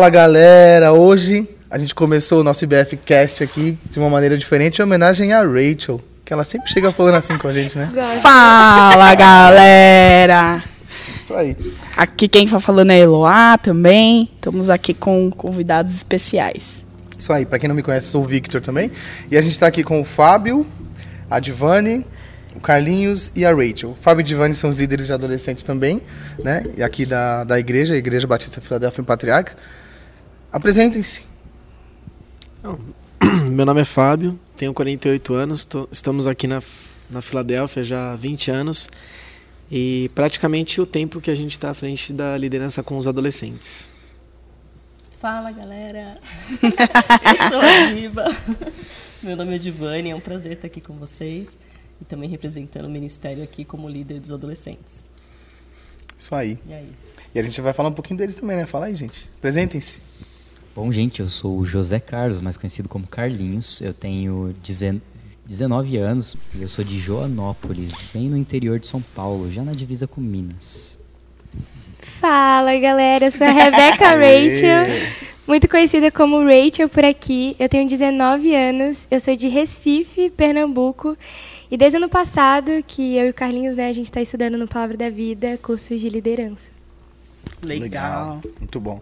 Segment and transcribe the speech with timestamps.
[0.00, 0.94] Fala galera!
[0.94, 5.34] Hoje a gente começou o nosso IBF Cast aqui de uma maneira diferente, em homenagem
[5.34, 7.90] a Rachel, que ela sempre chega falando assim com a gente, né?
[8.22, 10.64] Fala galera!
[11.22, 11.54] Isso aí.
[11.94, 14.30] Aqui quem tá falando é Eloá também.
[14.36, 16.82] Estamos aqui com convidados especiais.
[17.18, 18.90] Isso aí, pra quem não me conhece, sou o Victor também.
[19.30, 20.66] E a gente tá aqui com o Fábio,
[21.30, 22.06] a Divani,
[22.56, 23.90] o Carlinhos e a Rachel.
[23.90, 26.00] O Fábio e Divani são os líderes de adolescente também,
[26.42, 26.64] né?
[26.74, 29.52] E aqui da, da igreja, a Igreja Batista Filadélfia em Patriarca.
[30.52, 31.22] Apresentem-se.
[33.50, 36.62] Meu nome é Fábio, tenho 48 anos, tô- estamos aqui na,
[37.08, 38.88] na Filadélfia já há 20 anos
[39.70, 43.88] e praticamente o tempo que a gente está à frente da liderança com os adolescentes.
[45.20, 46.18] Fala galera,
[46.62, 48.24] eu sou a Diva.
[49.22, 51.58] Meu nome é Divani, é um prazer estar aqui com vocês
[52.00, 55.04] e também representando o ministério aqui como líder dos adolescentes.
[56.18, 56.58] Isso aí.
[56.66, 56.90] E aí?
[57.34, 58.66] E a gente vai falar um pouquinho deles também, né?
[58.66, 59.30] Fala aí, gente.
[59.38, 59.98] Apresentem-se.
[60.74, 63.80] Bom, gente, eu sou o José Carlos, mais conhecido como Carlinhos.
[63.80, 65.02] Eu tenho dezen-
[65.46, 69.72] 19 anos e eu sou de Joanópolis, bem no interior de São Paulo, já na
[69.72, 70.96] divisa com Minas.
[71.98, 74.86] Fala galera, eu sou a Rebeca Rachel,
[75.48, 77.56] muito conhecida como Rachel por aqui.
[77.58, 81.16] Eu tenho 19 anos, eu sou de Recife, Pernambuco.
[81.68, 84.56] E desde o ano passado que eu e o Carlinhos, né, a gente está estudando
[84.56, 86.70] no Palavra da Vida, cursos de liderança.
[87.64, 88.40] Legal.
[88.58, 89.00] Muito bom.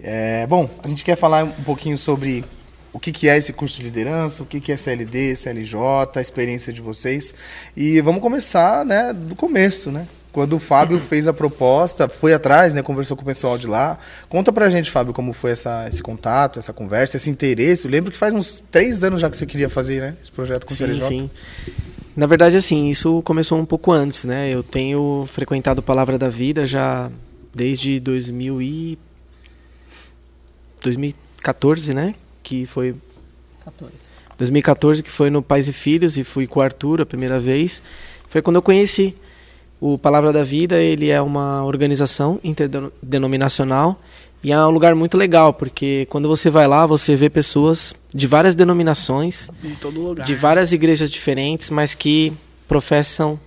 [0.00, 2.44] É, bom, a gente quer falar um pouquinho sobre
[2.92, 5.78] o que, que é esse curso de liderança, o que, que é CLD, CLJ,
[6.16, 7.34] a experiência de vocês.
[7.76, 10.06] E vamos começar né, do começo, né?
[10.32, 13.98] Quando o Fábio fez a proposta, foi atrás, né, conversou com o pessoal de lá.
[14.28, 17.86] Conta pra gente, Fábio, como foi essa, esse contato, essa conversa, esse interesse.
[17.86, 20.66] Eu lembro que faz uns três anos já que você queria fazer né, esse projeto
[20.66, 21.08] com o Sim, CLJ.
[21.08, 21.30] sim.
[22.14, 24.48] Na verdade, assim, isso começou um pouco antes, né?
[24.50, 27.10] Eu tenho frequentado Palavra da Vida já
[27.54, 28.98] desde 2000 e
[30.86, 32.14] 2014, né?
[32.42, 32.94] Que foi
[33.64, 34.14] 14.
[34.38, 37.82] 2014, que foi no Pais e Filhos, e fui com o Arthur a primeira vez.
[38.28, 39.14] Foi quando eu conheci
[39.80, 40.76] o Palavra da Vida.
[40.76, 44.00] Ele é uma organização interdenominacional
[44.44, 48.26] e é um lugar muito legal, porque quando você vai lá, você vê pessoas de
[48.26, 49.50] várias denominações,
[49.90, 50.24] lugar.
[50.24, 52.32] de várias igrejas diferentes, mas que
[52.68, 53.40] professam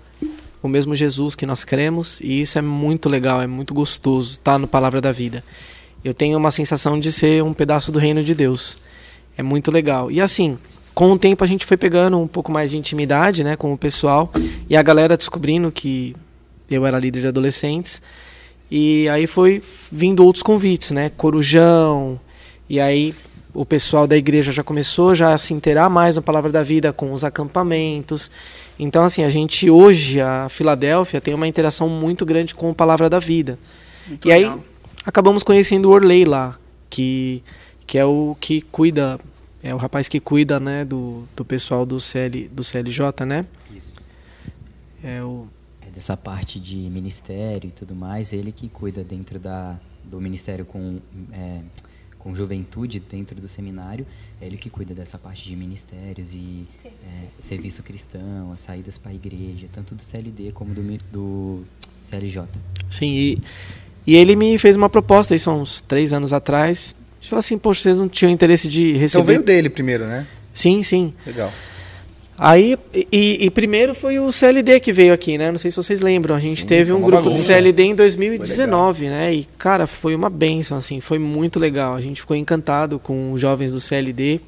[0.61, 4.59] o mesmo Jesus que nós cremos, e isso é muito legal, é muito gostoso estar
[4.59, 5.41] no Palavra da Vida.
[6.03, 8.77] Eu tenho uma sensação de ser um pedaço do reino de Deus.
[9.37, 10.11] É muito legal.
[10.11, 10.57] E assim,
[10.93, 13.77] com o tempo a gente foi pegando um pouco mais de intimidade, né, com o
[13.77, 14.31] pessoal,
[14.69, 16.15] e a galera descobrindo que
[16.69, 18.01] eu era líder de adolescentes.
[18.71, 22.19] E aí foi vindo outros convites, né, Corujão,
[22.69, 23.15] e aí
[23.53, 26.93] o pessoal da igreja já começou já a se inteirar mais na palavra da vida
[26.93, 28.29] com os acampamentos.
[28.77, 33.09] Então assim, a gente hoje a Filadélfia tem uma interação muito grande com a palavra
[33.09, 33.57] da vida.
[34.07, 34.63] Muito e aí legal.
[35.09, 36.57] Acabamos conhecendo o Orley lá,
[36.89, 37.43] que
[37.85, 39.19] que é o que cuida,
[39.63, 43.43] é o rapaz que cuida, né, do, do pessoal do CL, do CLJ, né?
[43.75, 43.95] Isso.
[45.03, 45.47] É o
[45.81, 50.65] É dessa parte de ministério e tudo mais, ele que cuida dentro da, do ministério
[50.65, 50.99] com,
[51.33, 51.61] é,
[52.19, 54.05] com juventude dentro do seminário,
[54.39, 56.89] é ele que cuida dessa parte de ministérios e é,
[57.39, 61.63] serviço cristão, as saídas para a igreja, tanto do CLD como do, mi- do
[62.03, 62.43] CLJ.
[62.91, 63.41] Sim, e,
[64.05, 66.95] e ele me fez uma proposta, isso há uns três anos atrás.
[66.97, 69.25] A gente falou assim, poxa, vocês não tinham interesse de Então receber...
[69.25, 70.25] veio dele primeiro, né?
[70.53, 71.13] Sim, sim.
[71.25, 71.51] Legal.
[72.41, 72.77] Aí,
[73.11, 75.51] e, e primeiro foi o CLD que veio aqui, né?
[75.51, 76.33] Não sei se vocês lembram.
[76.33, 77.43] A gente Sim, teve um grupo de bagunça.
[77.43, 79.33] CLD em 2019, né?
[79.33, 81.01] E, cara, foi uma benção, assim.
[81.01, 81.95] Foi muito legal.
[81.95, 84.39] A gente ficou encantado com os jovens do CLD.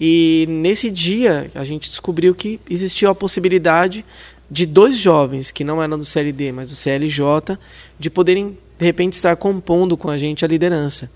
[0.00, 4.04] E nesse dia, a gente descobriu que existia a possibilidade
[4.48, 7.58] de dois jovens, que não eram do CLD, mas do CLJ,
[7.98, 11.10] de poderem, de repente, estar compondo com a gente a liderança.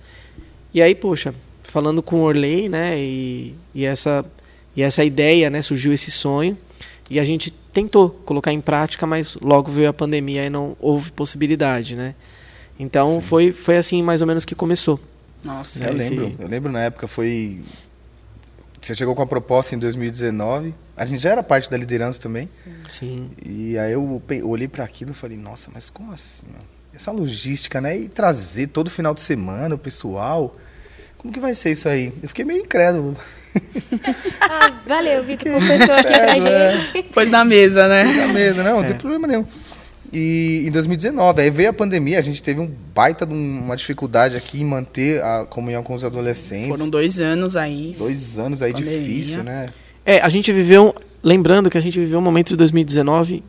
[0.74, 2.98] E aí, poxa, falando com o Orley, né?
[2.98, 4.24] E, e essa
[4.74, 6.56] e essa ideia, né, surgiu esse sonho
[7.10, 11.12] e a gente tentou colocar em prática, mas logo veio a pandemia e não houve
[11.12, 12.14] possibilidade, né?
[12.80, 14.98] Então foi foi assim mais ou menos que começou.
[15.44, 15.84] Nossa.
[15.84, 17.60] É, eu esse- lembro, eu lembro na época foi.
[18.80, 20.74] Você chegou com a proposta em 2019.
[20.96, 22.48] A gente já era parte da liderança também.
[22.88, 23.30] Sim.
[23.44, 26.46] E aí eu olhei para aquilo e falei, nossa, mas como assim?
[26.94, 27.96] Essa logística, né?
[27.98, 30.56] E trazer todo final de semana o pessoal.
[31.18, 32.12] Como que vai ser isso aí?
[32.22, 33.16] Eu fiquei meio incrédulo.
[34.40, 36.78] Ah, valeu, Vitor, confessou aqui pra é.
[36.78, 37.02] gente.
[37.04, 38.04] Pôs na mesa, né?
[38.04, 38.88] Na mesa, não, não É.
[38.88, 39.44] tem problema nenhum.
[40.12, 43.76] E em 2019, aí veio a pandemia, a gente teve um baita de um- uma
[43.76, 46.68] dificuldade aqui em manter a comunhão com os adolescentes.
[46.68, 47.94] Foram dois anos aí.
[47.98, 49.00] Dois anos aí Pandemia.
[49.00, 49.68] difícil, né?
[50.04, 53.42] É, a gente viveu, lembrando que a gente viveu um momento de 2019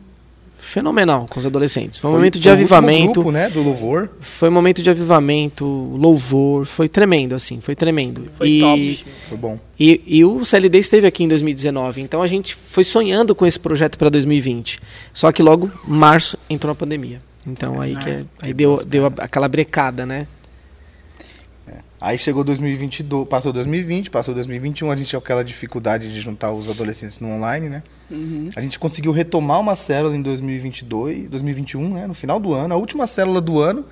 [0.64, 1.98] fenomenal com os adolescentes.
[1.98, 3.12] Foi um Foi- momento de foi o último avivamento.
[3.14, 4.10] grupo, né, do louvor.
[4.20, 8.28] Foi um momento de avivamento, louvor, foi tremendo, assim, foi tremendo.
[8.36, 9.06] Foi e, top.
[9.28, 9.58] Foi bom.
[9.78, 13.58] E, e o CLD esteve aqui em 2019, então a gente foi sonhando com esse
[13.58, 14.80] projeto para 2020.
[15.12, 17.20] Só que logo, março, entrou a pandemia.
[17.46, 20.26] Então aí, que é- aí deu, deu a- aquela brecada, né?
[22.04, 26.68] Aí chegou 2022, passou 2020, passou 2021, a gente tinha aquela dificuldade de juntar os
[26.68, 27.82] adolescentes no online, né?
[28.54, 32.06] A gente conseguiu retomar uma célula em 2022, 2021, né?
[32.06, 33.86] No final do ano, a última célula do ano,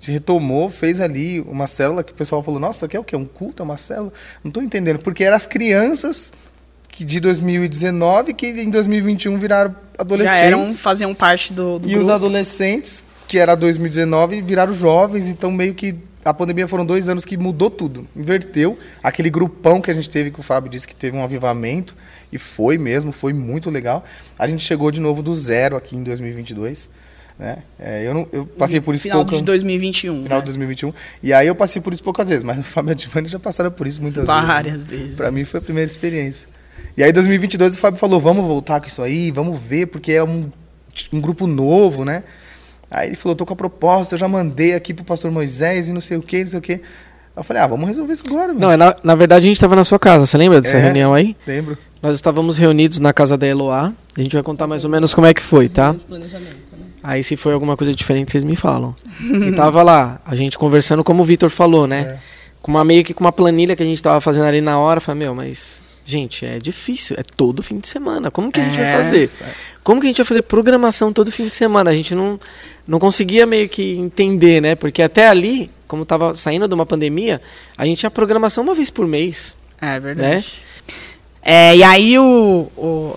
[0.00, 3.16] gente retomou, fez ali uma célula que o pessoal falou, nossa, que é o quê?
[3.16, 4.12] Um culto, é uma célula?
[4.44, 6.32] Não estou entendendo, porque eram as crianças
[6.88, 10.38] que de 2019 que em 2021 viraram adolescentes.
[10.38, 12.02] Já eram, faziam parte do, do E grupo.
[12.02, 17.24] os adolescentes, que era 2019, viraram jovens, então meio que a pandemia foram dois anos
[17.24, 18.78] que mudou tudo, inverteu.
[19.02, 21.94] Aquele grupão que a gente teve, que o Fábio disse que teve um avivamento,
[22.32, 24.04] e foi mesmo, foi muito legal.
[24.38, 26.90] A gente chegou de novo do zero aqui em 2022.
[27.38, 27.58] Né?
[27.78, 29.36] É, eu, não, eu passei por isso final pouco.
[29.36, 30.22] de 2021.
[30.24, 30.40] final né?
[30.40, 30.92] de 2021.
[31.22, 33.38] E aí eu passei por isso poucas vezes, mas o Fábio e a Divani já
[33.38, 34.40] passaram por isso muitas vezes.
[34.42, 34.46] né?
[34.46, 35.16] Várias vezes.
[35.16, 36.48] Pra mim foi a primeira experiência.
[36.96, 40.12] E aí, em 2022, o Fábio falou: vamos voltar com isso aí, vamos ver, porque
[40.12, 40.50] é um,
[41.12, 42.24] um grupo novo, né?
[42.90, 45.92] Aí ele falou: tô com a proposta, eu já mandei aqui pro pastor Moisés e
[45.92, 46.80] não sei o que, não sei o que.
[47.36, 48.72] Eu falei: ah, vamos resolver isso agora, Não, mano.
[48.72, 50.80] é na, na verdade a gente estava na sua casa, você lembra dessa É.
[50.80, 51.36] reunião aí?
[51.46, 51.76] Lembro.
[52.02, 53.92] Nós estávamos reunidos na casa da Eloá.
[54.16, 55.94] A gente vai contar mais ou menos como é que foi, tá?
[56.06, 56.86] Planejamento, né?
[57.02, 58.94] Aí se foi alguma coisa diferente, vocês me falam.
[59.20, 62.00] e tava lá, a gente conversando como o Vitor falou, né?
[62.00, 62.38] É.
[62.62, 65.00] Com uma meio que com uma planilha que a gente tava fazendo ali na hora,
[65.00, 68.30] falei, meu, mas gente, é difícil, é todo fim de semana.
[68.30, 68.92] Como que a gente vai É.
[68.96, 69.30] fazer?
[69.84, 71.90] Como que a gente vai fazer programação todo fim de semana?
[71.90, 72.40] A gente não
[72.86, 74.74] não conseguia meio que entender, né?
[74.74, 77.40] Porque até ali, como tava saindo de uma pandemia,
[77.76, 79.54] a gente tinha programação uma vez por mês.
[79.80, 80.60] É verdade.
[81.42, 83.14] É, e aí o, o,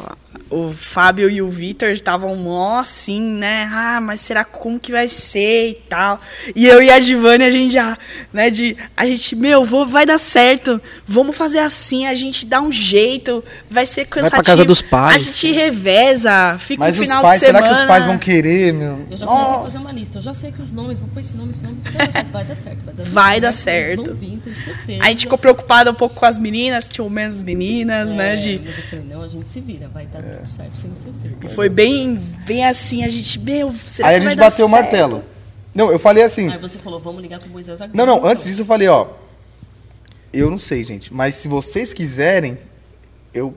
[0.50, 3.70] o Fábio e o Vitor estavam mó assim, né?
[3.72, 6.20] Ah, mas será como que vai ser e tal.
[6.56, 7.98] E eu e a Divane, a gente já,
[8.34, 8.76] né, de.
[8.96, 10.82] A gente, meu, vou, vai dar certo.
[11.08, 13.44] Vamos fazer assim, a gente dá um jeito.
[13.70, 14.44] Vai ser pra cansativo.
[14.44, 15.16] casa dos pais.
[15.16, 17.76] A gente reveza, fica Mas o os final pais, de será semana.
[17.76, 19.00] que os pais vão querer, meu?
[19.10, 20.18] Eu já comecei a fazer uma lista.
[20.18, 21.78] Eu já sei que os nomes, vou pôr esse nome, esse nome.
[21.92, 22.86] Vai dar certo, vai dar certo.
[22.86, 24.04] Vai dar, Vai certo.
[24.06, 25.04] vão vir, tenho certeza.
[25.04, 28.34] A gente ficou preocupada um pouco com as meninas, tinham menos meninas, né?
[28.34, 30.96] É, De, Mas eu falei, não, a gente se vira, vai dar tudo certo, tenho
[30.96, 31.56] certeza.
[31.56, 32.16] foi bem,
[32.46, 35.24] bem assim, a gente, meu, será Aí a que vai gente bateu o martelo.
[35.74, 36.52] Não, eu falei assim.
[36.52, 37.98] Aí você falou, vamos ligar pro Moisés agora.
[37.98, 39.08] Não, não, antes disso eu falei, ó.
[40.34, 42.58] Eu não sei, gente, mas se vocês quiserem,
[43.34, 43.54] eu.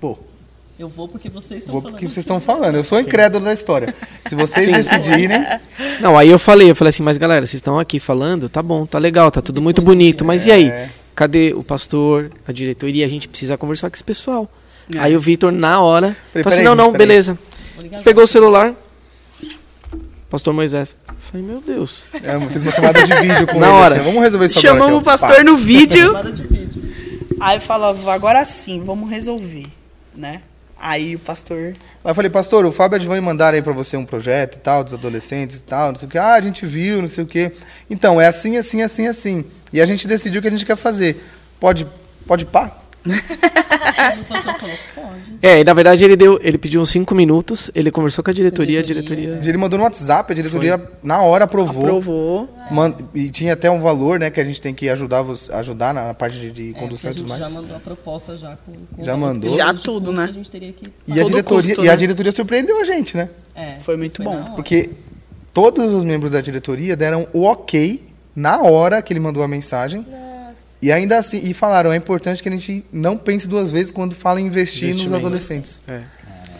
[0.00, 0.16] Pô,
[0.78, 1.94] Eu vou porque vocês estão vou falando.
[1.94, 2.74] porque vocês estão falando.
[2.76, 3.94] Eu sou incrédulo da história.
[4.28, 4.72] Se vocês Sim.
[4.72, 5.38] decidirem.
[6.00, 8.86] Não, aí eu falei, eu falei assim, mas galera, vocês estão aqui falando, tá bom,
[8.86, 10.68] tá legal, tá tudo muito bonito, mas e aí?
[10.68, 10.90] É.
[11.14, 13.04] Cadê o pastor, a diretoria?
[13.04, 14.48] A gente precisa conversar com esse pessoal.
[14.94, 14.98] É.
[15.00, 17.06] Aí o Vitor, na hora, Falei, falou assim, não, não, peraí.
[17.06, 17.38] beleza.
[18.04, 18.74] Pegou o celular,
[20.30, 20.96] pastor Moisés.
[21.30, 22.04] Falei, meu Deus.
[22.14, 23.74] É, fiz uma chamada de vídeo com Na ele.
[23.76, 23.94] hora.
[23.96, 24.96] assim, Vamos resolver isso Chamamos agora.
[25.00, 26.12] o pastor no vídeo.
[27.40, 29.66] Aí falava, agora sim, vamos resolver,
[30.14, 30.42] né?
[30.80, 31.58] Aí o pastor.
[32.04, 34.58] Aí eu falei, pastor, o Fábio a Advan mandaram aí pra você um projeto e
[34.60, 36.18] tal, dos adolescentes e tal, não sei o que.
[36.18, 37.52] Ah, a gente viu, não sei o que.
[37.90, 39.44] Então, é assim, assim, assim, assim.
[39.72, 41.22] E a gente decidiu o que a gente quer fazer.
[41.60, 41.86] Pode,
[42.26, 42.76] pode pá?
[45.40, 48.34] É, e na verdade ele deu, ele pediu uns cinco minutos, ele conversou com a
[48.34, 49.48] diretoria, a diretoria, diretoria.
[49.48, 51.82] Ele mandou no WhatsApp, a diretoria na hora aprovou.
[51.82, 52.48] Aprovou.
[52.70, 55.94] Man- e tinha até um valor, né, que a gente tem que ajudar, vos- ajudar
[55.94, 57.52] na parte de, de É, condução e a tudo gente mais.
[57.52, 59.56] já mandou a proposta já com, com o Já mandou?
[59.56, 60.24] Já tudo, que né?
[60.24, 60.92] A gente teria que...
[61.06, 61.96] E a, diretoria, custo, e a né?
[61.96, 63.28] diretoria surpreendeu a gente, né?
[63.54, 64.34] É, Foi muito bom.
[64.34, 64.50] na hora.
[64.52, 64.90] Porque
[65.52, 68.02] todos os membros da diretoria deram o ok
[68.34, 70.04] na hora que ele mandou a mensagem.
[70.80, 74.14] E ainda assim, e falaram, é importante que a gente não pense duas vezes quando
[74.14, 75.80] fala em investir nos adolescentes.
[75.88, 76.02] É.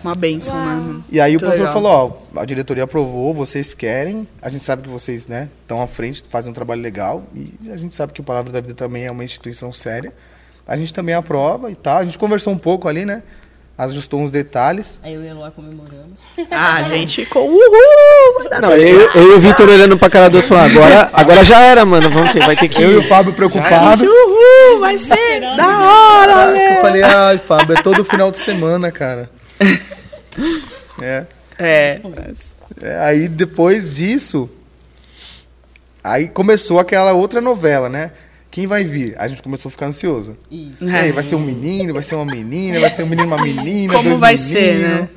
[0.03, 0.75] Uma benção, né?
[0.75, 1.05] mano?
[1.11, 1.83] E aí Muito o pastor legal.
[1.83, 5.87] falou, ó, a diretoria aprovou, vocês querem, a gente sabe que vocês, né, estão à
[5.87, 9.07] frente, fazem um trabalho legal, e a gente sabe que o Palavra da Vida também
[9.07, 10.13] é uma instituição séria.
[10.67, 11.99] A gente também aprova e tal.
[11.99, 13.23] A gente conversou um pouco ali, né?
[13.79, 14.99] Ajustou uns detalhes.
[15.05, 16.23] Aí eu e a Eloá comemoramos.
[16.51, 18.51] Ah, a gente ficou, uhul!
[18.61, 21.61] Não, eu, eu e o Vitor olhando pra cara do outro falando, agora, agora já
[21.61, 24.01] era, mano, vamos ter, vai ter que Eu e o Fábio preocupados.
[24.11, 26.63] Uhul, vai ser da hora, Caraca, meu!
[26.73, 29.31] eu falei, ai, Fábio, é todo final de semana, cara.
[31.01, 31.25] É.
[31.57, 32.01] É,
[32.83, 34.51] É, aí depois disso,
[36.03, 38.11] aí começou aquela outra novela, né?
[38.51, 39.15] Quem vai vir?
[39.19, 40.37] A gente começou a ficar ansioso.
[40.51, 40.89] Isso.
[40.89, 43.43] E aí, vai ser um menino, vai ser uma menina, vai ser um menino, uma
[43.43, 45.01] menina, Como dois vai ser, meninos.
[45.01, 45.09] né?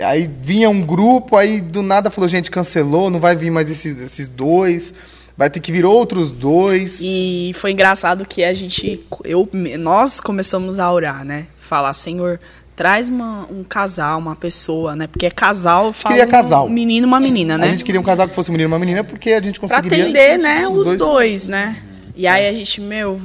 [0.00, 4.00] Aí vinha um grupo, aí do nada falou, gente, cancelou, não vai vir mais esses,
[4.00, 4.94] esses dois,
[5.36, 7.00] vai ter que vir outros dois.
[7.02, 11.46] E foi engraçado que a gente, eu, nós começamos a orar, né?
[11.58, 12.38] Falar, Senhor,
[12.76, 15.06] traz uma- um casal, uma pessoa, né?
[15.08, 16.66] Porque é casal, eu falo queria casal.
[16.66, 17.70] um menino e uma menina, A né?
[17.70, 19.68] gente queria um casal que fosse um menino e uma menina porque a gente Pra
[19.68, 20.04] conseguiria...
[20.04, 20.98] atender, né, os os dois.
[20.98, 21.76] dois, né?
[22.18, 23.20] E aí a gente, meu,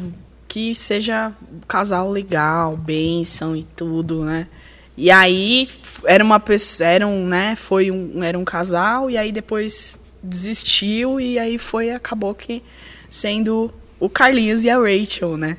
[0.48, 4.48] que seja um casal legal, bênção e tudo, né?
[4.96, 5.68] E aí
[6.06, 11.20] era uma pessoa, era um, né, foi um, era um casal e aí depois desistiu
[11.20, 12.62] e aí foi, acabou que
[13.10, 15.58] sendo o Carlinhos e a Rachel, né?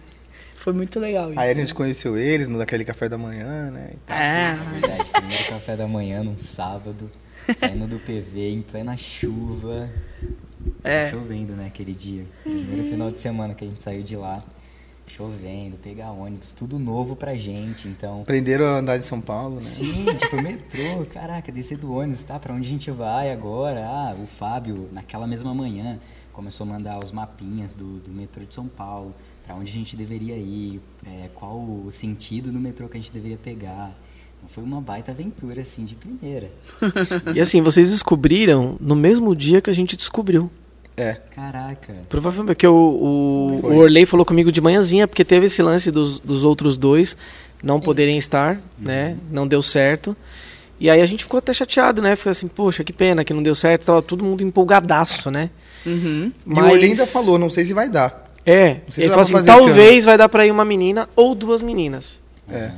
[0.55, 1.41] Foi muito legal isso.
[1.41, 3.91] Aí a gente conheceu eles no daquele café da manhã, né?
[3.95, 4.17] e tal.
[4.17, 7.11] É, Na verdade, primeiro café da manhã num sábado,
[7.57, 9.91] saindo do PV em plena chuva.
[10.83, 11.11] É.
[11.11, 12.25] Chovendo, né, aquele dia.
[12.42, 14.42] Primeiro final de semana que a gente saiu de lá.
[15.06, 18.23] Chovendo, pegar ônibus, tudo novo pra gente, então...
[18.23, 19.62] Aprenderam a andar de São Paulo, né?
[19.62, 22.38] Sim, tipo, metrô, caraca, descer do ônibus, tá?
[22.38, 23.87] Pra onde a gente vai agora?
[23.87, 26.00] Ah, o Fábio, naquela mesma manhã,
[26.33, 29.14] começou a mandar os mapinhas do, do metrô de São Paulo,
[29.47, 33.12] pra onde a gente deveria ir, é, qual o sentido do metrô que a gente
[33.12, 33.97] deveria pegar.
[34.49, 36.51] Foi uma baita aventura, assim, de primeira.
[37.35, 40.51] E assim, vocês descobriram no mesmo dia que a gente descobriu.
[40.97, 41.15] É.
[41.35, 41.93] Caraca.
[42.09, 43.71] Provavelmente, porque o, o, Foi.
[43.71, 47.17] o Orley falou comigo de manhãzinha, porque teve esse lance dos, dos outros dois
[47.63, 49.17] não poderem estar, né?
[49.31, 50.17] Não deu certo.
[50.79, 52.15] E aí a gente ficou até chateado, né?
[52.15, 53.87] Foi assim, poxa, que pena que não deu certo.
[53.87, 55.51] Tava todo mundo empolgadaço, né?
[55.87, 56.31] Uhum.
[56.47, 58.25] E o Orley ainda falou, não sei se vai dar.
[58.47, 62.21] É, ele falou assim, talvez vai dar pra ir uma menina ou duas meninas.
[62.49, 62.71] É.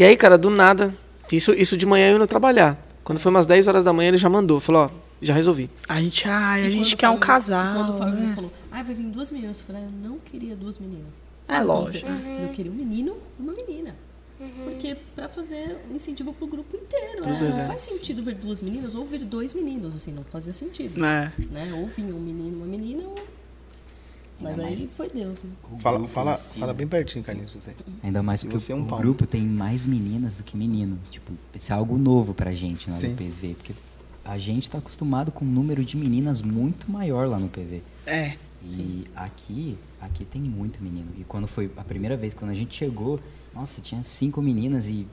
[0.00, 0.94] E aí, cara, do nada,
[1.30, 2.74] isso, isso de manhã eu indo trabalhar.
[3.04, 4.58] Quando foi umas 10 horas da manhã, ele já mandou.
[4.58, 4.90] Falou, ó,
[5.20, 5.68] já resolvi.
[5.86, 7.74] A gente, ai, a gente quer um o Fábio- casal.
[7.74, 8.32] Quando o Fábio né?
[8.34, 9.58] falou, ah, vai vir duas meninas.
[9.58, 11.26] Eu falei, ah, eu não queria duas meninas.
[11.46, 12.06] É quando lógico.
[12.08, 13.94] você- Eu queria um menino e uma menina.
[14.64, 17.20] Porque pra fazer um incentivo pro grupo inteiro.
[17.26, 17.38] Né?
[17.38, 17.66] não é.
[17.66, 21.04] faz sentido ver duas meninas ou ver dois meninos, assim, não fazia sentido.
[21.04, 21.30] É.
[21.50, 21.74] Né?
[21.74, 23.18] Ou vinha um menino e uma menina, ou...
[24.40, 25.50] mas Ainda aí mais- foi Deus, né?
[25.80, 27.72] Fala, fala, si, fala bem pertinho, Carlinhos, você.
[28.02, 28.98] Ainda mais porque você é um o pau.
[28.98, 30.98] grupo tem mais meninas do que menino.
[31.10, 33.08] Tipo, isso é algo novo pra gente lá Sim.
[33.10, 33.54] no PV.
[33.54, 33.72] Porque
[34.24, 37.82] a gente tá acostumado com um número de meninas muito maior lá no PV.
[38.06, 38.34] É.
[38.62, 41.08] E aqui, aqui tem muito menino.
[41.18, 43.18] E quando foi a primeira vez, quando a gente chegou,
[43.54, 45.06] nossa, tinha cinco meninas e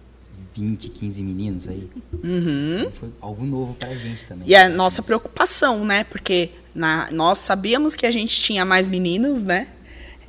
[0.53, 1.89] 20, 15 meninos aí.
[2.23, 2.79] Uhum.
[2.81, 4.47] Então foi algo novo pra gente também.
[4.47, 6.03] E a nossa preocupação, né?
[6.03, 9.67] Porque na, nós sabíamos que a gente tinha mais meninos, né?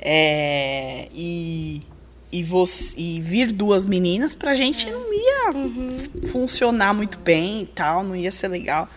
[0.01, 1.81] É, e,
[2.31, 8.03] e, você, e vir duas meninas pra gente não ia funcionar muito bem e tal,
[8.03, 8.87] não ia ser legal.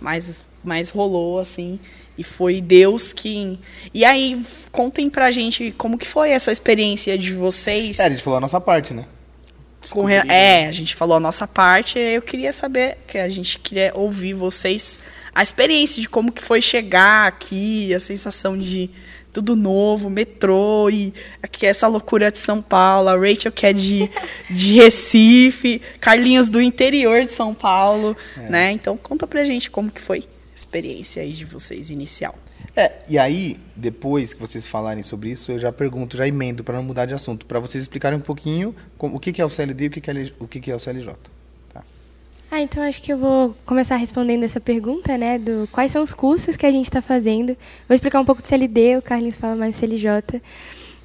[0.00, 1.80] Mas, mas rolou, assim.
[2.16, 3.58] E foi Deus que.
[3.92, 4.40] E aí,
[4.70, 7.98] contem pra gente como que foi essa experiência de vocês.
[7.98, 9.06] É, a gente falou a nossa parte, né?
[9.90, 11.98] Com re- É, a gente falou a nossa parte.
[11.98, 15.00] Eu queria saber, que a gente queria ouvir vocês
[15.34, 18.90] a experiência de como que foi chegar aqui, a sensação de
[19.32, 24.10] tudo novo, metrô e aqui essa loucura de São Paulo, a Rachel que é de,
[24.50, 28.14] de Recife, Carlinhos do interior de São Paulo,
[28.50, 28.72] né?
[28.72, 32.38] Então conta pra gente como que foi a experiência aí de vocês inicial.
[32.76, 36.76] É, e aí, depois que vocês falarem sobre isso, eu já pergunto, já emendo para
[36.76, 39.50] não mudar de assunto, para vocês explicarem um pouquinho como- o que, que é o
[39.50, 41.12] CLD e o que, que é, o que, que é o CLJ.
[42.54, 45.38] Ah, então acho que eu vou começar respondendo essa pergunta, né?
[45.38, 47.56] Do quais são os cursos que a gente está fazendo.
[47.88, 50.42] Vou explicar um pouco do CLD, o Carlinhos fala mais do CLJ.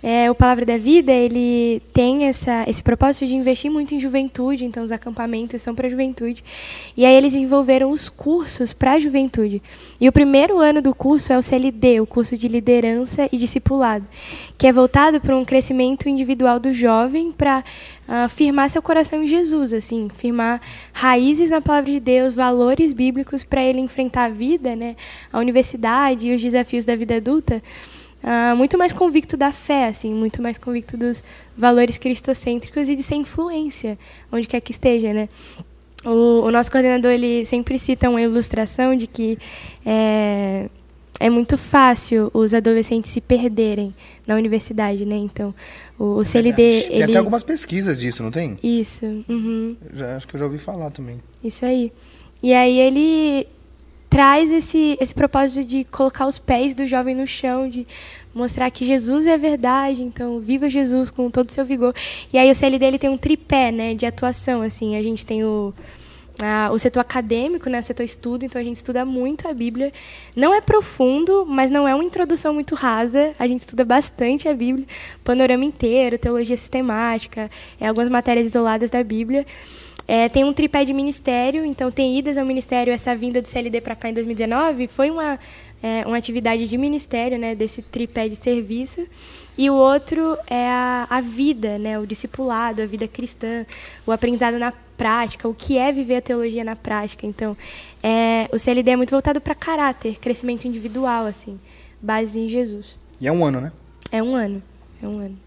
[0.10, 4.64] É, o Palavra da Vida, ele tem essa, esse propósito de investir muito em juventude,
[4.64, 6.42] então os acampamentos são para a juventude.
[6.96, 9.62] E aí eles desenvolveram os cursos para a juventude.
[10.00, 14.08] E o primeiro ano do curso é o CLD, o curso de liderança e discipulado,
[14.58, 17.62] que é voltado para um crescimento individual do jovem para
[18.08, 20.62] ah, firmar seu coração em Jesus, assim, firmar
[20.94, 24.96] raízes na palavra de Deus, valores bíblicos para ele enfrentar a vida, né,
[25.34, 27.62] a universidade e os desafios da vida adulta.
[28.24, 31.24] Ah, muito mais convicto da fé, assim, muito mais convicto dos
[31.56, 33.98] valores cristocêntricos e de ser influência,
[34.32, 35.30] onde quer que esteja, né?
[36.06, 39.38] O, o nosso coordenador ele sempre cita uma ilustração de que
[39.86, 40.70] é,
[41.20, 43.94] é muito fácil os adolescentes se perderem
[44.26, 45.16] na universidade, né?
[45.16, 45.54] Então,
[45.98, 48.58] o, o CLD Tem ele até algumas pesquisas disso, não tem?
[48.62, 49.76] isso, uhum.
[49.94, 51.20] Já, acho que eu já ouvi falar também.
[51.44, 51.92] Isso aí.
[52.42, 53.48] E aí ele
[54.10, 57.86] traz esse, esse propósito de colocar os pés do jovem no chão, de
[58.34, 61.94] mostrar que Jesus é a verdade, então viva Jesus com todo o seu vigor.
[62.32, 65.44] E aí o CLD ele tem um tripé, né, de atuação, assim, a gente tem
[65.44, 65.74] o
[66.40, 69.92] a- o setor acadêmico, né, o setor estudo, então a gente estuda muito a Bíblia.
[70.36, 73.34] Não é profundo, mas não é uma introdução muito rasa.
[73.40, 74.86] A gente estuda bastante a Bíblia,
[75.24, 77.50] panorama inteiro, teologia sistemática,
[77.80, 79.48] é, algumas matérias isoladas da Bíblia.
[80.08, 82.94] É, tem um tripé de ministério, então tem idas ao ministério.
[82.94, 85.38] Essa vinda do CLD para cá em 2019 foi uma,
[85.84, 89.06] é, uma atividade de ministério, né, desse tripé de serviço.
[89.58, 91.98] E o outro é a, a vida, né?
[91.98, 93.66] O discipulado, a vida cristã,
[94.06, 97.26] o aprendizado na prática, o que é viver a teologia na prática.
[97.26, 97.58] Então,
[98.04, 101.60] é, o CLD é muito voltado para caráter, crescimento individual, assim,
[102.00, 102.98] base em Jesus.
[103.20, 103.72] E é um ano, né?
[104.12, 104.62] É um ano,
[105.02, 105.38] é um ano.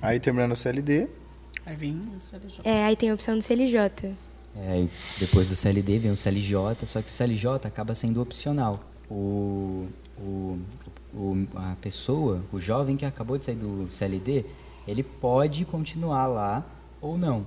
[0.00, 1.08] Aí terminando o CLD,
[1.68, 2.60] Aí vem o CLJ.
[2.64, 4.14] É, aí tem a opção do CLJ.
[4.56, 4.86] É,
[5.18, 6.56] depois do CLD vem o CLJ,
[6.86, 8.80] só que o CLJ acaba sendo opcional.
[9.10, 9.86] O,
[10.18, 10.58] o,
[11.14, 14.46] o- a pessoa, o jovem que acabou de sair do CLD,
[14.86, 16.64] ele pode continuar lá
[17.02, 17.44] ou não.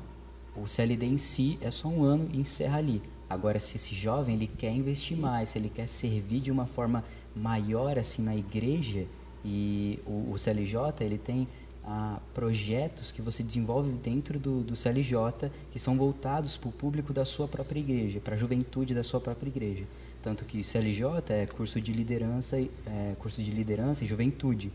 [0.55, 3.01] O CLD em si é só um ano e encerra ali.
[3.27, 7.03] Agora, se esse jovem ele quer investir mais, se ele quer servir de uma forma
[7.35, 9.05] maior assim na igreja,
[9.43, 11.47] e o, o CLJ ele tem
[11.93, 17.11] ah, projetos que você desenvolve dentro do, do CLJ que são voltados para o público
[17.11, 19.83] da sua própria igreja, para a juventude da sua própria igreja.
[20.23, 24.71] Tanto que CLJ é curso de liderança, é, curso de liderança e juventude.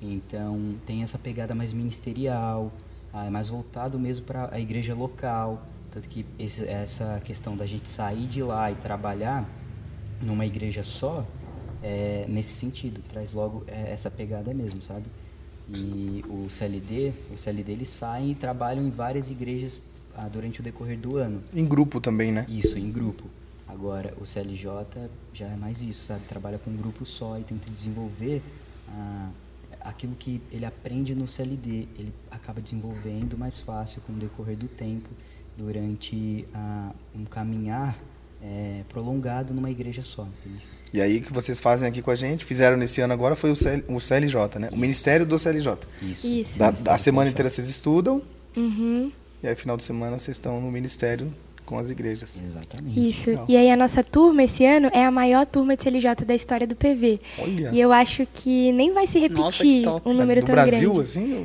[0.00, 2.72] Então tem essa pegada mais ministerial,
[3.12, 5.66] ah, é mais voltado mesmo para a igreja local.
[5.90, 9.46] Tanto que esse- essa questão da gente sair de lá e trabalhar
[10.22, 11.26] numa igreja só,
[11.82, 15.04] é nesse sentido, traz logo é, essa pegada mesmo, sabe?
[15.74, 19.82] E o CLD, o CLD eles saem e trabalham em várias igrejas
[20.16, 21.42] ah, durante o decorrer do ano.
[21.54, 22.46] em grupo também, né?
[22.48, 23.24] Isso, em grupo.
[23.66, 26.24] Agora, o CLJ já é mais isso, sabe?
[26.26, 28.42] Trabalha com um grupo só e tenta desenvolver
[28.88, 29.30] ah,
[29.82, 31.86] aquilo que ele aprende no CLD.
[31.98, 35.08] Ele acaba desenvolvendo mais fácil com o decorrer do tempo,
[35.56, 37.98] durante ah, um caminhar
[38.42, 40.26] eh, prolongado numa igreja só.
[40.26, 40.62] entende?
[40.92, 43.50] E aí o que vocês fazem aqui com a gente, fizeram nesse ano agora, foi
[43.50, 44.68] o, CL, o CLJ, né?
[44.72, 45.76] O Ministério do CLJ.
[46.02, 46.26] Isso.
[46.26, 46.58] Isso.
[46.58, 48.22] Da, da do semana inteira vocês estudam,
[48.56, 49.12] Uhum.
[49.42, 51.32] e aí final de semana vocês estão no Ministério
[51.64, 52.32] com as igrejas.
[52.42, 53.08] Exatamente.
[53.08, 53.28] Isso.
[53.28, 53.44] Legal.
[53.46, 56.66] E aí a nossa turma esse ano é a maior turma de CLJ da história
[56.66, 57.20] do PV.
[57.38, 57.70] Olha.
[57.74, 61.00] E eu acho que nem vai se repetir Nossa, um número do tão Brasil, grande.
[61.08, 61.40] assim, ou,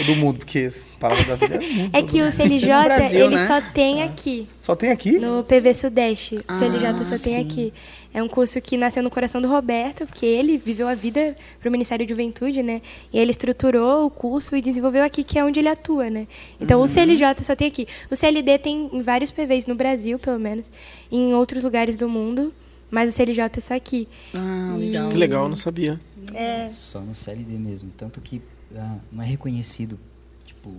[0.00, 0.38] ou do mundo?
[0.40, 0.68] Porque
[1.00, 1.90] Palavra da Vida é do mundo.
[1.94, 2.28] É que né?
[2.28, 3.46] o CLJ, Brasil, ele né?
[3.46, 5.18] só tem aqui, Só tem aqui?
[5.18, 6.36] no PV Sudeste.
[6.36, 7.40] O Ah, CLJ só tem sim.
[7.40, 7.72] aqui.
[8.12, 11.68] É um curso que nasceu no coração do Roberto, porque ele viveu a vida para
[11.68, 12.80] o Ministério de Juventude, né?
[13.12, 16.26] E ele estruturou o curso e desenvolveu aqui, que é onde ele atua, né?
[16.58, 16.84] Então, Uhum.
[16.84, 17.86] o CLJ só tem aqui.
[18.10, 20.70] O CLD tem em vários PVs no Brasil, pelo menos,
[21.10, 22.52] e em outros lugares do mundo,
[22.90, 24.08] mas o CLJ é só aqui.
[24.34, 25.10] Ah, E- legal.
[25.10, 26.00] Que legal, eu não sabia.
[26.34, 27.90] É, Só no CLD mesmo.
[27.96, 28.40] Tanto que
[28.74, 29.98] ah, não é reconhecido,
[30.44, 30.72] tipo,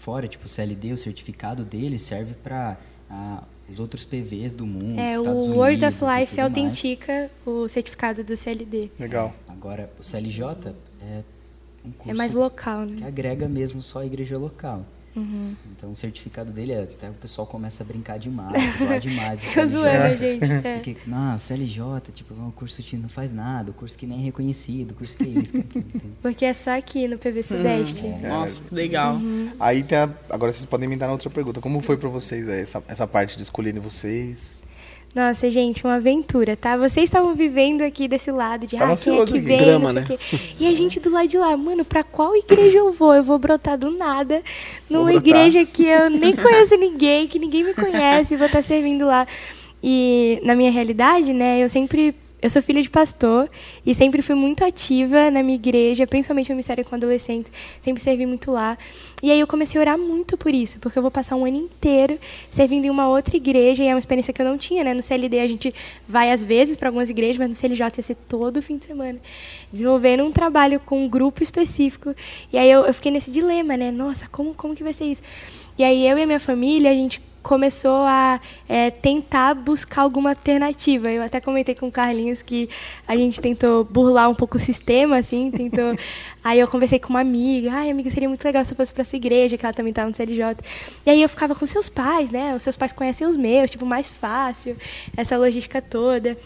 [0.00, 2.76] fora, tipo, o CLD, o certificado dele serve para
[3.68, 6.38] os outros PVs do mundo, é Estados o Unidos Word of Life mais.
[6.38, 8.90] autentica o certificado do CLD.
[8.98, 9.34] Legal.
[9.46, 11.22] Agora, o CLJ é
[11.84, 13.06] um curso É mais local, que né?
[13.06, 14.84] agrega mesmo só a igreja local.
[15.18, 15.54] Uhum.
[15.76, 19.42] Então, o certificado dele, é- até o pessoal começa a brincar demais, zoar demais.
[19.42, 19.68] o Fica CLJ.
[19.68, 20.66] zoando, gente.
[20.66, 20.74] É.
[20.74, 21.82] Porque, não, CLJ,
[22.14, 24.94] tipo, é um curso que não faz nada, um curso que nem é reconhecido, um
[24.94, 25.84] curso que é isso, que é aquilo.
[26.22, 28.02] Porque é só aqui no PV Sudeste.
[28.26, 29.14] Nossa, que legal.
[29.14, 29.50] Uhum.
[29.58, 31.60] Aí tem a- agora vocês podem me dar outra pergunta.
[31.60, 34.57] Como foi pra vocês aí, essa, essa parte de escolherem vocês?
[35.18, 36.76] Nossa, gente, uma aventura, tá?
[36.76, 40.06] Vocês estavam vivendo aqui desse lado de Tava ah, quem é que vem, sei né?
[40.60, 43.12] E a gente do lado de lá, mano, pra qual igreja eu vou?
[43.12, 44.40] Eu vou brotar do nada
[44.88, 49.06] numa igreja que eu nem conheço ninguém, que ninguém me conhece, e vou estar servindo
[49.06, 49.26] lá.
[49.82, 52.14] E na minha realidade, né, eu sempre.
[52.40, 53.50] Eu sou filha de pastor
[53.84, 58.26] e sempre fui muito ativa na minha igreja, principalmente no ministério com adolescentes, sempre servi
[58.26, 58.78] muito lá.
[59.20, 61.56] E aí eu comecei a orar muito por isso, porque eu vou passar um ano
[61.56, 62.16] inteiro
[62.48, 64.94] servindo em uma outra igreja e é uma experiência que eu não tinha, né?
[64.94, 65.74] No CLD a gente
[66.08, 69.18] vai às vezes para algumas igrejas, mas no CLJ ia ser todo fim de semana,
[69.72, 72.14] desenvolvendo um trabalho com um grupo específico.
[72.52, 73.90] E aí eu, eu fiquei nesse dilema, né?
[73.90, 75.22] Nossa, como como que vai ser isso?
[75.76, 80.30] E aí eu e a minha família, a gente começou a é, tentar buscar alguma
[80.30, 81.10] alternativa.
[81.10, 82.68] Eu até comentei com o Carlinhos que
[83.06, 85.96] a gente tentou burlar um pouco o sistema, assim, tentou.
[86.44, 89.00] aí eu conversei com uma amiga, ai, amiga, seria muito legal se eu fosse para
[89.00, 90.58] essa igreja, que ela também estava no CLJ.
[91.06, 92.54] E aí eu ficava com seus pais, né?
[92.54, 94.76] Os seus pais conhecem os meus, tipo, mais fácil,
[95.16, 96.36] essa logística toda.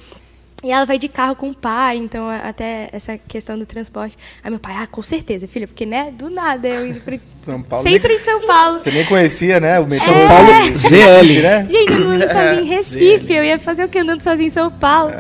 [0.63, 4.17] E ela vai de carro com o pai, então até essa questão do transporte.
[4.45, 7.61] Aí meu pai, ah, com certeza, filha, porque, né, do nada eu indo pro São
[7.63, 7.83] Paulo.
[7.83, 8.79] centro de São Paulo.
[8.79, 9.81] Você nem conhecia, né?
[9.81, 10.05] O metrô.
[10.05, 11.43] São Paulo, ZL.
[11.43, 11.67] né?
[11.69, 14.53] Gente, eu não ando sozinha em Recife, eu ia fazer o que andando sozinha em
[14.53, 15.13] São Paulo.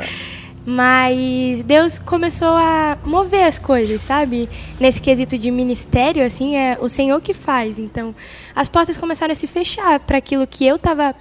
[0.64, 4.48] Mas Deus começou a mover as coisas, sabe?
[4.78, 7.80] Nesse quesito de ministério, assim, é o Senhor que faz.
[7.80, 8.14] Então,
[8.54, 11.16] as portas começaram a se fechar para aquilo que eu estava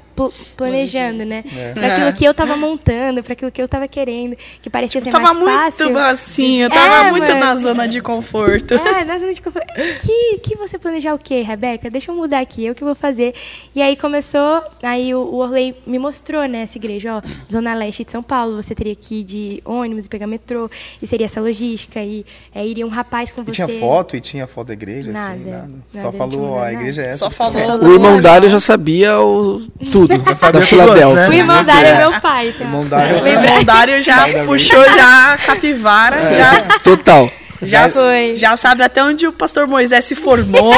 [0.57, 1.43] planejando, né?
[1.55, 1.73] É.
[1.73, 5.09] Pra aquilo que eu tava montando, pra aquilo que eu tava querendo, que parecia ser
[5.11, 5.97] Tava mais muito fácil.
[5.99, 7.39] assim, eu tava É, muito mano.
[7.39, 8.73] na zona de conforto.
[8.73, 9.67] É, na zona de conforto.
[10.05, 11.89] Que, que você planejar o quê, Rebeca?
[11.89, 13.33] Deixa eu mudar aqui, eu que vou fazer.
[13.75, 18.03] E aí começou, aí o, o Orley me mostrou, né, essa igreja, ó, Zona Leste
[18.03, 20.69] de São Paulo, você teria que ir de ônibus e pegar metrô,
[21.01, 23.51] e seria essa logística, e é, iria um rapaz com E você.
[23.65, 25.57] tinha foto e tinha foto da igreja, Nada, assim, nada.
[25.93, 26.73] nada, Só falou, ó, a nada.
[26.73, 27.17] igreja é essa.
[27.19, 27.79] Só falou.
[27.83, 29.59] O irmão Dário já sabia o,
[29.91, 31.15] tudo sabia da tudo Filadélfia.
[31.15, 31.29] né?
[31.29, 31.97] O é É.
[31.97, 32.49] meu pai.
[32.49, 32.65] assim, ó.
[32.65, 33.23] Irmão Dário.
[33.23, 37.29] O irmão Dário já puxou já a capivara, já, Total.
[37.61, 38.35] já, Foi.
[38.35, 40.73] já sabe até onde o pastor Moisés se formou.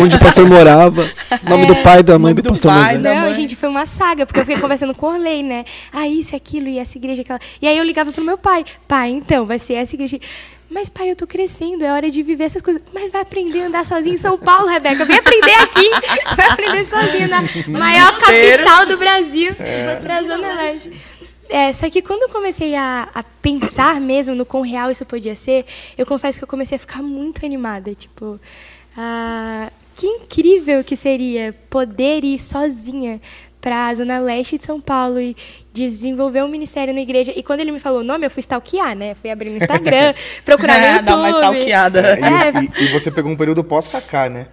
[0.00, 1.08] Onde o pastor morava.
[1.42, 3.02] Nome do pai e da mãe do do pastor pai, Moisés.
[3.02, 3.34] da Não, mãe.
[3.34, 5.64] gente, foi uma saga, porque eu fiquei conversando com o Orley, né?
[5.92, 7.40] Ah, isso aquilo, e essa igreja, aquela.
[7.60, 8.64] E aí eu ligava pro meu pai.
[8.86, 10.18] Pai, então, vai ser essa igreja.
[10.70, 12.80] Mas, pai, eu tô crescendo, é hora de viver essas coisas.
[12.94, 15.04] Mas vai aprender a andar sozinho em São Paulo, Rebeca.
[15.04, 15.90] Vem aprender aqui.
[16.36, 19.52] Vai aprender sozinho na maior capital do Brasil.
[20.00, 20.92] Pra Zona Leste.
[21.48, 25.34] É, só que quando eu comecei a, a pensar mesmo no quão real isso podia
[25.34, 25.66] ser,
[25.98, 27.92] eu confesso que eu comecei a ficar muito animada.
[27.92, 28.40] Tipo,
[28.96, 33.20] ah, que incrível que seria poder ir sozinha
[33.60, 35.36] para a zona leste de São Paulo e
[35.72, 37.32] desenvolver um ministério na igreja.
[37.36, 39.14] E quando ele me falou o nome, eu fui stalkear, né?
[39.20, 41.04] Fui abrir no Instagram, procurar no YouTube.
[41.06, 42.00] Dá uma stalkeada.
[42.00, 44.46] É, e, e- e você pegou um período pós-Cacá, né?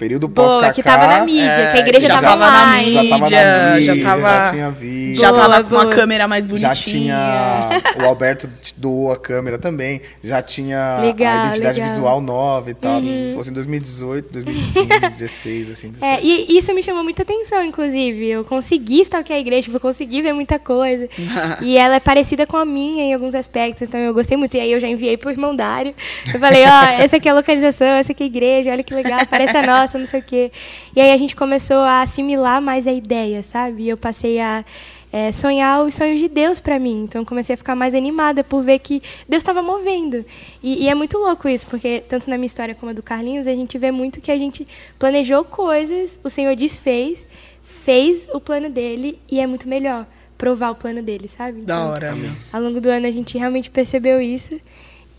[0.00, 0.72] Período Boa, pós-Cacá.
[0.72, 2.92] que tava na mídia, é, que a igreja já tava, tava na online.
[2.92, 5.20] Já tava na mídia, mídia, já tava- já tinha vídeo.
[5.20, 5.94] Já Boa, tava com uma boa.
[5.94, 7.68] câmera mais Já bonitinha.
[7.70, 8.02] tinha.
[8.02, 10.00] O Alberto te doou a câmera também.
[10.24, 11.88] Já tinha Legal, a identidade legal.
[11.94, 13.00] visual nova e tal.
[13.34, 15.90] Fosse em 2018, 2015, 16, assim.
[15.90, 16.02] 17.
[16.02, 18.26] É, e isso me chamou muita atenção, inclusive.
[18.26, 21.06] Eu consegui stalkear a igreja, eu consegui ver muita coisa.
[21.60, 24.56] e ela é parecida com a minha em alguns aspectos, então eu gostei muito.
[24.56, 25.94] E aí eu já enviei pro irmão Dário.
[26.32, 28.94] Eu falei, ó, essa aqui é a localização, essa aqui é a igreja, olha que
[28.94, 30.52] legal, parece a nossa, não sei o quê.
[30.94, 33.84] E aí a gente começou a assimilar mais a ideia, sabe?
[33.84, 34.64] E eu passei a
[35.12, 37.02] é, sonhar os sonhos de Deus para mim.
[37.04, 40.24] Então comecei a ficar mais animada por ver que Deus estava movendo.
[40.62, 43.46] E, e é muito louco isso, porque tanto na minha história como a do Carlinhos,
[43.46, 44.66] a gente vê muito que a gente
[44.98, 47.26] planejou coisas, o Senhor desfez,
[47.62, 50.06] fez o plano dele e é muito melhor
[50.38, 51.60] provar o plano dele, sabe?
[51.60, 52.30] Da Então, hora, meu.
[52.52, 54.58] Ao longo do ano a gente realmente percebeu isso.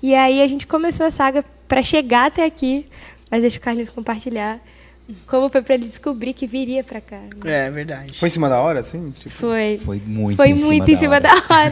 [0.01, 2.85] E aí a gente começou a saga para chegar até aqui,
[3.31, 4.59] mas deixa o Carlinhos compartilhar
[5.27, 7.17] como foi para ele descobrir que viria para cá.
[7.43, 7.65] né?
[7.67, 8.17] É verdade.
[8.17, 9.11] Foi em cima da hora, assim?
[9.11, 9.77] Tipo, Foi.
[9.83, 11.21] Foi muito Foi em cima muito da em cima hora.
[11.21, 11.71] da hora.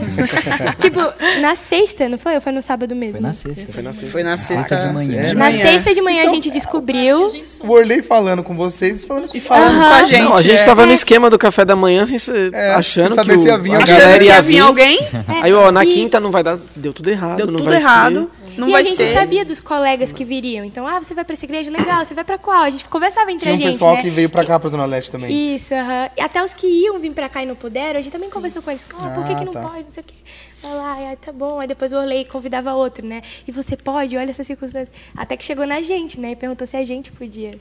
[0.78, 1.00] tipo,
[1.40, 2.34] na sexta, não foi?
[2.34, 3.12] Ou foi no sábado mesmo?
[3.14, 3.72] Foi na sexta.
[3.72, 4.12] Foi na sexta.
[4.12, 5.22] Foi na sexta de manhã.
[5.22, 5.62] de Na manhã.
[5.62, 7.30] sexta de manhã a gente descobriu.
[7.60, 10.22] o Orley falando com vocês falando E falando com a gente.
[10.22, 10.64] Não, a gente é.
[10.64, 13.46] tava no esquema do café da manhã sem ser- É, achando sem saber que se
[13.46, 14.98] o, ia vir a galera que ia vir alguém,
[15.42, 17.76] Aí, ó, na E- quinta não vai dar, deu tudo errado, deu não tudo vai
[17.78, 18.30] errado.
[18.56, 19.12] Não e vai a gente ser.
[19.14, 20.64] sabia dos colegas que viriam.
[20.64, 21.70] Então, ah, você vai pra essa igreja?
[21.70, 22.04] Legal.
[22.04, 22.62] Você vai pra qual?
[22.62, 24.02] A gente conversava entre Tinha a um gente, pessoal né?
[24.02, 25.54] que veio pra cá, pra Zona Leste também.
[25.54, 26.10] Isso, aham.
[26.16, 28.62] E Até os que iam vir pra cá e não puderam, a gente também conversou
[28.62, 28.86] com eles.
[28.98, 29.62] Ah, por que, Ah, que não tá.
[29.62, 29.84] pode?
[29.84, 30.14] Não sei o quê.
[30.62, 31.58] Vai lá, ai, tá bom.
[31.60, 33.22] Aí depois o Orley convidava outro, né?
[33.46, 34.16] E você pode?
[34.16, 34.90] Olha essas circunstâncias.
[35.16, 36.32] Até que chegou na gente, né?
[36.32, 37.58] E perguntou se a gente podia.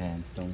[0.00, 0.48] É, então.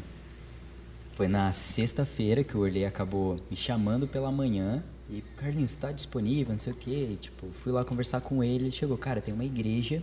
[1.14, 4.82] Foi na sexta-feira que o Orley acabou me chamando pela manhã.
[5.12, 7.18] E, Carlinhos, tá disponível, não sei o quê.
[7.20, 8.64] Tipo, fui lá conversar com ele.
[8.64, 10.02] Ele chegou, cara, tem uma igreja.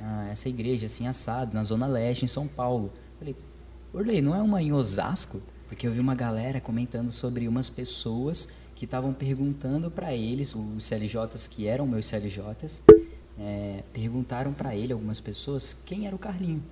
[0.00, 2.92] ah, essa igreja, assim, assado, na Zona Leste, em São Paulo.
[3.18, 3.36] Falei,
[3.94, 5.40] Orley, não é uma em Osasco?
[5.68, 10.84] Porque eu vi uma galera comentando sobre umas pessoas que estavam perguntando para eles, os
[10.84, 12.82] CLJs que eram meus CLJs,
[13.38, 16.62] é, perguntaram para ele, algumas pessoas, quem era o Carlinho.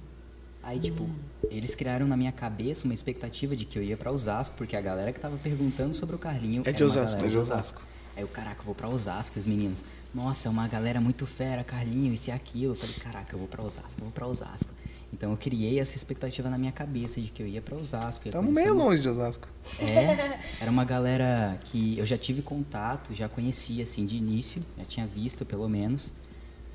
[0.62, 1.09] Aí, tipo,
[1.51, 4.81] eles criaram na minha cabeça uma expectativa de que eu ia pra Osasco, porque a
[4.81, 7.83] galera que tava perguntando sobre o Carlinho É de Osasco, é de Osasco.
[8.16, 9.83] Aí eu, caraca, eu vou pra Osasco, os meninos.
[10.14, 12.73] Nossa, é uma galera muito fera, Carlinho, isso e aquilo.
[12.73, 14.70] Eu falei, caraca, eu vou pra Osasco, eu vou pra Osasco.
[15.12, 18.27] Então eu criei essa expectativa na minha cabeça de que eu ia pra Osasco.
[18.27, 19.49] Estamos meio uma- longe de Osasco.
[19.81, 24.85] é, era uma galera que eu já tive contato, já conhecia assim de início, já
[24.85, 26.12] tinha visto pelo menos.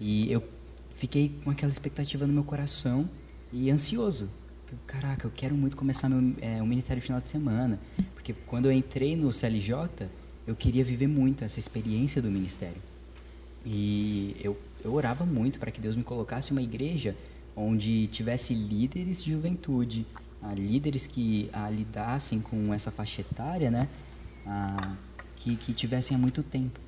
[0.02, 0.44] E eu
[0.96, 3.08] fiquei com aquela expectativa no meu coração
[3.56, 4.30] e ansioso.
[4.86, 7.80] Caraca, eu quero muito começar meu, é, o ministério final de semana.
[8.14, 10.10] Porque quando eu entrei no CLJ,
[10.46, 12.82] eu queria viver muito essa experiência do ministério.
[13.66, 17.16] E eu, eu orava muito para que Deus me colocasse uma igreja
[17.56, 20.06] onde tivesse líderes de juventude,
[20.44, 23.88] ah, líderes que ah, lidassem com essa faixa etária, né?
[24.46, 24.96] Ah,
[25.38, 26.80] que, que tivessem há muito tempo.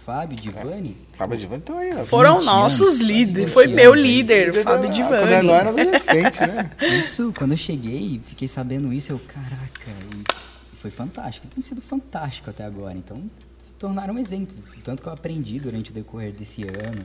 [0.00, 2.04] E Fábio, Divani, Fábio de então aí, ó.
[2.04, 3.44] Foram 20 nossos líderes.
[3.44, 5.26] 20 Foi meu líder, Líder Fábio da- Divani.
[5.28, 6.70] Quando eu era adolescente, né?
[6.98, 12.48] Isso, quando eu cheguei, fiquei sabendo isso, eu, caraca, e foi fantástico, tem sido fantástico
[12.48, 12.96] até agora.
[12.96, 13.22] Então,
[13.58, 14.56] se tornaram um exemplo.
[14.82, 17.04] Tanto que eu aprendi durante o decorrer desse ano,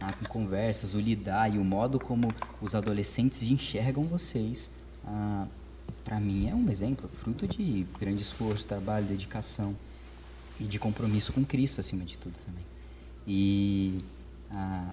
[0.00, 2.32] ah, com conversas, o lidar e o modo como
[2.62, 4.70] os adolescentes enxergam vocês.
[5.04, 5.46] Ah,
[6.04, 9.74] para mim é um exemplo, fruto de grande esforço, trabalho, dedicação
[10.60, 12.64] e de compromisso com Cristo acima de tudo também.
[13.26, 14.00] E
[14.54, 14.90] ah,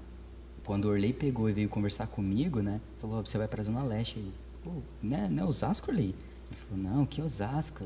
[0.64, 2.80] quando o Orley pegou e veio conversar comigo, né?
[3.00, 4.18] Falou, você vai para a Zona Leste.
[4.18, 4.26] Eu,
[4.64, 4.72] Pô,
[5.02, 6.16] né, né Osasco, Orley?
[6.50, 7.84] Ele falou, não, que Osasco?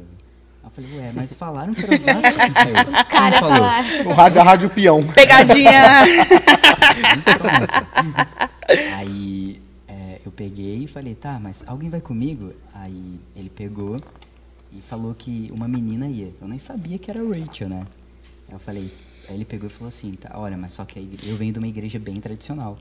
[0.64, 2.40] Eu falei, ué, mas falaram que era Osasco.
[2.92, 4.08] Os caras falaram.
[4.08, 5.02] O rádio, a rádio peão.
[5.14, 6.04] Pegadinha.
[8.96, 12.54] Aí é, eu peguei e falei, tá, mas alguém vai comigo?
[12.74, 14.02] Aí ele pegou
[14.72, 16.34] e falou que uma menina ia.
[16.42, 17.88] Eu nem sabia que era Rachel, né?
[18.48, 18.92] Aí eu falei,
[19.28, 21.68] aí ele pegou e falou assim, tá, olha, mas só que eu venho de uma
[21.68, 22.78] igreja bem tradicional.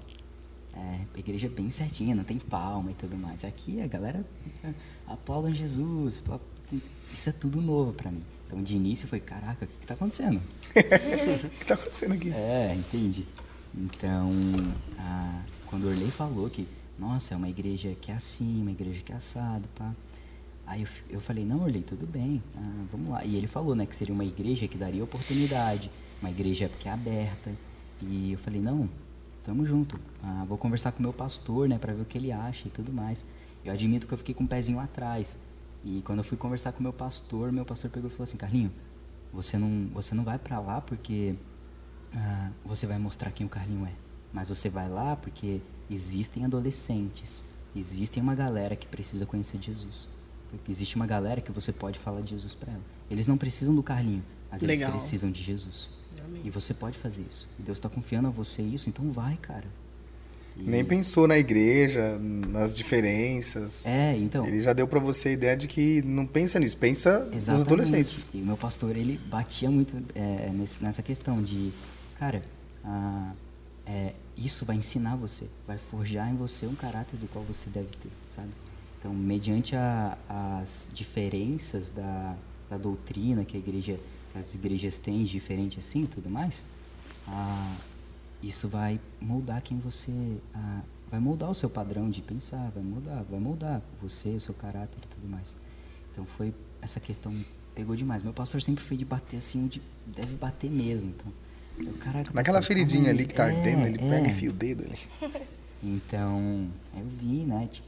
[0.75, 3.45] É, igreja bem certinha, não tem palma e tudo mais.
[3.45, 4.25] Aqui a galera
[5.07, 6.23] aplaudam Jesus,
[7.13, 8.21] isso é tudo novo para mim.
[8.47, 10.41] Então de início foi, caraca, o que, que tá acontecendo?
[10.71, 12.31] o que tá acontecendo aqui?
[12.31, 13.27] É, entendi.
[13.75, 14.31] Então,
[14.99, 16.67] a, quando o Orley falou que,
[16.99, 19.93] nossa, é uma igreja que é assim, uma igreja que é assado, pá.
[20.67, 23.25] Aí eu, eu falei, não, Orley, tudo bem, ah, vamos lá.
[23.25, 26.93] E ele falou, né, que seria uma igreja que daria oportunidade, uma igreja que é
[26.93, 27.53] aberta.
[28.03, 28.89] E eu falei, não,
[29.45, 29.99] tamo junto.
[30.23, 32.71] Ah, vou conversar com o meu pastor, né, para ver o que ele acha e
[32.71, 33.25] tudo mais.
[33.65, 35.37] Eu admito que eu fiquei com um pezinho atrás.
[35.85, 38.37] E quando eu fui conversar com o meu pastor, meu pastor pegou e falou assim,
[38.37, 38.73] Carlinho,
[39.33, 41.37] você não, você não vai para lá porque
[42.13, 43.93] ah, você vai mostrar quem o Carlinho é.
[44.33, 50.16] Mas você vai lá porque existem adolescentes, existem uma galera que precisa conhecer Jesus.
[50.51, 52.83] Porque existe uma galera que você pode falar de Jesus para ela.
[53.11, 54.91] Eles não precisam do Carlinho, mas Legal.
[54.91, 55.91] eles precisam de Jesus.
[56.25, 56.43] Amém.
[56.45, 57.49] E você pode fazer isso.
[57.59, 59.67] E Deus está confiando a você isso, então vai, cara.
[60.57, 60.63] E...
[60.63, 63.85] Nem pensou na igreja, nas diferenças.
[63.87, 64.47] É, então.
[64.47, 67.51] Ele já deu para você a ideia de que não pensa nisso, pensa Exatamente.
[67.51, 68.27] nos adolescentes.
[68.33, 71.73] E o meu pastor, ele batia muito é, nessa questão de,
[72.19, 72.43] cara,
[72.85, 73.33] ah,
[73.85, 77.89] é, isso vai ensinar você, vai forjar em você um caráter do qual você deve
[77.89, 78.49] ter, sabe?
[78.99, 80.17] Então, mediante a,
[80.61, 82.37] as diferenças da,
[82.69, 83.99] da doutrina que a igreja,
[84.33, 86.65] que as igrejas têm diferente assim, e tudo mais,
[87.29, 87.77] ah,
[88.43, 90.13] isso vai moldar quem você,
[90.55, 90.81] ah,
[91.11, 94.99] vai moldar o seu padrão de pensar, vai mudar, vai moldar você, o seu caráter
[95.05, 95.55] e tudo mais.
[96.13, 97.33] Então, foi essa questão
[97.75, 98.23] pegou demais.
[98.23, 101.11] Meu pastor sempre foi de bater assim, onde deve bater mesmo.
[101.11, 101.33] Então,
[102.01, 104.11] Caraca, Naquela feridinha ali que tá é, ardendo, ele é.
[104.11, 104.99] pega e fia o dedo ali.
[105.83, 107.69] Então, eu vi, né?
[107.71, 107.87] Tipo,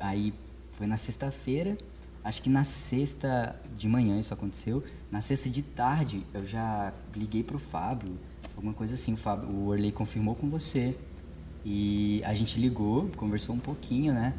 [0.00, 0.32] aí
[0.72, 1.76] foi na sexta-feira,
[2.22, 4.82] acho que na sexta de manhã isso aconteceu.
[5.10, 8.18] Na sexta de tarde eu já liguei pro Fábio,
[8.56, 10.96] alguma coisa assim, o Fábio, o Orley confirmou com você.
[11.64, 14.32] E a gente ligou, conversou um pouquinho, né?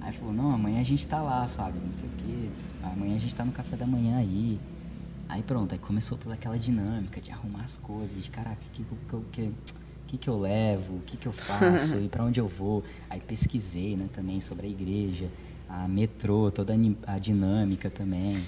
[0.00, 2.50] Aí falou, não, amanhã a gente tá lá, Fábio, não sei o quê.
[2.82, 4.58] Amanhã a gente tá no café da manhã aí.
[5.28, 8.84] Aí pronto, aí começou toda aquela dinâmica de arrumar as coisas, de caraca, o que,
[8.84, 9.52] que, que,
[10.16, 12.82] que, que eu levo, o que, que eu faço e para onde eu vou.
[13.10, 15.28] Aí pesquisei né, também sobre a igreja,
[15.68, 16.74] a metrô, toda
[17.06, 18.42] a dinâmica também.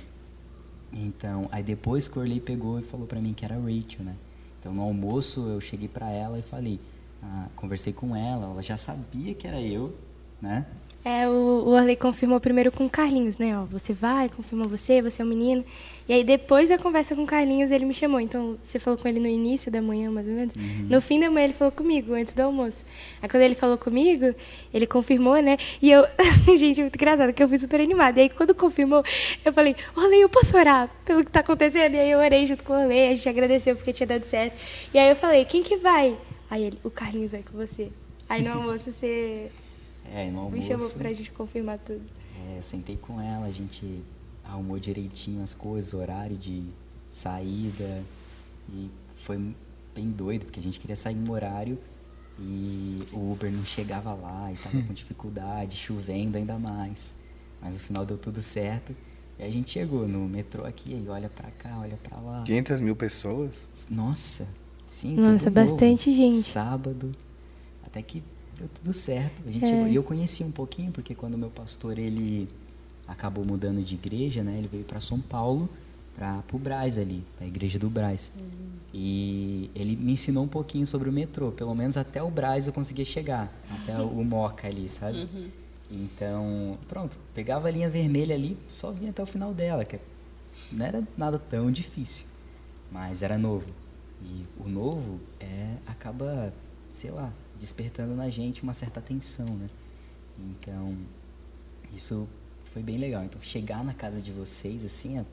[0.92, 4.14] Então, aí depois que o Orley pegou e falou para mim que era Rachel, né?
[4.60, 6.80] Então no almoço eu cheguei para ela e falei,
[7.22, 9.94] ah, conversei com ela, ela já sabia que era eu,
[10.40, 10.66] né?
[11.06, 13.56] É, o, o Orley confirmou primeiro com o Carlinhos, né?
[13.56, 15.64] Ó, você vai, confirmou você, você é um menino.
[16.08, 18.18] E aí, depois da conversa com o Carlinhos, ele me chamou.
[18.18, 20.56] Então, você falou com ele no início da manhã, mais ou menos.
[20.56, 20.88] Uhum.
[20.90, 22.82] No fim da manhã, ele falou comigo, antes do almoço.
[23.22, 24.34] Aí, quando ele falou comigo,
[24.74, 25.56] ele confirmou, né?
[25.80, 26.04] E eu...
[26.58, 28.18] Gente, muito engraçado, que eu fui super animada.
[28.18, 29.04] E aí, quando confirmou,
[29.44, 31.94] eu falei, Orley, eu posso orar pelo que tá acontecendo?
[31.94, 34.60] E aí, eu orei junto com o Orley, a gente agradeceu porque tinha dado certo.
[34.92, 36.18] E aí, eu falei, quem que vai?
[36.50, 37.92] Aí, ele, o Carlinhos vai com você.
[38.28, 39.52] Aí, no almoço, você
[40.12, 40.56] é, no almoço.
[40.56, 42.02] Me chamou pra gente confirmar tudo.
[42.56, 44.02] É, sentei com ela, a gente
[44.44, 46.64] arrumou direitinho as coisas, horário de
[47.10, 48.02] saída.
[48.68, 49.38] E foi
[49.94, 51.78] bem doido, porque a gente queria sair no horário
[52.38, 57.14] e o Uber não chegava lá e tava com dificuldade, chovendo ainda mais.
[57.60, 58.94] Mas no final deu tudo certo.
[59.38, 62.42] E a gente chegou no metrô aqui, aí olha pra cá, olha pra lá.
[62.42, 63.68] 500 mil pessoas?
[63.90, 64.46] Nossa,
[64.90, 65.14] sim.
[65.14, 66.22] Nossa, bastante novo.
[66.22, 66.42] gente.
[66.42, 67.12] Sábado.
[67.84, 68.22] Até que
[68.58, 69.42] deu tudo certo.
[69.46, 69.88] A gente é.
[69.88, 72.48] E eu conheci um pouquinho, porque quando meu pastor ele
[73.06, 74.56] acabou mudando de igreja, né?
[74.58, 75.68] Ele veio para São Paulo,
[76.16, 78.32] para o Braz ali, a igreja do Braz.
[78.36, 78.42] Uhum.
[78.92, 82.72] E ele me ensinou um pouquinho sobre o metrô, pelo menos até o Braz eu
[82.72, 85.28] conseguia chegar, até o Moca ali, sabe?
[85.32, 85.48] Uhum.
[85.90, 90.00] Então, pronto, pegava a linha vermelha ali, só vinha até o final dela, que
[90.72, 92.26] não era nada tão difícil,
[92.90, 93.68] mas era novo.
[94.24, 96.52] E o novo é acaba,
[96.92, 99.68] sei lá, despertando na gente uma certa atenção, né?
[100.38, 100.96] Então,
[101.94, 102.28] isso
[102.72, 103.24] foi bem legal.
[103.24, 105.24] Então, chegar na casa de vocês, assim,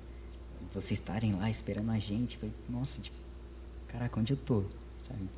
[0.74, 3.18] vocês estarem lá esperando a gente, foi, nossa, tipo,
[3.88, 4.64] caraca, onde eu tô?
[5.08, 5.30] Sabe?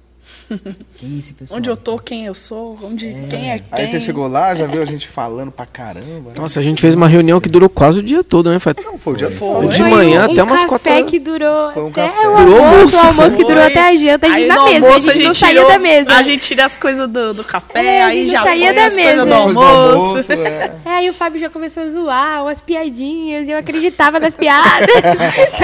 [0.97, 1.57] Quem é esse pessoal?
[1.57, 3.65] Onde eu tô, quem eu sou, onde, quem é quem.
[3.71, 6.05] Aí você chegou lá, já viu a gente falando pra caramba.
[6.31, 6.35] né?
[6.35, 8.59] Nossa, a gente fez uma reunião que durou quase o dia todo, né?
[8.59, 9.47] Foi Não, foi o dia Foi.
[9.61, 9.69] todo.
[9.69, 11.09] de Foi manhã um até umas café quatro horas.
[11.09, 12.27] que durou Foi um até café.
[12.27, 12.97] o Durou almoço, almoço.
[13.03, 13.71] o almoço que durou Foi.
[13.71, 16.11] até a janta, a gente Aí na mesa, almoço a gente não saía da mesa.
[16.13, 18.85] A gente tira as coisas do, do café, É, a aí gente já saía da
[18.85, 19.25] as mesa.
[19.25, 20.31] do almoço.
[20.33, 20.71] é.
[20.85, 24.87] É, aí o Fábio já começou a zoar, umas piadinhas, e eu acreditava nas piadas.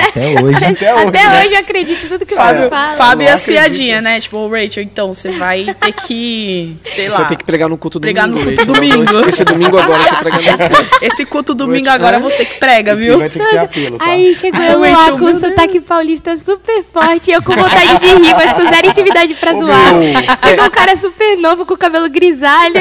[0.09, 0.65] Até hoje.
[0.65, 1.07] Até hoje.
[1.07, 1.39] Até né?
[1.45, 2.95] hoje eu acredito em tudo que o Fábio, fala.
[2.95, 4.19] Fábio e as piadinhas, né?
[4.19, 7.77] Tipo, Rachel, então você vai ter que, sei Você vai lá, ter que pregar no
[7.77, 8.55] culto Pregar no domingo.
[8.57, 8.95] culto Leite.
[8.97, 9.29] domingo.
[9.29, 11.05] Esse, domingo agora você prega no culto.
[11.05, 13.17] esse culto domingo Rachel, agora é você que prega, viu?
[13.19, 14.05] vai ter que ter apelo, tá?
[14.05, 17.99] Aí chegou eu lá Rachel, com o sotaque paulista super forte, e eu com vontade
[17.99, 19.93] de rir, mas com zero intimidade pra Ô, zoar.
[19.95, 20.13] meu.
[20.47, 22.75] Chegou um cara super novo com o cabelo grisalho.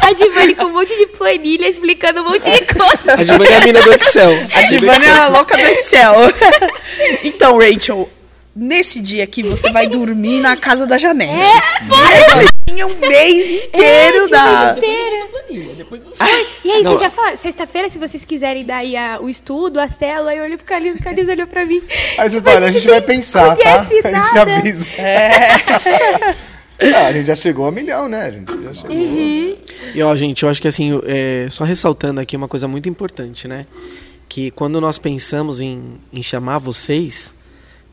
[0.00, 3.14] A Divani com um monte de planilha explicando um monte de coisa.
[3.20, 4.30] A Giovanni é a mina do Excel.
[4.54, 6.14] A Divana é a louca do Excel.
[7.24, 8.08] então, Rachel,
[8.58, 11.46] nesse dia aqui você vai dormir na casa da Janete.
[12.42, 14.74] Esse dia é um mês inteiro da...
[14.76, 15.28] Inteira.
[15.76, 16.22] Depois você
[16.64, 17.36] E aí, vocês já falaram?
[17.36, 20.98] Sexta-feira, se vocês quiserem dar aí a- o estudo, a célula, eu olhei pro Carlinhos,
[20.98, 21.80] o Carlinhos olhou pra mim.
[22.18, 23.84] Aí vocês falam, a gente vai pensar, tá?
[23.84, 24.56] conhece A gente nada.
[24.56, 24.86] avisa.
[26.80, 28.22] Ah, a gente já chegou a milhão, né?
[28.26, 28.96] A gente já chegou.
[28.96, 33.48] E ó, gente, eu acho que assim, é, só ressaltando aqui uma coisa muito importante,
[33.48, 33.66] né?
[34.28, 37.34] Que quando nós pensamos em, em chamar vocês,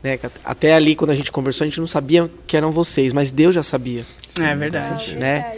[0.02, 0.18] né?
[0.44, 3.54] Até ali, quando a gente conversou, a gente não sabia que eram vocês, mas Deus
[3.54, 4.04] já sabia,
[4.40, 5.14] É verdade.
[5.16, 5.56] né?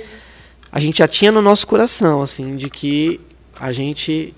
[0.70, 3.20] A gente já tinha no nosso coração, assim, de que
[3.58, 4.34] a gente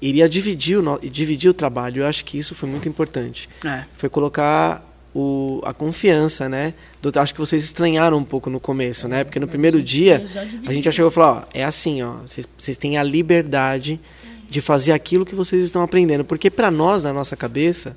[0.00, 2.02] iria dividir o, no- dividir o trabalho.
[2.02, 3.48] Eu acho que isso foi muito importante.
[3.64, 3.82] É.
[3.96, 6.72] Foi colocar o, a confiança, né?
[7.02, 9.24] Do- acho que vocês estranharam um pouco no começo, né?
[9.24, 10.24] Porque no primeiro dia
[10.66, 14.00] a gente já chegou e falou, ó, é assim, ó, vocês, vocês têm a liberdade
[14.48, 17.94] de fazer aquilo que vocês estão aprendendo, porque para nós na nossa cabeça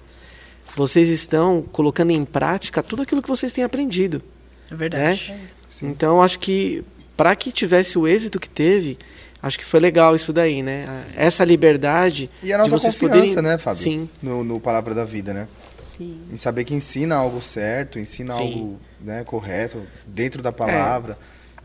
[0.76, 4.22] vocês estão colocando em prática tudo aquilo que vocês têm aprendido,
[4.70, 5.32] É verdade.
[5.32, 5.40] né?
[5.84, 6.84] Então acho que
[7.18, 8.98] para que tivesse o êxito que teve,
[9.42, 10.86] acho que foi legal isso daí, né?
[10.88, 13.80] A- Essa liberdade E a nossa de vocês confiança, poderem, né, Fábio?
[13.82, 14.10] Sim.
[14.22, 15.48] No, no Palavra da Vida, né?
[15.82, 16.20] Sim.
[16.32, 18.44] Em saber que ensina algo certo, ensina Sim.
[18.44, 21.18] algo né, correto, dentro da palavra.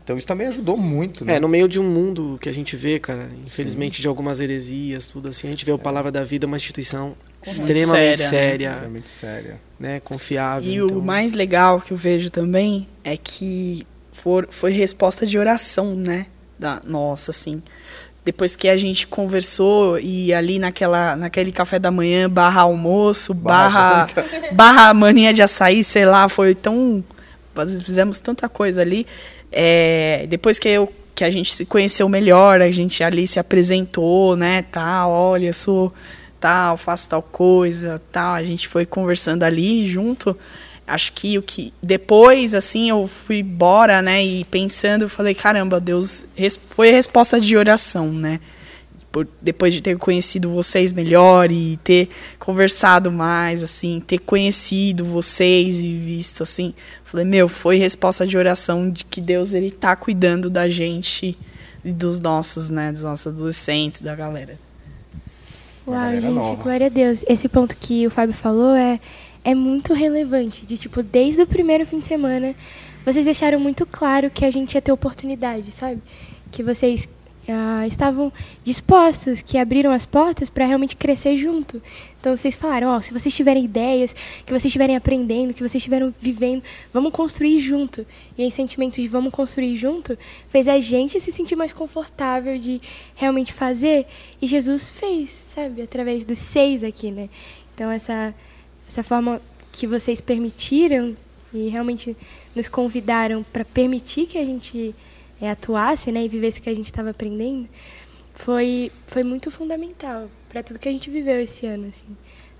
[0.03, 1.35] Então isso também ajudou muito, né?
[1.35, 5.05] É, no meio de um mundo que a gente vê, cara, infelizmente de algumas heresias,
[5.05, 8.29] tudo assim, a gente vê o Palavra da Vida, uma instituição extremamente séria, né?
[8.29, 9.61] séria, Extremamente séria.
[9.79, 10.69] né, confiável.
[10.69, 15.37] E então- o mais legal que eu vejo também é que for, foi resposta de
[15.37, 16.25] oração, né?
[16.57, 17.61] Da nossa, assim.
[18.25, 24.07] Depois que a gente conversou e ali naquela, naquele café da manhã, barra almoço, Barra
[24.07, 27.03] barra, barra mania de açaí, sei lá, foi tão.
[27.55, 29.07] Nós fizemos tanta coisa ali.
[29.51, 34.35] É, depois que eu que a gente se conheceu melhor, a gente ali se apresentou,
[34.35, 35.91] né, tal, olha, eu sou
[36.39, 40.37] tal, faço tal coisa, tal, a gente foi conversando ali junto.
[40.85, 45.79] Acho que o que depois assim eu fui embora, né, e pensando, eu falei, caramba,
[45.79, 46.25] Deus
[46.69, 48.39] foi a resposta de oração, né?
[49.11, 55.79] Por, depois de ter conhecido vocês melhor e ter conversado mais, assim, ter conhecido vocês
[55.79, 56.73] e visto assim,
[57.03, 61.37] falei, meu, foi resposta de oração de que Deus ele tá cuidando da gente
[61.83, 64.66] e dos nossos, né, dos nossos adolescentes, da galera.
[65.87, 66.61] Uau, gente, nova.
[66.61, 67.23] glória a Deus.
[67.27, 68.99] Esse ponto que o Fábio falou é,
[69.43, 70.65] é muito relevante.
[70.65, 72.53] De tipo, desde o primeiro fim de semana,
[73.05, 76.01] vocês deixaram muito claro que a gente ia ter oportunidade, sabe?
[76.51, 77.07] Que vocês
[77.51, 78.31] ah, estavam
[78.63, 81.81] dispostos, que abriram as portas para realmente crescer junto.
[82.19, 86.13] Então vocês falaram, ó, se vocês tiverem ideias, que vocês estiverem aprendendo, que vocês estiverem
[86.19, 88.05] vivendo, vamos construir junto.
[88.37, 90.17] E esse sentimento de vamos construir junto
[90.49, 92.81] fez a gente se sentir mais confortável de
[93.15, 94.05] realmente fazer.
[94.41, 95.81] E Jesus fez, sabe?
[95.81, 97.29] Através dos seis aqui, né?
[97.73, 98.33] Então essa,
[98.87, 101.15] essa forma que vocês permitiram
[101.53, 102.15] e realmente
[102.55, 104.93] nos convidaram para permitir que a gente
[105.41, 106.23] é, atuasse, né?
[106.23, 107.67] E vivesse o que a gente estava aprendendo,
[108.33, 112.05] foi, foi muito fundamental para tudo que a gente viveu esse ano, assim.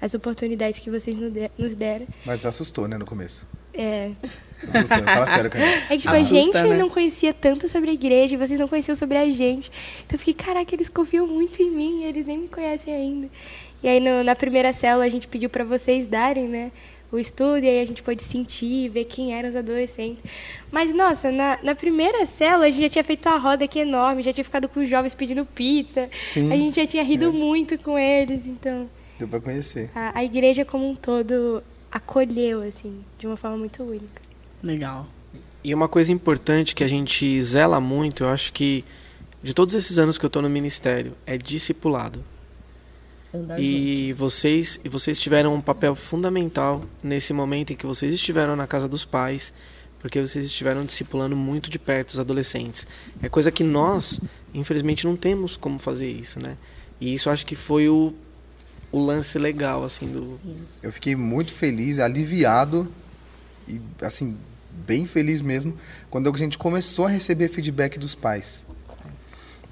[0.01, 1.17] As oportunidades que vocês
[1.57, 2.05] nos deram.
[2.25, 3.45] Mas assustou, né, no começo.
[3.73, 4.11] É,
[4.73, 5.03] Assustou.
[5.03, 5.63] Fala sério, cara.
[5.65, 6.77] é que tipo, Assusta, a gente né?
[6.77, 9.71] não conhecia tanto sobre a igreja, e vocês não conheciam sobre a gente.
[10.05, 13.29] Então eu fiquei, caraca, eles confiam muito em mim, eles nem me conhecem ainda.
[13.83, 16.71] E aí no- na primeira célula a gente pediu para vocês darem, né,
[17.11, 20.21] o estudo, e aí a gente pôde sentir, ver quem eram os adolescentes.
[20.71, 24.21] Mas, nossa, na, na primeira célula a gente já tinha feito uma roda aqui enorme,
[24.21, 26.09] já tinha ficado com os jovens pedindo pizza.
[26.21, 26.51] Sim.
[26.51, 27.31] A gente já tinha rido É.
[27.31, 29.89] muito com eles, então Deu pra conhecer.
[29.95, 34.21] a, a igreja como um todo acolheu, assim, de uma forma muito única.
[34.61, 35.07] Legal.
[35.63, 38.83] E uma coisa importante que a gente zela muito, eu acho que
[39.41, 42.23] de todos esses anos que eu estou no ministério, é discipulado.
[43.37, 48.55] Andar E vocês, e vocês tiveram um papel fundamental nesse momento em que vocês estiveram
[48.55, 49.53] na casa dos pais,
[49.99, 52.87] porque vocês estiveram discipulando muito de perto os adolescentes.
[53.21, 54.19] É coisa que nós,
[54.53, 56.57] infelizmente, não temos como fazer isso, né?
[56.99, 58.13] E isso acho que foi o,
[58.91, 60.39] o lance legal, assim, do...
[60.81, 62.91] Eu fiquei muito feliz, aliviado
[63.67, 64.37] e assim
[64.85, 65.75] bem feliz mesmo
[66.09, 68.63] quando a gente começou a receber feedback dos pais.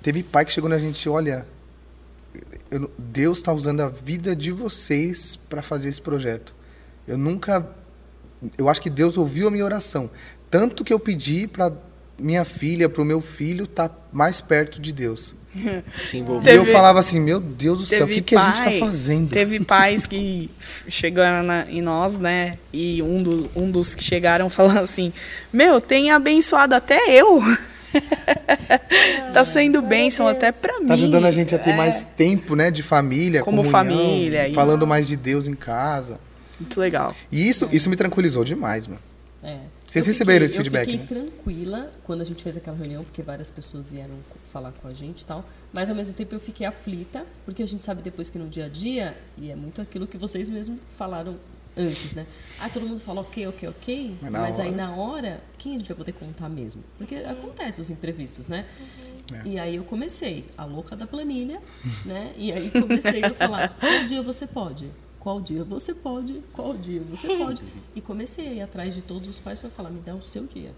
[0.02, 1.48] Teve pai que chegou na gente, olha,
[2.72, 6.54] eu Deus está usando a vida de vocês para fazer esse projeto.
[7.08, 7.68] Eu nunca,
[8.58, 10.10] eu acho que Deus ouviu a minha oração,
[10.50, 11.72] tanto que eu pedi para
[12.18, 15.36] minha filha, para o meu filho estar mais perto de Deus.
[16.04, 16.52] se envolver.
[16.52, 18.56] E eu Teve- falava assim, meu Deus do céu, o Teve que, que a gente
[18.68, 19.30] está fazendo?
[19.30, 20.50] Teve pais que
[20.90, 22.58] chegaram na- em nós, né?
[22.74, 25.14] E um, do- um dos que chegaram falando assim:
[25.54, 27.40] Meu, tem abençoado até eu.
[29.34, 30.86] tá sendo bênção até pra mim.
[30.88, 34.48] Tá ajudando a gente a ter É, mais tempo, né, de família, Como comunhão, família,
[34.50, 36.20] e- falando mais de Deus em casa.
[36.60, 37.14] Muito legal.
[37.32, 39.00] E isso, isso me tranquilizou demais, mano.
[39.44, 39.60] É.
[39.86, 41.02] Vocês Eu receberam fiquei- esse feedback, Eu né?
[41.06, 44.16] fiquei tranquila quando a gente fez aquela reunião, porque várias pessoas vieram
[44.52, 45.46] falar com a gente e tal.
[45.72, 48.66] Mas ao mesmo tempo eu fiquei aflita, porque a gente sabe depois que no dia
[48.66, 51.36] a dia, e é muito aquilo que vocês mesmos falaram
[51.78, 52.26] antes, né?
[52.60, 55.78] Ah, todo mundo fala ok, ok, ok, Mas na mas aí na hora, quem a
[55.78, 56.84] gente vai poder contar mesmo?
[56.98, 58.66] Porque acontece os imprevistos, né?
[59.34, 59.48] É.
[59.48, 61.60] E aí eu comecei, a louca da planilha,
[62.06, 62.34] né?
[62.38, 64.90] E aí comecei a falar, qual dia você pode?
[65.20, 66.42] Qual dia você pode?
[66.54, 67.64] Qual dia você pode?
[67.96, 70.46] E comecei a ir atrás de todos os pais para falar, me dá o seu
[70.46, 70.72] dia.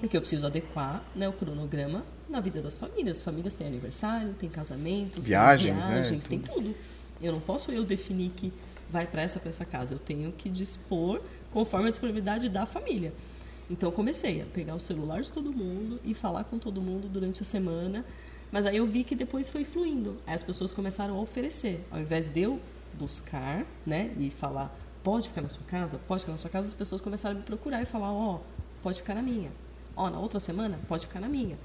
[0.00, 3.18] Porque eu preciso adequar né, o cronograma na vida das famílias.
[3.18, 5.96] As famílias têm aniversário, têm casamentos, Viagens, né?
[5.96, 6.74] viagens, tem tudo.
[7.20, 8.50] Eu não posso eu definir que
[8.90, 9.94] vai para essa para essa casa.
[9.94, 11.20] Eu tenho que dispor
[11.50, 13.12] conforme a disponibilidade da família.
[13.70, 17.42] Então comecei a pegar o celular de todo mundo e falar com todo mundo durante
[17.42, 18.04] a semana.
[18.50, 20.16] Mas aí eu vi que depois foi fluindo.
[20.26, 21.86] Aí as pessoas começaram a oferecer.
[21.90, 22.60] Ao invés de eu
[22.94, 26.74] buscar, né, e falar, pode ficar na sua casa, pode ficar na sua casa, as
[26.74, 28.40] pessoas começaram a me procurar e falar, ó,
[28.82, 29.50] pode ficar na minha.
[29.96, 31.56] Ó, na outra semana, pode ficar na minha.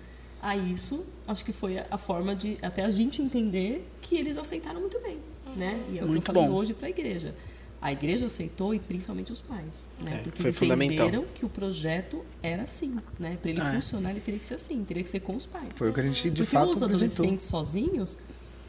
[0.42, 4.80] Aí isso, acho que foi a forma de até a gente entender que eles aceitaram
[4.80, 5.20] muito bem,
[5.56, 5.82] né?
[5.92, 6.56] E é o Muito que eu falei bom.
[6.56, 7.34] hoje para a igreja.
[7.82, 10.16] A igreja aceitou e principalmente os pais, né?
[10.16, 13.38] É, Porque foi entenderam que o projeto era assim, né?
[13.40, 13.72] Para ele É.
[13.74, 15.68] funcionar, ele teria que ser assim, teria que ser com os pais.
[15.76, 17.16] Foi o que a gente de Porque fato os apresentou.
[17.16, 18.18] adolescentes sozinhos,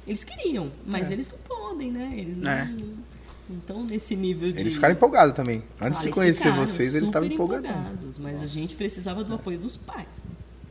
[0.06, 1.14] eles queriam, mas É.
[1.14, 2.14] eles não podem, né?
[2.16, 2.64] Eles não, É.
[3.48, 4.58] não estão nesse nível de.
[4.60, 5.62] Eles ficaram empolgados também.
[5.80, 7.70] Antes Ah, de conhecer ficaram vocês, eles estavam empolgados.
[7.70, 10.08] empolgados, Mas a gente precisava do apoio dos pais.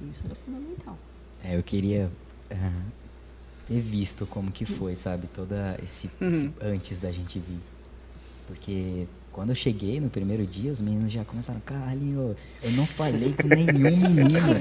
[0.01, 0.09] Né?
[0.11, 0.97] Isso era fundamental.
[1.43, 2.11] É, eu queria
[2.51, 2.71] ah,
[3.67, 5.27] ter visto como que foi, sabe?
[5.27, 7.59] Toda esse, esse antes da gente vir.
[8.47, 13.33] Porque quando eu cheguei no primeiro dia, os meninos já começaram, Carlinho, eu não falei
[13.33, 13.73] com nenhum
[14.13, 14.55] menino.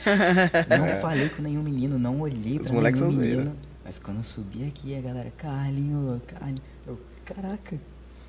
[0.68, 3.42] Não falei com nenhum menino, não olhei Os pra moleques nenhum são zoeira.
[3.42, 3.56] menino.
[3.84, 6.62] Mas quando eu subi aqui, a galera, Carlinho, Carlinho.
[6.86, 7.78] Eu, caraca,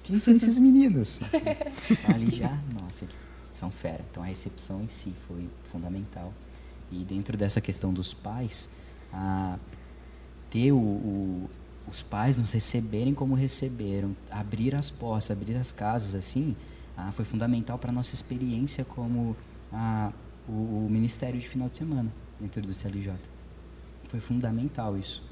[0.03, 1.21] quem são esses meninos?
[2.13, 3.05] Ali já, nossa,
[3.53, 4.01] são fera.
[4.11, 6.33] Então a recepção em si foi fundamental.
[6.91, 8.69] E dentro dessa questão dos pais,
[9.13, 9.57] a
[10.51, 11.49] ter o, o-
[11.87, 16.55] os pais nos receberem como receberam, abrir as portas, abrir as casas assim,
[16.95, 19.35] ah, foi fundamental para nossa experiência como
[19.73, 20.11] ah,
[20.47, 20.51] o,
[20.85, 23.13] o ministério de final de semana dentro do CLJ.
[24.09, 25.23] Foi fundamental isso.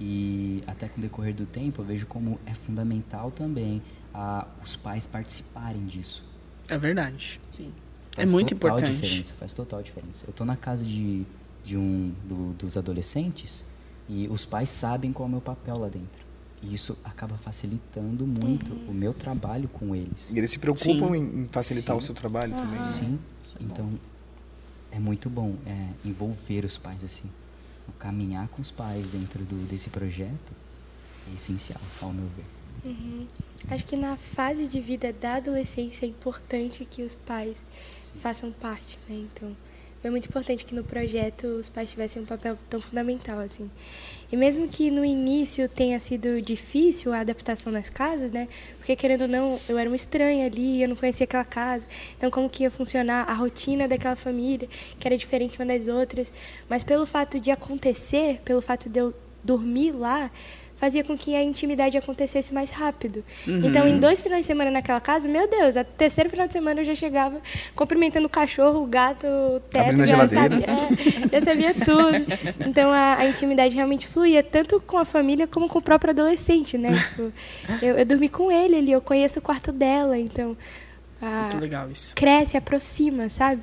[0.00, 3.82] E até com o decorrer do tempo, eu vejo como é fundamental também
[4.14, 6.24] ah, os pais participarem disso.
[6.68, 7.40] É verdade.
[7.50, 7.72] Sim.
[8.16, 9.00] É muito total importante.
[9.02, 10.24] Diferença, faz total diferença.
[10.26, 11.24] Eu tô na casa de,
[11.64, 13.64] de um do- dos adolescentes
[14.08, 16.26] e os pais sabem qual é o meu papel lá dentro.
[16.62, 20.30] E isso acaba facilitando muito o meu trabalho com eles.
[20.30, 21.42] E eles se preocupam Sim.
[21.42, 21.98] em, facilitar Sim.
[22.00, 22.80] o seu trabalho também.
[22.80, 22.84] né?
[22.84, 23.18] Sim.
[23.60, 23.62] É.
[23.62, 23.98] Então
[24.90, 27.28] é muito bom é, envolver os pais assim.
[27.98, 30.52] Caminhar com os pais dentro do, desse projeto
[31.30, 32.44] é essencial, ao meu ver.
[33.70, 37.56] Acho que na fase de vida da adolescência é importante que os pais
[38.20, 39.16] façam parte, né?
[39.16, 39.56] Então,
[40.02, 43.68] é muito importante que no projeto os pais tivessem um papel tão fundamental assim.
[44.30, 48.46] E mesmo que no início tenha sido difícil a adaptação nas casas, né?
[48.76, 51.86] Porque querendo ou não, eu era uma estranha ali, eu não conhecia aquela casa.
[52.16, 54.68] Então, como que ia funcionar a rotina daquela família,
[55.00, 56.32] que era diferente uma das outras.
[56.68, 60.30] Mas pelo fato de acontecer, pelo fato de eu dormir lá,
[60.78, 63.24] fazia com que a intimidade acontecesse mais rápido.
[63.46, 66.80] Então, em dois finais de semana naquela casa, meu Deus, a terceiro final de semana
[66.80, 67.40] eu já chegava
[67.74, 72.66] cumprimentando o cachorro, o gato, o teto, Abrindo já sabia, é, já sabia tudo.
[72.66, 76.78] Então, a, a intimidade realmente fluía, tanto com a família como com o próprio adolescente,
[76.78, 76.90] né?
[77.08, 77.32] Tipo,
[77.82, 80.56] eu, eu dormi com ele ali, eu conheço o quarto dela, então
[81.20, 82.14] a- Muito legal isso.
[82.14, 83.62] cresce, aproxima, sabe?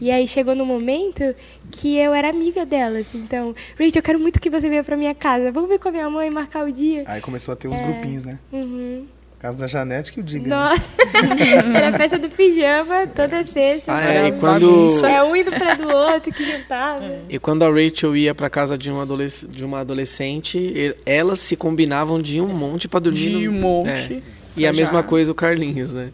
[0.00, 1.22] E aí chegou no momento
[1.70, 3.14] que eu era amiga delas.
[3.14, 5.52] Então, Rachel, eu quero muito que você venha pra minha casa.
[5.52, 7.04] Vamos ver com a minha mãe, marcar o dia.
[7.06, 8.38] Aí começou a ter os grupinhos, né?
[8.52, 9.06] Uhum.
[9.38, 10.48] Casa da Janete que o diga.
[10.48, 10.56] né?
[10.56, 10.90] Nossa,
[11.76, 13.92] era a festa do pijama toda sexta.
[13.94, 14.86] Ah, é, e quando.
[15.06, 17.04] É um indo pra do outro que juntava.
[17.28, 21.56] e quando a Rachel ia pra casa de, um adolesc de uma adolescente, elas se
[21.56, 23.18] combinavam de um monte pra dormir.
[23.18, 24.14] De no- um monte.
[24.14, 24.22] É.
[24.56, 26.10] E a pra mesma já- coisa o Carlinhos, né?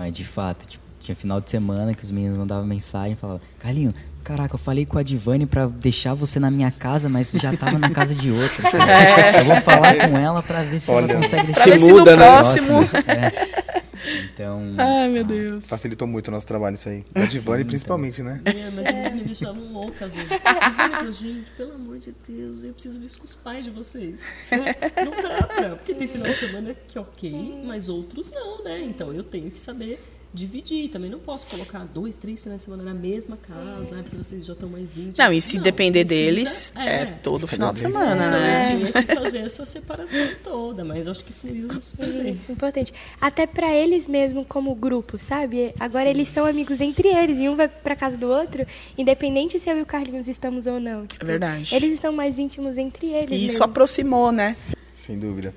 [0.00, 0.02] É.
[0.02, 0.66] Não, é de fato.
[0.66, 3.92] Tipo, tinha final de semana que os meninos mandavam mensagem e falavam, Carlinho,
[4.22, 7.78] caraca, eu falei com a Divane pra deixar você na minha casa, mas já tava
[7.78, 8.70] na casa de outra.
[8.70, 9.38] cara.
[9.40, 11.12] Eu vou falar com ela pra ver se Olha.
[11.12, 12.24] ela consegue deixar Se se no muda, né?
[12.26, 12.82] próximo.
[13.06, 13.79] É.
[14.24, 14.74] Então.
[14.78, 15.66] Ai, meu Deus.
[15.66, 17.04] Facilitou muito o nosso trabalho isso aí.
[17.14, 18.40] A Divani Sim, principalmente, né?
[18.44, 20.30] É, mas eles me deixavam louca às vezes.
[20.30, 23.70] Eu falei, gente, pelo amor de Deus, eu preciso ver isso com os pais de
[23.70, 24.22] vocês.
[24.50, 24.74] Né?
[25.04, 25.76] Não dá pra.
[25.76, 28.82] Porque tem final de semana que ok, mas outros não, né?
[28.82, 30.00] Então eu tenho que saber
[30.32, 30.88] dividir.
[30.90, 34.46] Também não posso colocar dois, três finais de semana na mesma casa, ah, porque vocês
[34.46, 35.18] já estão mais íntimos.
[35.18, 38.72] Não, e se depender precisa- deles, é, todo final de semana, Então, né?
[38.86, 42.34] eu tinha que fazer essa separação toda, mas acho que fluiu super bem.
[42.36, 42.92] Sim, importante.
[43.20, 45.74] Até pra eles mesmo como grupo, sabe?
[45.80, 48.66] Agora eles são amigos entre eles e um vai pra casa do outro,
[48.96, 51.06] independente se eu e o Carlinhos estamos ou não.
[51.06, 51.74] Tipo, É verdade.
[51.74, 53.30] Eles estão mais íntimos entre eles.
[53.32, 53.64] E isso mesmo.
[53.64, 54.54] aproximou, né?
[54.94, 55.52] Sem dúvida.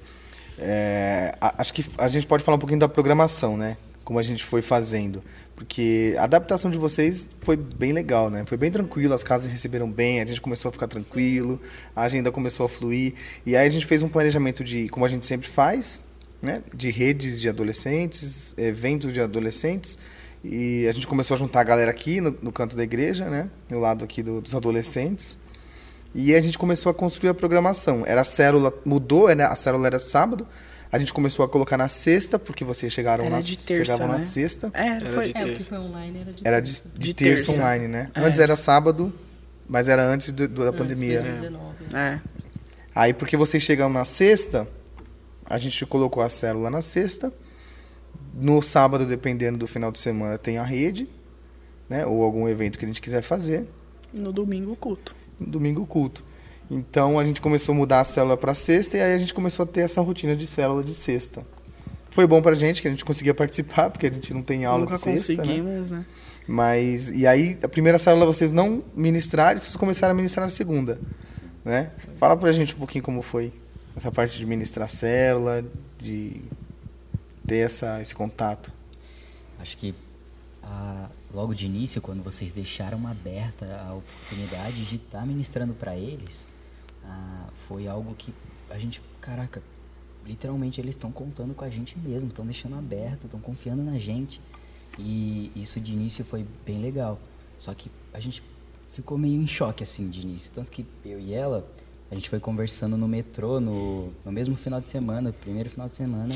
[0.57, 3.75] É, acho que a gente pode falar um pouquinho da programação, né?
[4.03, 5.23] Como a gente foi fazendo.
[5.55, 8.43] Porque a adaptação de vocês foi bem legal, né?
[8.45, 11.61] Foi bem tranquilo, as casas receberam bem, a gente começou a ficar tranquilo,
[11.95, 13.13] a agenda começou a fluir.
[13.45, 16.01] E aí a gente fez um planejamento de, como a gente sempre faz,
[16.41, 16.61] né?
[16.73, 19.97] De redes de adolescentes, eventos de adolescentes.
[20.43, 23.49] E a gente começou a juntar a galera aqui no, no canto da igreja, né?
[23.69, 25.37] No lado aqui do- dos adolescentes.
[26.15, 28.03] E a gente começou a construir a programação.
[28.05, 29.45] Era a célula, mudou, né?
[29.45, 30.45] A célula era sábado.
[30.93, 34.13] A gente começou a colocar na sexta, porque vocês chegaram Era na, de terça, chegavam
[34.13, 34.23] na né?
[34.23, 34.69] sexta.
[34.75, 35.25] É, Era foi.
[35.33, 35.69] de É, o que terça.
[35.69, 37.61] foi online era de Era de, de, De terça, terça.
[37.61, 38.11] online, né?
[38.13, 38.19] É.
[38.21, 39.11] Antes era sábado,
[39.67, 41.19] mas era antes do- do- da antes, pandemia.
[41.21, 41.75] 2019.
[41.95, 42.19] É.
[42.93, 44.67] Aí, porque vocês chegam na sexta,
[45.45, 47.33] a gente colocou a célula na sexta.
[48.35, 51.09] No sábado, dependendo do final de semana, tem a rede,
[51.89, 52.05] né?
[52.05, 53.67] Ou algum evento que a gente quiser fazer.
[54.13, 55.15] E no domingo o culto.
[55.39, 56.23] no domingo o culto.
[56.73, 59.63] Então a gente começou a mudar a célula para sexta e aí a gente começou
[59.63, 61.45] a ter essa rotina de célula de sexta.
[62.09, 64.81] Foi bom pra gente que a gente conseguia participar, porque a gente não tem aula
[64.81, 65.37] Nunca de sexta, né?
[65.37, 66.05] conseguimos, né?
[66.47, 70.99] Mas e aí a primeira célula vocês não ministraram, vocês começaram a ministrar na segunda,
[71.63, 71.91] né?
[72.19, 73.53] Fala pra gente um pouquinho como foi
[73.95, 75.63] essa parte de ministrar célula,
[75.99, 76.41] de
[77.47, 78.71] ter essa esse contato.
[79.59, 79.95] Acho que
[80.63, 86.47] ah, logo de início, quando vocês deixaram aberta a oportunidade de estar ministrando para eles,
[87.05, 88.33] ah, foi algo que
[88.69, 89.61] a gente, caraca,
[90.25, 94.39] literalmente eles estão contando com a gente mesmo, estão deixando aberto, estão confiando na gente.
[94.97, 97.19] E isso de início foi bem legal.
[97.57, 98.43] Só que a gente
[98.93, 101.67] ficou meio em choque assim de início, tanto que eu e ela
[102.13, 105.95] a gente foi conversando no metrô no, no mesmo final de semana, primeiro final de
[105.97, 106.35] semana,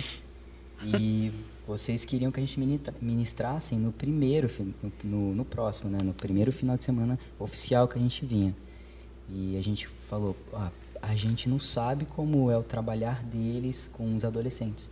[0.84, 1.32] e
[1.68, 2.60] vocês queriam que a gente
[3.00, 4.50] ministrassem no primeiro,
[5.04, 6.00] no, no próximo, né?
[6.02, 8.56] No primeiro final de semana oficial que a gente vinha.
[9.30, 10.72] E a gente falou, ah,
[11.02, 14.90] a gente não sabe como é o trabalhar deles com os adolescentes.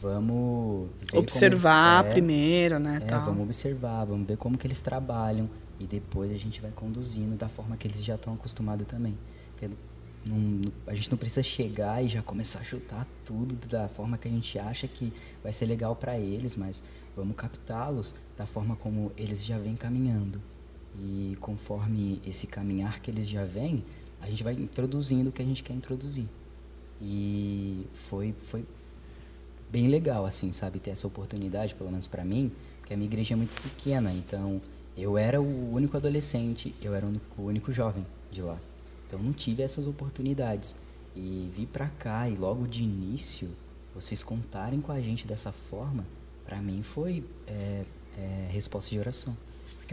[0.00, 3.00] Vamos Observar eles- é, primeiro, né?
[3.02, 7.36] é, vamos observar, vamos ver como que eles trabalham e depois a gente vai conduzindo
[7.36, 9.16] da forma que eles já estão acostumados também.
[10.24, 14.28] Não- a gente não precisa chegar e já começar a chutar tudo da forma que
[14.28, 15.12] a gente acha que
[15.42, 16.80] vai ser legal para eles, mas
[17.16, 20.40] vamos captá-los da forma como eles já vêm caminhando.
[21.00, 23.84] E conforme esse caminhar que eles já vêm,
[24.20, 26.26] a gente vai introduzindo o que a gente quer introduzir.
[27.00, 28.64] E foi, foi
[29.70, 33.34] bem legal, assim, sabe, ter essa oportunidade, pelo menos para mim, porque a minha igreja
[33.34, 34.60] é muito pequena, então
[34.96, 38.58] eu era o único adolescente, eu era o único, o único jovem de lá.
[39.08, 40.76] Então não tive essas oportunidades.
[41.14, 43.50] E vir pra cá e logo de início,
[43.94, 46.04] vocês contarem com a gente dessa forma,
[46.44, 47.84] para mim foi é,
[48.16, 49.36] é, resposta de oração.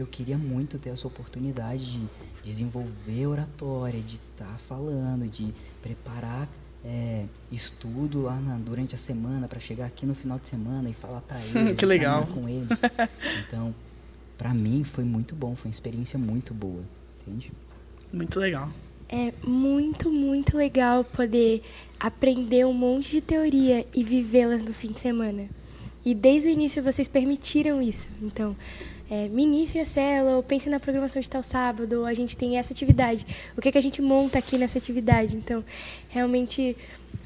[0.00, 2.00] Porque eu queria muito ter essa oportunidade de
[2.42, 5.48] desenvolver oratória, de estar falando, de
[5.82, 6.48] preparar
[6.82, 10.94] é, estudo lá na- durante a semana para chegar aqui no final de semana e
[10.94, 12.26] falar para eles, Que legal.
[12.28, 12.80] com eles.
[13.46, 13.74] Então,
[14.38, 16.82] para mim foi muito bom, foi uma experiência muito boa,
[17.26, 17.52] entende?
[18.10, 18.70] Muito legal.
[19.10, 21.62] É muito, muito legal poder
[21.98, 25.46] aprender um monte de teoria e vivê-las no fim de semana.
[26.02, 28.08] E desde o início vocês permitiram isso.
[28.22, 28.56] Então,
[29.10, 32.56] é, ministre a célula, ou pense na programação de tal sábado, ou a gente tem
[32.56, 33.26] essa atividade.
[33.56, 35.36] O que, que a gente monta aqui nessa atividade?
[35.36, 35.64] Então,
[36.08, 36.76] realmente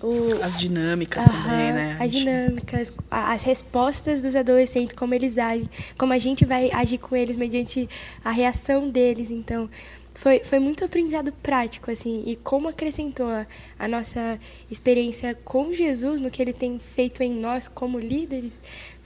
[0.02, 1.96] o, As dinâmicas também, né?
[2.00, 7.14] As dinâmicas, as respostas dos adolescentes, como eles agem, como a gente vai agir com
[7.14, 7.88] eles mediante
[8.24, 9.30] a reação deles.
[9.30, 9.68] Então,
[10.14, 13.46] foi, foi muito aprendizado prático, assim, e como acrescentou a,
[13.78, 14.38] a nossa
[14.70, 18.60] experiência com Jesus, no que ele tem feito em nós como líderes,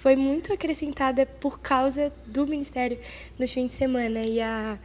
[0.09, 2.99] foi muito acrescentada por causa do ministério
[3.39, 4.21] nos fins de semana.
[4.21, 4.79] E a,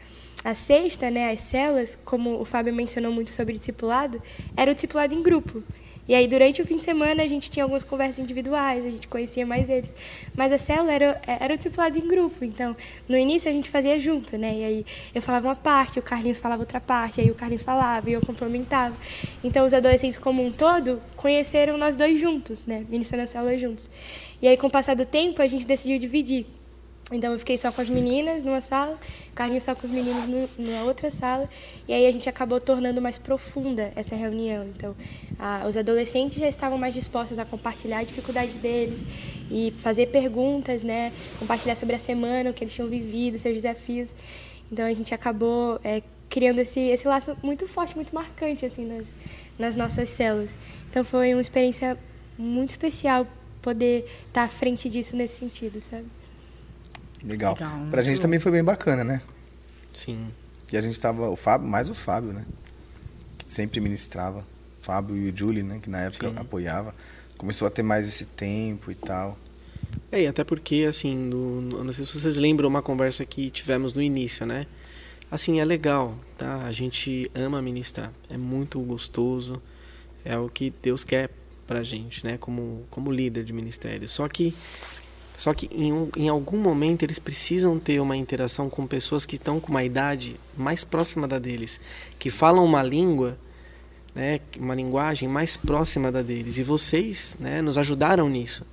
[0.43, 4.21] a sexta, né, as celas, como o Fábio mencionou muito sobre discipulado,
[4.57, 5.63] era o discipulado em grupo.
[6.05, 9.07] E aí, durante o fim de semana, a gente tinha algumas conversas individuais, a gente
[9.07, 9.89] conhecia mais eles.
[10.35, 12.43] Mas a célula era, era o discipulado em grupo.
[12.43, 12.75] Então,
[13.07, 14.53] no início, a gente fazia junto, né?
[14.53, 18.09] E aí, eu falava uma parte, o Carlinhos falava outra parte, aí o Carlinhos falava
[18.09, 18.93] e eu complementava.
[19.41, 22.85] Então, os adolescentes como um todo conheceram nós dois juntos, né?
[22.89, 23.89] Ministrando a célula juntos.
[24.43, 26.45] E aí, com o passar do tempo, a gente decidiu dividir.
[27.13, 28.99] Então eu fiquei só com as meninas numa sala,
[29.31, 31.49] o Carlinhos só com os meninos no, numa outra sala,
[31.87, 34.65] e aí a gente acabou tornando mais profunda essa reunião.
[34.75, 34.93] Então
[35.39, 38.99] a- os adolescentes já estavam mais dispostos a compartilhar a dificuldade deles
[39.49, 41.13] e fazer perguntas, né?
[41.39, 44.09] Compartilhar sobre a semana, o que eles tinham vivido, seus desafios.
[44.69, 49.07] Então a gente acabou é, criando esse, esse laço muito forte, muito marcante assim nas,
[49.57, 50.57] nas nossas células.
[50.89, 51.97] Então foi uma experiência
[52.37, 53.25] muito especial
[53.63, 56.05] poder estar à frente disso nesse sentido, sabe?
[57.23, 57.53] Legal.
[57.53, 58.21] Legal, pra muito gente bom.
[58.23, 59.21] também foi bem bacana, né?
[59.93, 60.27] Sim.
[60.71, 62.45] E a gente tava, o Fábio, mais o Fábio, né?
[63.37, 64.45] Que sempre ministrava.
[64.81, 65.79] Fábio e o Julie, né?
[65.81, 66.35] Que na época Sim.
[66.37, 66.93] apoiava.
[67.37, 69.37] Começou a ter mais esse tempo e tal.
[70.11, 73.49] É, e até porque, assim, no, no- não sei se vocês lembram uma conversa que
[73.49, 74.65] tivemos no início, né?
[75.31, 76.63] Assim, é legal, tá?
[76.65, 78.11] A gente ama ministrar.
[78.29, 79.61] É muito gostoso.
[80.25, 81.29] É o que Deus quer
[81.67, 82.37] pra gente, né?
[82.37, 84.07] Como, como líder de ministério.
[84.07, 84.53] Só que,
[85.37, 89.35] só que em, um- em algum momento eles precisam ter uma interação com pessoas que
[89.35, 91.79] estão com uma idade mais próxima da deles.
[92.19, 93.37] Que falam uma língua
[94.15, 96.59] né, uma linguagem mais próxima da deles.
[96.59, 98.63] E vocês né, nos ajudaram nisso.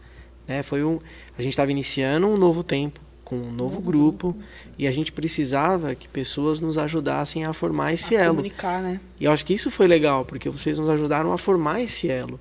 [0.47, 0.62] Né?
[0.62, 0.99] Foi um,
[1.38, 4.36] a gente estava iniciando um novo tempo, com um novo grupo,
[4.76, 8.34] e a gente precisava que pessoas nos ajudassem a formar esse A elo.
[8.34, 9.01] comunicar, né?
[9.18, 12.38] E eu acho que isso foi legal, porque vocês nos ajudaram a formar esse elo.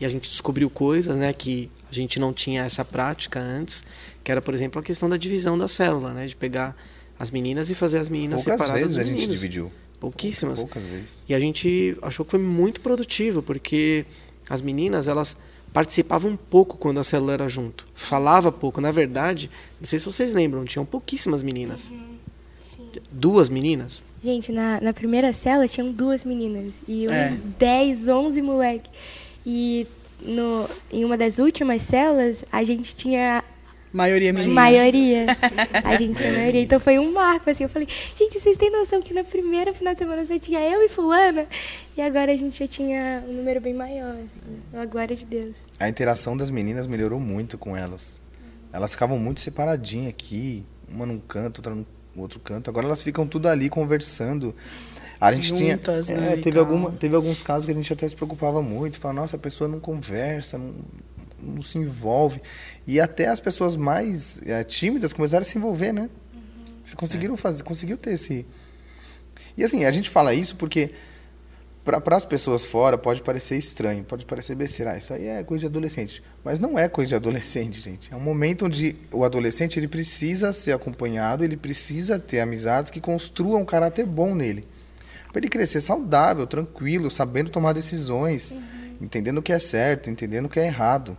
[0.00, 3.84] E a gente descobriu coisas né, que a gente não tinha essa prática antes,
[4.22, 6.76] que era, por exemplo, a questão da divisão da célula, né, de pegar
[7.18, 9.70] as meninas e fazer as meninas Poucas separadas vezes dos a gente dividiu.
[10.00, 10.58] Pouquíssimas.
[10.58, 11.24] Poucas vezes.
[11.28, 14.04] E a gente achou que foi muito produtivo, porque
[14.48, 15.36] as meninas, elas
[15.72, 17.86] participavam um pouco quando a célula era junto.
[17.94, 18.80] Falava pouco.
[18.80, 21.90] Na verdade, não sei se vocês lembram, tinham pouquíssimas meninas.
[23.10, 24.02] Duas meninas.
[24.22, 27.26] Gente, na, na primeira cela tinham duas meninas e É.
[27.26, 28.88] uns 10, 11 moleque.
[29.46, 29.86] E
[30.20, 33.42] no, em uma das últimas celas, a gente tinha
[33.92, 34.52] Maioria menina.
[34.52, 35.26] maioria.
[35.84, 36.62] A gente tinha maioria.
[36.62, 37.62] Então foi um marco, assim.
[37.62, 37.86] Eu falei,
[38.16, 41.46] gente, vocês têm noção que na primeira final de semana só tinha eu e fulana?
[41.96, 44.40] E agora a gente já tinha um número bem maior, assim.
[44.72, 45.64] Pela glória de Deus.
[45.78, 48.18] A interação das meninas melhorou muito com elas.
[48.72, 51.86] Elas ficavam muito separadinhas aqui, uma num canto, outra no
[52.16, 52.68] outro canto.
[52.68, 54.52] Agora elas ficam tudo ali conversando.
[55.24, 58.06] A gente Juntas, tinha, né, é, teve alguma, teve alguns casos que a gente até
[58.06, 60.74] se preocupava muito, falava, nossa, a pessoa não conversa, não,
[61.42, 62.42] não se envolve.
[62.86, 66.10] E até as pessoas mais é, tímidas começaram a se envolver, né?
[66.82, 68.44] Vocês conseguiram fazer, conseguiu ter esse.
[69.56, 70.90] E assim, a gente fala isso porque
[71.82, 75.60] para as pessoas fora pode parecer estranho, pode parecer besteira, ah, isso aí é coisa
[75.60, 76.22] de adolescente.
[76.44, 78.12] Mas não é coisa de adolescente, gente.
[78.12, 83.00] É um momento onde o adolescente ele precisa ser acompanhado, ele precisa ter amizades que
[83.00, 84.68] construam um caráter bom nele.
[85.34, 88.52] Para ele crescer saudável, tranquilo, sabendo tomar decisões,
[89.00, 91.18] entendendo o que é certo, entendendo o que é errado.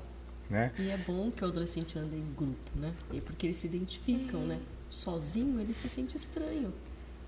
[0.49, 0.71] Né?
[0.79, 2.93] E é bom que o adolescente ande em grupo, né?
[3.11, 4.57] E porque eles se identificam, né?
[4.89, 6.71] Sozinho ele se sente estranho,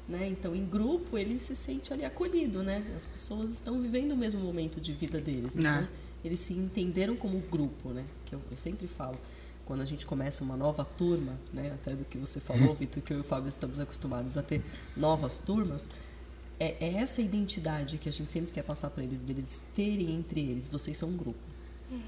[0.08, 0.28] né?
[0.30, 2.86] Então em grupo ele se sente ali acolhido, né?
[2.96, 5.88] As pessoas estão vivendo o mesmo momento de vida deles, então É.
[6.24, 8.06] eles se entenderam como grupo, né?
[8.26, 9.18] Que eu, eu sempre falo
[9.66, 11.74] quando a gente começa uma nova turma, né?
[11.74, 14.62] Até do que você falou, Vitor, que eu e o Fábio estamos acostumados a ter
[14.96, 15.90] novas turmas.
[16.60, 20.42] É, é essa identidade que a gente sempre quer passar para eles, deles terem entre
[20.42, 20.68] eles.
[20.68, 21.40] Vocês são um grupo.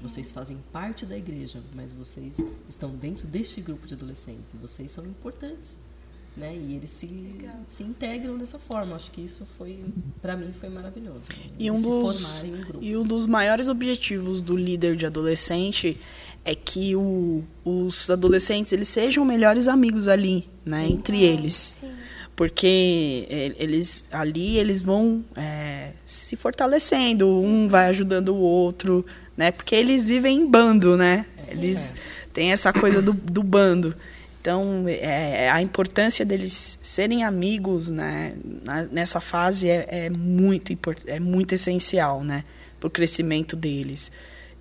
[0.02, 2.38] Vocês fazem parte da igreja, mas vocês
[2.68, 4.52] estão dentro deste grupo de adolescentes.
[4.52, 5.78] E vocês são importantes.
[6.36, 6.54] Né?
[6.54, 7.08] E eles se,
[7.64, 8.94] se integram dessa forma.
[8.94, 9.82] Acho que isso foi,
[10.20, 11.28] para mim, foi maravilhoso.
[11.58, 12.84] E um, dos, grupo.
[12.84, 15.98] e um dos maiores objetivos do líder de adolescente
[16.44, 21.82] é que o- os adolescentes eles sejam melhores amigos ali, né, entre eles.
[22.40, 29.04] Porque é, eles ali eles vão é, se fortalecendo, um vai ajudando o outro,
[29.36, 29.50] né?
[29.50, 31.26] Porque eles vivem em bando, né?
[31.48, 31.94] Eles
[32.32, 33.94] têm essa coisa do, do bando.
[34.40, 38.32] Então, é, a importância deles serem amigos né,
[38.90, 40.72] nessa fase é, é muito,
[41.04, 42.42] é muito essencial, né?
[42.80, 44.10] para o crescimento deles.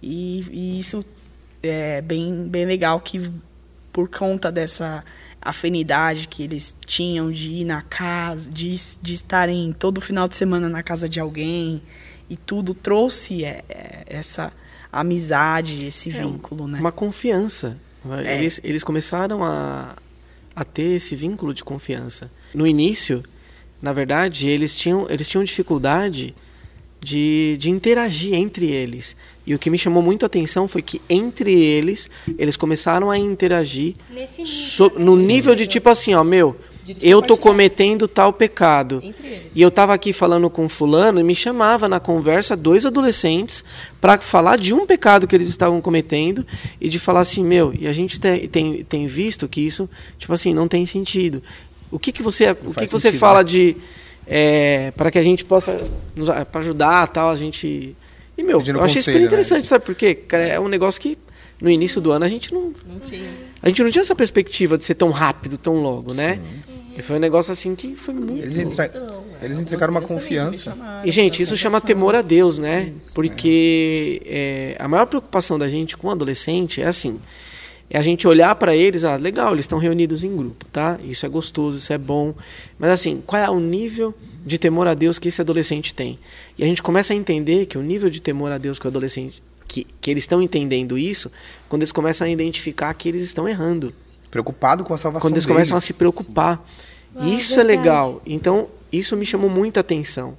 [0.04, 1.02] E, e isso
[1.64, 3.32] é bem, bem legal que
[3.94, 5.02] por conta dessa
[5.42, 10.68] afinidade que eles tinham de ir na casa, de, de estarem todo final de semana
[10.68, 11.82] na casa de alguém
[12.30, 14.52] e tudo trouxe é, é, essa
[14.92, 16.80] amizade, esse É, vínculo, né?
[16.80, 17.78] Uma confiança.
[18.24, 18.38] É.
[18.38, 19.96] Eles, eles começaram a,
[20.56, 22.30] a ter esse vínculo de confiança.
[22.54, 23.24] No início,
[23.82, 26.36] na verdade, eles tinham, eles tinham dificuldade
[27.02, 29.16] de, de interagir entre eles.
[29.50, 33.18] E o que me chamou muito a atenção foi que entre eles, eles começaram a
[33.18, 35.04] interagir Nesse nível, so- né?
[35.04, 36.56] no nível de tipo assim, ó, meu,
[37.02, 39.02] eu tô cometendo tal pecado.
[39.04, 39.56] Entre eles.
[39.56, 43.64] E eu tava aqui falando com fulano e me chamava na conversa dois adolescentes
[44.00, 46.46] para falar de um pecado que eles estavam cometendo
[46.80, 49.90] e de falar assim, meu, e a gente tem, tem, tem visto que isso,
[50.20, 51.42] tipo assim, não tem sentido.
[51.90, 53.46] O que que você, o que que você sentido, fala né?
[53.46, 53.76] de
[54.96, 55.76] para que a gente possa
[56.52, 57.96] para ajudar, tal, a gente
[58.40, 59.28] E meu, Pedindo eu achei super conselho, né?
[59.28, 60.16] interessante, sabe por quê?
[60.16, 61.18] Cara, é um negócio que
[61.62, 63.30] no início do ano a gente não Não tinha.
[63.62, 66.40] a gente não tinha essa perspectiva de ser tão rápido, tão logo, né?
[66.98, 70.72] E foi um negócio assim que foi muito Eles, Então, é, eles entregaram uma confiança.
[70.72, 72.92] chamaram E, gente, isso chama temor a Deus, né?
[73.16, 77.20] Porque é, a maior preocupação da gente com o adolescente é assim:
[77.90, 81.00] é a gente olhar para eles, ah, legal, eles estão reunidos em grupo, tá?
[81.04, 82.34] Isso é gostoso, isso é bom.
[82.78, 84.14] Mas assim, qual é o nível
[84.46, 86.20] de temor a Deus que esse adolescente tem?
[86.60, 88.90] E a gente começa a entender que o nível de temor a Deus que o
[88.90, 89.42] adolescente.
[89.66, 91.32] Que, que eles estão entendendo isso
[91.70, 93.94] quando eles começam a identificar que eles estão errando
[94.30, 95.56] Preocupado com a salvação quando eles deles.
[95.56, 96.68] começam a se preocupar.
[97.16, 97.78] Ah, isso é verdade.
[97.78, 98.22] legal.
[98.26, 100.38] Então, isso me chamou muita atenção.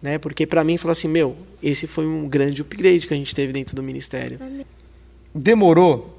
[0.00, 0.16] Né?
[0.16, 3.52] Porque para mim, falou assim, meu, esse foi um grande upgrade que a gente teve
[3.52, 4.38] dentro do ministério.
[5.34, 6.16] Demorou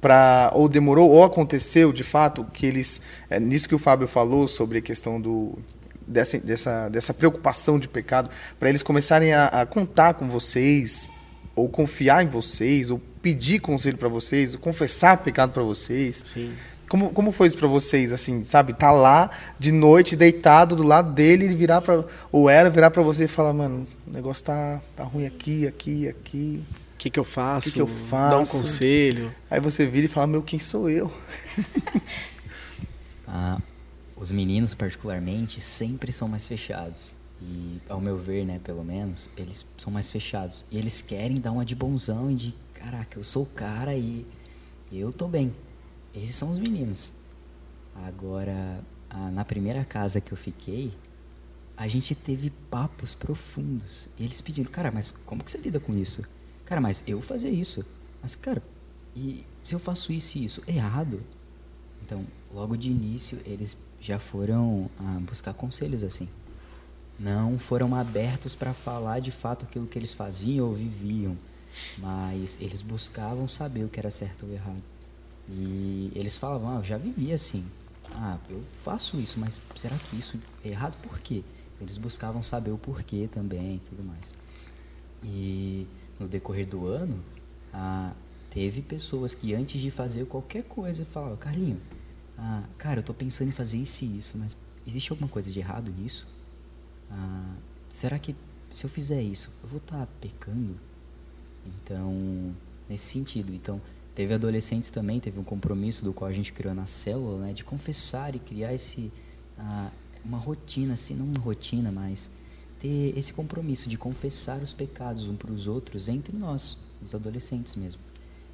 [0.00, 4.48] para ou demorou ou aconteceu de fato que eles é, nisso que o Fábio falou
[4.48, 5.58] sobre a questão do
[6.10, 11.10] dessa dessa, dessa preocupação de pecado para eles começarem a, a contar com vocês
[11.54, 16.52] ou confiar em vocês ou pedir conselho para vocês ou confessar pecado para vocês Sim.
[16.88, 21.12] como, como foi isso para vocês assim sabe tá lá de noite deitado do lado
[21.12, 24.80] dele ele virar para ou ela virar para você e falar mano o negócio tá
[24.96, 27.68] tá ruim aqui aqui aqui O que, que eu faço?
[27.68, 28.58] Que que eu Dar um faço?
[28.58, 29.34] conselho.
[29.50, 31.10] Aí você vira e fala, meu, quem sou eu?
[33.32, 33.58] Ah,
[34.20, 37.14] os meninos, particularmente, sempre são mais fechados.
[37.40, 40.62] E, ao meu ver, né, pelo menos, eles são mais fechados.
[40.70, 44.26] E eles querem dar uma de bonzão e de, caraca, eu sou o cara e
[44.92, 45.54] eu tô bem.
[46.14, 47.14] Esses são os meninos.
[48.04, 50.92] Agora, ah, na primeira casa que eu fiquei,
[51.74, 54.06] a gente teve papos profundos.
[54.18, 56.22] E eles pedindo, cara, mas como que você lida com isso?
[56.66, 57.86] Cara, mas eu fazia isso.
[58.20, 58.62] Mas, cara,
[59.16, 60.62] e se eu faço isso e isso?
[60.66, 61.22] Errado?
[62.04, 66.28] Então, logo de início, eles já foram ah, buscar conselhos assim.
[67.18, 71.36] Não foram abertos para falar de fato aquilo que eles faziam ou viviam,
[71.98, 74.82] mas eles buscavam saber o que era certo ou errado.
[75.48, 77.66] E eles falavam: ah, eu já vivi assim.
[78.12, 80.96] Ah, eu faço isso, mas será que isso é errado?
[81.02, 81.44] Por quê?
[81.80, 84.34] Eles buscavam saber o porquê também e tudo mais.
[85.22, 85.86] E
[86.18, 87.22] no decorrer do ano,
[87.72, 88.12] ah,
[88.50, 91.80] teve pessoas que antes de fazer qualquer coisa falavam, Carlinho,
[92.42, 95.58] ah, cara, eu tô pensando em fazer isso e isso, mas existe alguma coisa de
[95.58, 96.26] errado nisso?
[97.10, 97.54] Ah,
[97.90, 98.34] será que
[98.72, 100.74] se eu fizer isso, eu vou estar pecando?
[101.66, 102.54] Então,
[102.88, 103.78] nesse sentido, então
[104.14, 107.62] teve adolescentes também, teve um compromisso do qual a gente criou na célula, né, de
[107.62, 109.12] confessar e criar esse
[109.58, 109.90] ah,
[110.24, 112.30] uma rotina, assim, não uma rotina, mas
[112.78, 117.76] ter esse compromisso de confessar os pecados um para os outros entre nós, os adolescentes
[117.76, 118.00] mesmo.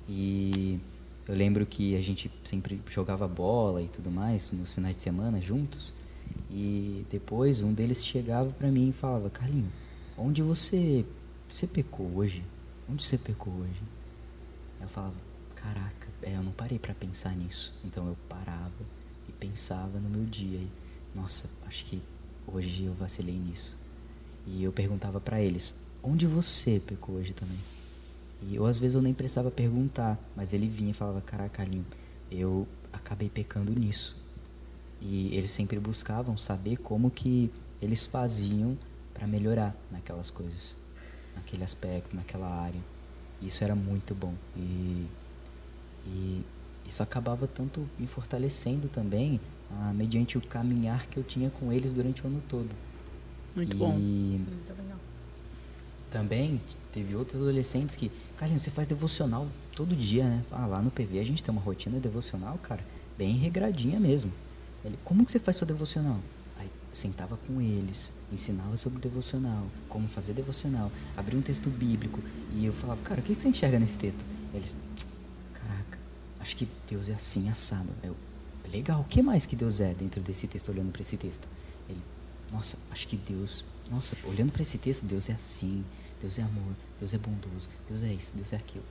[0.09, 0.81] E
[1.29, 5.41] eu lembro que a gente sempre jogava bola e tudo mais nos finais de semana
[5.41, 5.93] juntos.
[6.51, 9.71] E depois um deles chegava para mim e falava: Carlinho,
[10.17, 11.05] onde você
[11.49, 12.45] você pecou hoje?
[12.89, 13.83] Onde você pecou hoje?
[14.81, 15.15] Eu falava:
[15.57, 17.75] Caraca, é, eu não parei para pensar nisso.
[17.85, 18.73] Então eu parava
[19.29, 20.59] e pensava no meu dia.
[20.59, 20.69] E,
[21.13, 22.01] Nossa, acho que
[22.47, 23.75] hoje eu vacilei nisso.
[24.47, 27.59] E eu perguntava para eles: Onde você pecou hoje também?
[28.43, 31.87] E eu às vezes eu nem precisava perguntar, mas ele vinha e falava: Caraca, Carlinho,
[32.31, 34.17] eu acabei pecando nisso.
[35.01, 38.77] E eles sempre buscavam saber como que eles faziam
[39.13, 40.77] para melhorar naquelas coisas,
[41.35, 42.81] naquele aspecto, naquela área.
[43.41, 44.35] Isso era muito bom.
[44.57, 45.07] E,
[46.07, 46.43] e
[46.87, 51.93] isso acabava tanto me fortalecendo também, ah, mediante o caminhar que eu tinha com eles
[51.93, 52.71] durante o ano todo.
[53.55, 53.93] Muito e bom.
[53.93, 54.99] Muito legal.
[56.11, 56.61] também
[56.97, 60.43] teve outros adolescentes que, Carlinhos, você faz devocional todo dia, né?
[60.51, 62.83] Ah, lá no PV a gente tem uma rotina devocional, cara,
[63.19, 64.33] bem regradinha mesmo.
[64.83, 66.19] Ele, como que você faz sua devocional?
[66.59, 72.19] Aí, sentava com eles, ensinava sobre devocional, como fazer devocional, abria um texto bíblico
[72.55, 74.25] e eu falava, cara, o que você enxerga nesse texto?
[74.55, 74.75] Eles,
[75.53, 75.99] caraca,
[76.41, 77.91] acho que Deus é assim, assado.
[78.03, 78.17] Eu,
[78.73, 81.47] legal, o que mais que Deus é dentro desse texto, olhando para esse texto?
[81.91, 82.01] Ele,
[82.51, 85.85] nossa, acho que Deus, nossa, olhando para esse texto, Deus é assim,
[86.21, 88.85] Deus é amor, Deus é bondoso, Deus é isso, Deus é aquilo.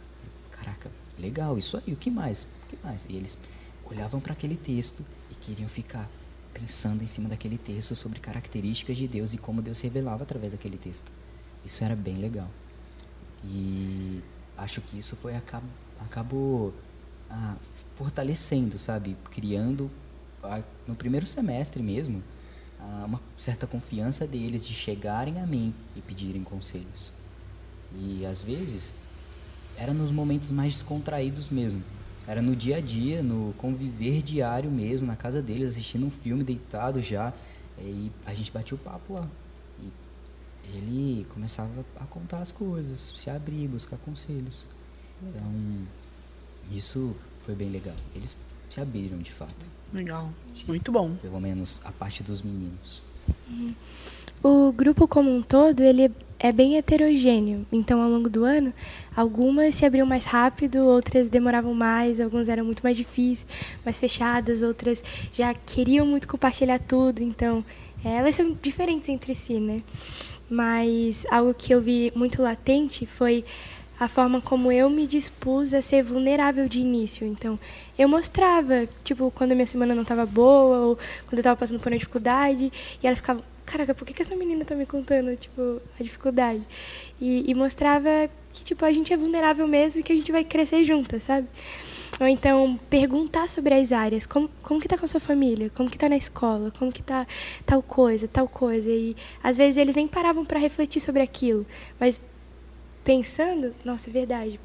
[0.51, 2.43] Caraca, legal, isso aí, o que mais?
[2.43, 3.05] O que mais?
[3.09, 3.38] E eles
[3.86, 6.09] olhavam para aquele texto e queriam ficar
[6.53, 10.53] pensando em cima daquele texto sobre características de Deus e como Deus se revelava através
[10.53, 11.11] daquele texto.
[11.65, 12.49] Isso era bem legal.
[13.43, 14.21] E
[14.57, 15.69] acho que isso foi acabou,
[15.99, 16.73] acabou
[17.30, 17.55] ah,
[17.95, 19.91] fortalecendo, sabe, criando
[20.41, 22.23] ah, no primeiro semestre mesmo
[22.80, 27.11] ah, uma certa confiança deles de chegarem a mim e pedirem conselhos.
[27.94, 28.96] E às vezes
[29.78, 31.84] era nos momentos mais descontraídos mesmo.
[32.28, 36.44] Era no dia a dia, no conviver diário mesmo, na casa deles, assistindo um filme
[36.44, 37.32] deitado já.
[37.78, 39.28] E a gente batia o papo lá.
[39.80, 39.92] E
[40.76, 44.66] ele começava a contar as coisas, se abrir, buscar conselhos.
[45.22, 45.88] Então,
[46.72, 47.16] isso
[47.46, 47.96] foi bem legal.
[48.16, 48.36] Eles
[48.70, 49.66] se abriram de fato.
[49.94, 50.32] Legal.
[50.68, 51.16] Muito bom.
[51.22, 53.04] Pelo menos a parte dos meninos.
[54.44, 56.12] O grupo como um todo, ele
[56.46, 57.66] é bem heterogêneo.
[57.72, 58.72] Então, ao longo do ano,
[59.16, 63.48] algumas se abriam mais rápido, outras demoravam mais, algumas eram muito mais difíceis,
[63.84, 67.24] mais fechadas, outras já queriam muito compartilhar tudo.
[67.24, 67.66] Então,
[68.04, 69.82] elas são diferentes entre si, né?
[70.48, 73.43] Mas algo que eu vi muito latente foi
[74.00, 77.26] a forma como eu me dispus a ser vulnerável de início.
[77.26, 77.58] Então,
[77.98, 81.80] eu mostrava, tipo, quando a minha semana não estava boa, ou quando eu estava passando
[81.80, 82.72] por uma dificuldade,
[83.02, 86.61] e elas ficavam, caraca, por que, que essa menina está me contando, tipo, a dificuldade?
[87.20, 88.09] E, e, mostrava
[88.53, 91.47] que, tipo, a gente é vulnerável mesmo e que a gente vai crescer juntas, sabe?
[92.20, 95.89] Ou então, perguntar sobre as áreas, como, como que tá com a sua família, como
[95.89, 97.28] que tá na escola, como que tá
[97.66, 98.89] tal coisa, tal coisa.
[98.89, 101.66] E, às vezes, eles nem paravam para refletir sobre aquilo,
[101.99, 102.22] mas
[103.03, 104.59] pensando, nossa, é verdade,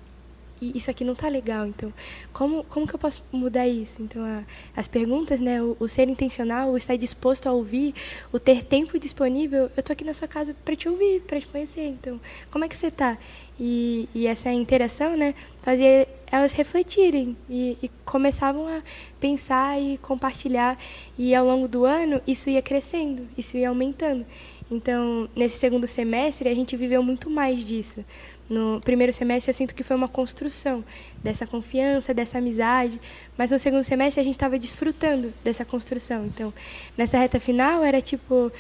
[0.61, 1.93] isso aqui não está legal, então
[2.33, 4.03] como, como que eu posso mudar isso?
[4.03, 4.43] Então a,
[4.77, 7.95] as perguntas, né, o, o, ser intencional, o estar disposto a ouvir,
[8.33, 11.47] o ter tempo disponível, eu tô aqui na sua casa para te ouvir, para te
[11.47, 13.17] conhecer, então como é que você está?
[13.59, 18.83] E, e essa interação, né, fazia elas refletirem e, e, começavam a
[19.19, 20.79] pensar e compartilhar
[21.19, 24.25] e ao longo do ano isso ia crescendo, isso ia aumentando.
[24.71, 28.05] Então, nesse segundo semestre, a gente viveu muito mais disso.
[28.49, 30.85] No primeiro semestre, eu sinto que foi uma construção
[31.23, 33.01] dessa confiança, dessa amizade,
[33.37, 36.25] mas no segundo semestre, a gente estava desfrutando dessa construção.
[36.27, 36.55] Então,
[36.97, 38.53] nessa reta final, era tipo.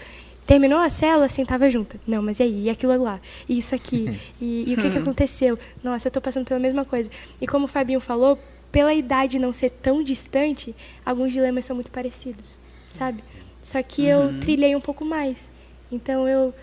[0.46, 2.00] Terminou a célula, sentava junto.
[2.04, 2.64] Não, mas e aí?
[2.64, 3.20] E aquilo lá?
[3.48, 4.18] E isso aqui?
[4.40, 5.56] E, e o que, que aconteceu?
[5.84, 7.08] Nossa, eu estou passando pela mesma coisa.
[7.40, 8.36] E como o Fabinho falou,
[8.72, 12.58] pela idade não ser tão distante, alguns dilemas são muito parecidos,
[12.90, 13.22] sabe?
[13.62, 14.40] Só que eu uhum.
[14.40, 15.50] trilhei um pouco mais.
[15.90, 16.54] Então eu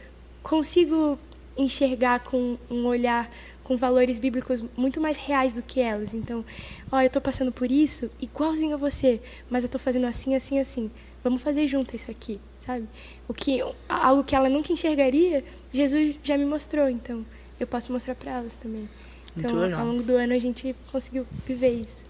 [0.41, 1.19] consigo
[1.57, 3.29] enxergar com um olhar
[3.63, 6.13] com valores bíblicos muito mais reais do que elas.
[6.13, 6.45] Então,
[6.91, 9.19] ó, eu estou passando por isso igualzinho a você,
[9.49, 10.89] mas eu estou fazendo assim, assim, assim.
[11.23, 12.87] Vamos fazer junto isso aqui, sabe?
[13.27, 13.59] O que
[13.89, 17.25] algo que ela nunca enxergaria, Jesus já me mostrou, então
[17.59, 18.87] eu posso mostrar para elas também.
[19.35, 22.05] Então, ao longo do ano a gente conseguiu viver isso.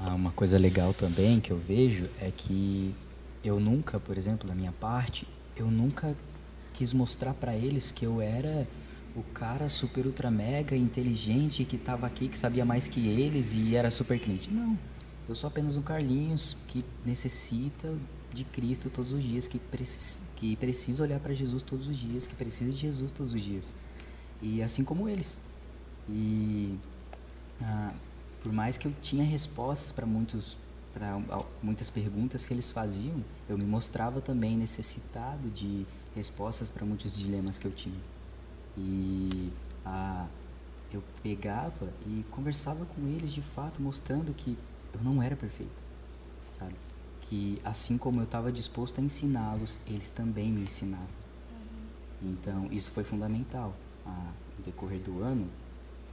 [0.00, 2.94] Ah, uma coisa legal também que eu vejo é que
[3.44, 5.26] eu nunca, por exemplo, da minha parte,
[5.56, 6.16] eu nunca
[6.80, 8.66] quis mostrar para eles que eu era
[9.14, 13.76] o cara super ultra mega inteligente que estava aqui, que sabia mais que eles e
[13.76, 14.50] era super crente.
[14.50, 14.78] Não,
[15.28, 17.94] eu sou apenas um Carlinhos que necessita
[18.32, 19.60] de Cristo todos os dias, que,
[20.36, 23.76] que precisa olhar para Jesus todos os dias, que precisa de Jesus todos os dias.
[24.40, 25.38] E assim como eles.
[26.08, 26.78] E
[27.60, 27.92] ah,
[28.42, 30.56] por mais que eu tinha respostas para muitos
[30.94, 31.20] para
[31.62, 37.58] muitas perguntas que eles faziam, eu me mostrava também necessitado de respostas para muitos dilemas
[37.58, 38.00] que eu tinha.
[38.76, 39.50] E
[39.84, 40.26] a,
[40.92, 44.56] eu pegava e conversava com eles de fato, mostrando que
[44.92, 45.72] eu não era perfeito,
[46.58, 46.74] sabe?
[47.22, 51.20] Que assim como eu estava disposto a ensiná-los, eles também me ensinaram.
[52.22, 53.74] Então, isso foi fundamental.
[54.04, 55.48] A, no decorrer do ano,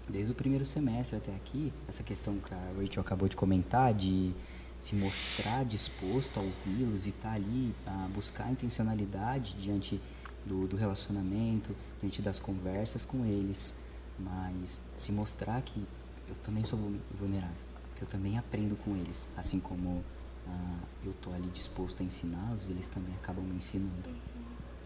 [0.07, 4.33] desde o primeiro semestre até aqui, essa questão que a Rachel acabou de comentar, de
[4.81, 9.99] se mostrar disposto a ouvi-los e estar tá ali a buscar intencionalidade diante
[10.45, 13.75] do, do, relacionamento, diante das conversas com eles,
[14.17, 15.85] mas se mostrar que
[16.27, 16.79] eu também sou
[17.19, 17.55] vulnerável,
[17.95, 20.03] que eu também aprendo com eles, assim como
[20.47, 24.09] ah, eu estou ali disposto a ensiná-los, eles também acabam me ensinando.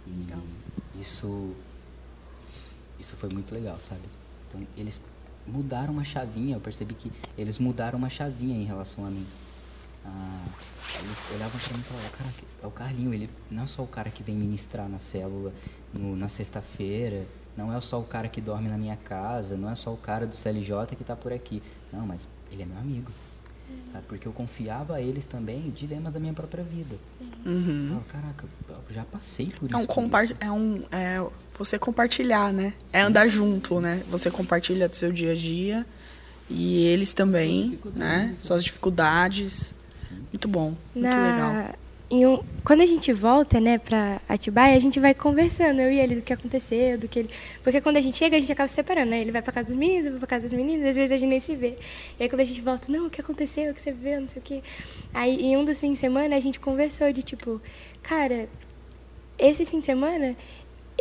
[0.07, 1.53] E isso,
[2.99, 4.01] isso foi muito legal, sabe?
[4.47, 4.99] Então eles
[5.45, 9.25] mudaram uma chavinha, eu percebi que eles mudaram uma chavinha em relação a mim
[10.05, 10.45] Ah,
[10.99, 12.29] eles olhavam pra mim e falavam, cara,
[12.63, 15.53] é o Carlinho, ele não é só o cara que vem ministrar na célula
[15.93, 17.25] no- na sexta-feira,
[17.55, 20.25] não é só o cara que dorme na minha casa, não é só o cara
[20.25, 21.61] do CLJ que tá por aqui.
[21.93, 23.11] Não, mas ele é meu amigo.
[23.93, 24.03] Sabe?
[24.07, 26.97] Porque eu confiava a eles também dilemas da minha própria vida.
[27.45, 29.75] Eu falava, Caraca, eu já passei por isso.
[29.75, 31.25] É um com compar isso." é um é
[31.57, 32.73] você compartilhar, né?
[32.91, 34.03] É andar junto, né?
[34.09, 35.85] Você compartilha do seu dia a dia
[36.49, 38.33] e eles também, né?
[38.35, 39.73] Suas dificuldades.
[40.31, 41.53] Muito bom, muito legal.
[41.53, 41.75] Na-
[42.13, 45.97] em um- quando a gente volta, né, pra Atibaia, a gente vai conversando, eu e
[45.97, 47.29] ele, do que aconteceu, do que ele...
[47.63, 49.21] Porque quando a gente chega, a gente acaba se separando, né?
[49.21, 51.17] Ele vai pra casa dos meninos, eu vou pra casa das meninas, às vezes a
[51.17, 51.77] gente nem se vê.
[52.19, 54.27] E aí quando a gente volta, não, o que aconteceu, o que você viu, não
[54.27, 54.61] sei o quê.
[55.13, 57.61] Aí em um dos fins de semana, a gente conversou de tipo,
[58.03, 58.49] cara,
[59.39, 60.35] esse fim de semana,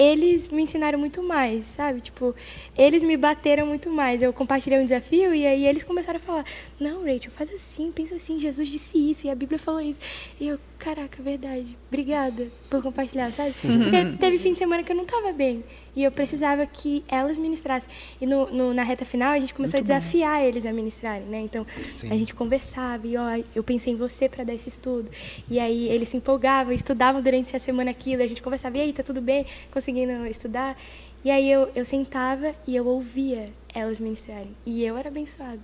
[0.01, 2.01] eles me ensinaram muito mais, sabe?
[2.01, 2.35] Tipo,
[2.75, 4.23] eles me bateram muito mais.
[4.23, 6.45] Eu compartilhei um desafio e aí eles começaram a falar:
[6.81, 10.01] Não, Rachel, faz assim, pensa assim, Jesus disse isso e a Bíblia falou isso.
[10.41, 11.77] E eu, caraca, verdade.
[11.89, 13.53] Obrigada por compartilhar, sabe?
[13.61, 15.63] Porque teve fim de semana que eu não tava bem
[15.95, 17.89] e eu precisava que elas ministrassem.
[18.21, 21.41] E no, no- na reta final a gente começou a desafiar eles a ministrarem, né?
[21.43, 22.11] Então Sim.
[22.11, 25.11] a gente conversava e ó, eu pensei em você para dar esse estudo.
[25.51, 28.93] E aí eles se empolgavam, estudavam durante a semana aquilo, a gente conversava, e aí,
[28.93, 29.45] tá tudo bem?
[29.71, 30.77] Conseguindo estudar?
[31.23, 34.57] E aí eu, eu sentava e eu ouvia elas ministrarem.
[34.65, 35.61] E eu era abençoada.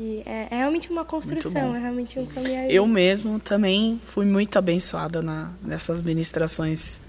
[0.00, 2.70] E é, é realmente uma construção, é realmente um caminhar.
[2.70, 7.02] Eu mesmo também fui muito abençoada na, nessas ministrações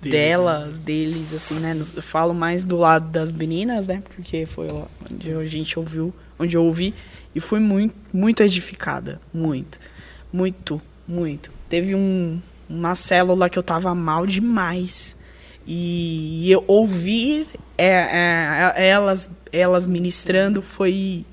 [0.00, 1.72] Deles, delas, deles, assim, né?
[1.94, 4.02] Eu falo mais do lado das meninas, né?
[4.16, 4.68] Porque foi
[5.10, 6.94] onde a gente ouviu, onde eu ouvi
[7.34, 9.78] e fui muito, muito edificada, muito,
[10.32, 11.50] muito, muito.
[11.68, 15.14] Teve um, uma célula que eu tava mal demais
[15.66, 17.46] e eu ouvir
[17.76, 21.26] é, é, elas, elas ministrando foi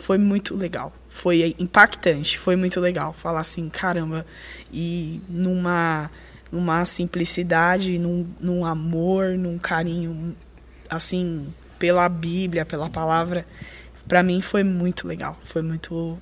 [0.00, 0.92] foi muito legal.
[1.08, 3.12] Foi impactante, foi muito legal.
[3.12, 4.26] Falar assim, caramba,
[4.72, 6.10] e numa,
[6.50, 10.34] numa simplicidade, num, num amor, num carinho,
[10.88, 11.46] assim,
[11.78, 13.46] pela Bíblia, pela palavra,
[14.08, 15.38] pra mim foi muito legal.
[15.42, 16.18] Foi muito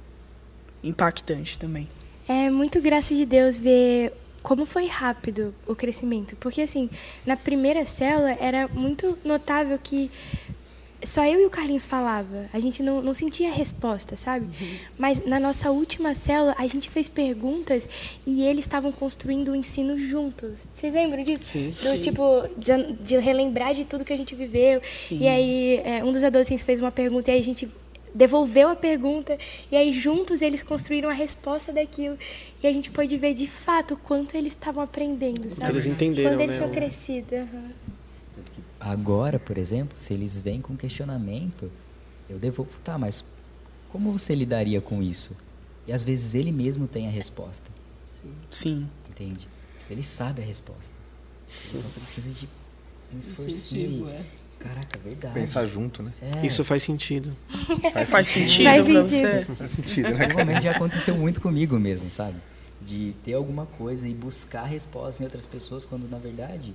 [0.82, 1.88] impactante também.
[2.28, 4.12] É muito graça de Deus ver
[4.42, 6.36] como foi rápido o crescimento.
[6.36, 6.88] Porque, assim,
[7.26, 10.10] na primeira célula era muito notável que
[11.04, 12.46] só eu e o Carlinhos falava.
[12.52, 14.48] A gente não, não sentia resposta, sabe?
[14.98, 17.88] Mas na nossa última célula, a gente fez perguntas
[18.26, 20.66] e eles estavam construindo o ensino juntos.
[20.72, 21.44] Vocês lembram disso?
[21.44, 21.72] Sim.
[21.82, 22.22] Do tipo,
[22.56, 24.80] de, de relembrar de tudo que a gente viveu.
[24.92, 25.20] Sim.
[25.20, 27.68] E aí, é, um dos adolescentes fez uma pergunta e aí a gente
[28.14, 29.38] devolveu a pergunta
[29.70, 32.18] e aí juntos eles construíram a resposta daquilo
[32.62, 35.72] e a gente pôde ver de fato o quanto eles estavam aprendendo, sabe?
[35.72, 37.34] eles entenderam, Quando eles né, tinham crescido.
[37.36, 37.72] aham.
[38.80, 41.70] Agora, por exemplo, se eles vêm com questionamento,
[42.28, 43.24] eu devolvo, tá, mas
[43.88, 45.36] como você lidaria com isso?
[45.86, 47.70] E às vezes ele mesmo tem a resposta,
[48.06, 48.32] Sim.
[48.50, 48.88] Sim.
[49.10, 49.48] entende?
[49.90, 50.92] Ele sabe a resposta.
[51.68, 52.48] Ele só precisa de
[53.14, 54.06] um esforcinho.
[54.08, 54.14] Aí.
[54.14, 54.22] é.
[54.58, 55.34] Caraca, verdade.
[55.34, 56.12] Pensar junto, né?
[56.20, 57.34] É, Isso faz sentido.
[57.92, 59.08] Faz sentido Faz pra sentido.
[59.08, 59.44] você?
[59.54, 60.26] Faz sentido, né?
[60.26, 62.36] Normalmente já aconteceu muito comigo mesmo, sabe?
[62.82, 66.74] De ter alguma coisa e buscar resposta em outras pessoas, quando na verdade.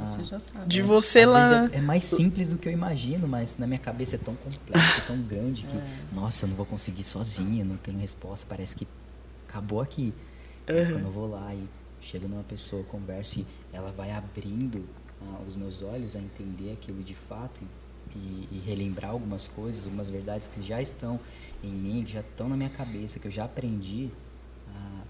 [0.00, 0.66] Ah, Você já sabe.
[0.68, 1.70] De é, você às lá.
[1.72, 5.00] é, é mais simples do que eu imagino, mas na minha cabeça é tão complexo,
[5.06, 8.86] tão grande que, nossa, eu não vou conseguir sozinho, não tenho resposta, parece que
[9.48, 10.12] acabou aqui.
[10.66, 10.94] Mas Uhum.
[10.94, 11.68] quando eu vou lá e
[12.00, 14.84] chego numa pessoa, converso e ela vai abrindo
[15.20, 17.60] ah, os meus olhos a entender aquilo de fato
[18.14, 21.18] e, e- e relembrar algumas coisas, algumas verdades que já estão
[21.62, 24.10] em mim, que já estão na minha cabeça, que eu já aprendi,
[24.68, 25.02] ah,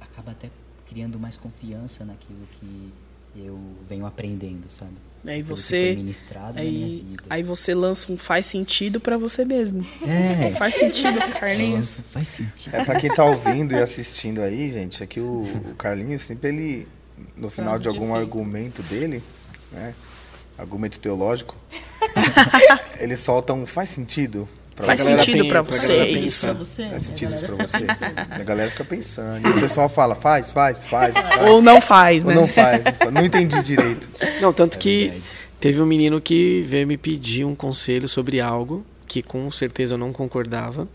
[0.00, 0.50] acaba até
[0.86, 2.92] criando mais confiança naquilo que
[3.36, 3.58] eu
[3.88, 4.92] venho aprendendo, sabe?
[5.26, 7.22] Aí que você- foi ministrado na minha Aí, vida.
[7.30, 9.84] aí você lança um faz sentido pra você mesmo.
[10.02, 10.50] É.
[10.58, 11.76] Faz sentido, Carlinhos.
[11.96, 12.74] Nossa, faz sentido.
[12.76, 16.88] É, pra quem tá ouvindo e assistindo aí, gente, aqui o, o Carlinhos sempre ele,
[17.40, 18.22] no final Frase de de algum efeito.
[18.38, 19.22] argumento dele,
[19.72, 19.94] né?
[20.58, 21.56] Argumento teológico,
[23.00, 24.48] ele solta um faz sentido.
[24.74, 26.44] Pra Faz sentido pra pra você galera isso.
[26.46, 26.88] Pra você?
[26.88, 27.84] Faz sentido isso pra galera você.
[28.34, 29.46] A galera fica pensando.
[29.46, 31.16] E o pessoal fala, faz, faz, faz.
[31.16, 31.48] faz.
[31.48, 32.36] Ou não faz, Ou né?
[32.36, 32.82] não faz.
[33.12, 34.08] Não entendi direito.
[34.40, 35.22] Não, tanto É que verdade.
[35.60, 39.98] teve um menino que veio me pedir um conselho sobre algo que com certeza eu
[39.98, 40.88] não concordava.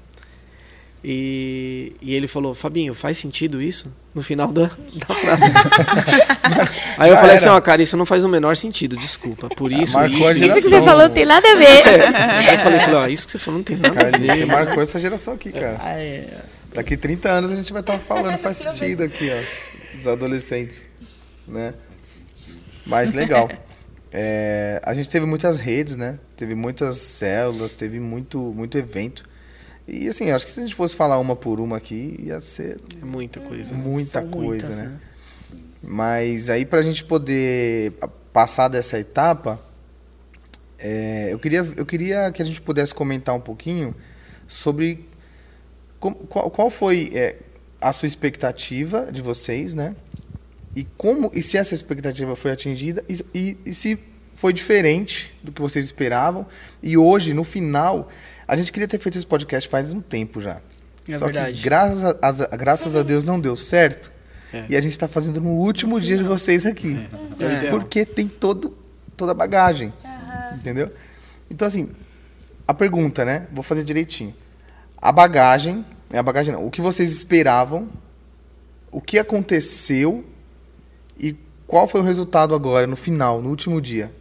[1.03, 3.87] E, e ele falou, Fabinho, faz sentido isso?
[4.13, 4.63] No final da,
[4.95, 5.43] da frase.
[6.97, 7.33] Aí eu Já falei era.
[7.35, 9.47] assim, ó, cara, isso não faz o menor sentido, desculpa.
[9.49, 10.43] Por isso, Marcou isso, a isso.
[10.43, 10.85] Isso que você Geração.
[10.85, 11.67] falou não tem nada a ver.
[11.67, 14.45] Aí eu falei, falei, ó, isso que você falou não tem nada a Carlinhos, você
[14.45, 14.51] ver.
[14.51, 15.79] marcou essa geração aqui, cara.
[15.97, 16.41] É.
[16.73, 19.97] Daqui 30 anos a gente vai estar falando, faz sentido aqui, ó.
[19.97, 20.87] Dos adolescentes.
[21.47, 21.73] Né?
[22.85, 23.49] Mas legal.
[24.11, 26.19] É, a gente teve muitas redes, né?
[26.35, 29.23] Teve muitas células, teve muito, muito evento.
[29.91, 32.77] E assim, acho que se a gente fosse falar uma por uma aqui, ia ser
[33.01, 33.73] É muita coisa.
[33.75, 34.99] muita São coisa, muitas, né?
[35.81, 39.59] Mas aí pra gente poder a- passar dessa etapa,
[40.77, 43.95] é, eu, queria, eu queria que a gente pudesse comentar um pouquinho
[44.47, 45.05] sobre
[45.99, 47.35] como- qual, qual foi é,
[47.81, 49.95] a sua expectativa de vocês, né?
[50.75, 53.97] E como e se essa expectativa foi atingida e, e- e se
[54.35, 56.45] foi diferente do que vocês esperavam.
[56.81, 58.09] E hoje, no final,
[58.51, 60.61] a gente queria ter feito esse podcast faz um tempo já.
[61.07, 61.57] É Só verdade.
[61.57, 64.11] que graças a, as- graças a Deus não deu certo.
[64.51, 64.65] É.
[64.69, 66.97] E a gente está fazendo no último dia de vocês aqui.
[67.39, 67.77] É ideal.
[67.79, 68.75] Porque tem todo,
[69.15, 69.93] toda a bagagem.
[70.55, 70.91] Entendeu?
[71.49, 71.91] Então, assim,
[72.67, 73.47] a pergunta, né?
[73.51, 74.33] Vou fazer direitinho.
[75.01, 77.87] A bagagem, é a bagagem não, o que vocês esperavam,
[78.91, 80.25] o que aconteceu
[81.17, 81.35] e
[81.67, 84.11] qual foi o resultado agora, no final, no último dia.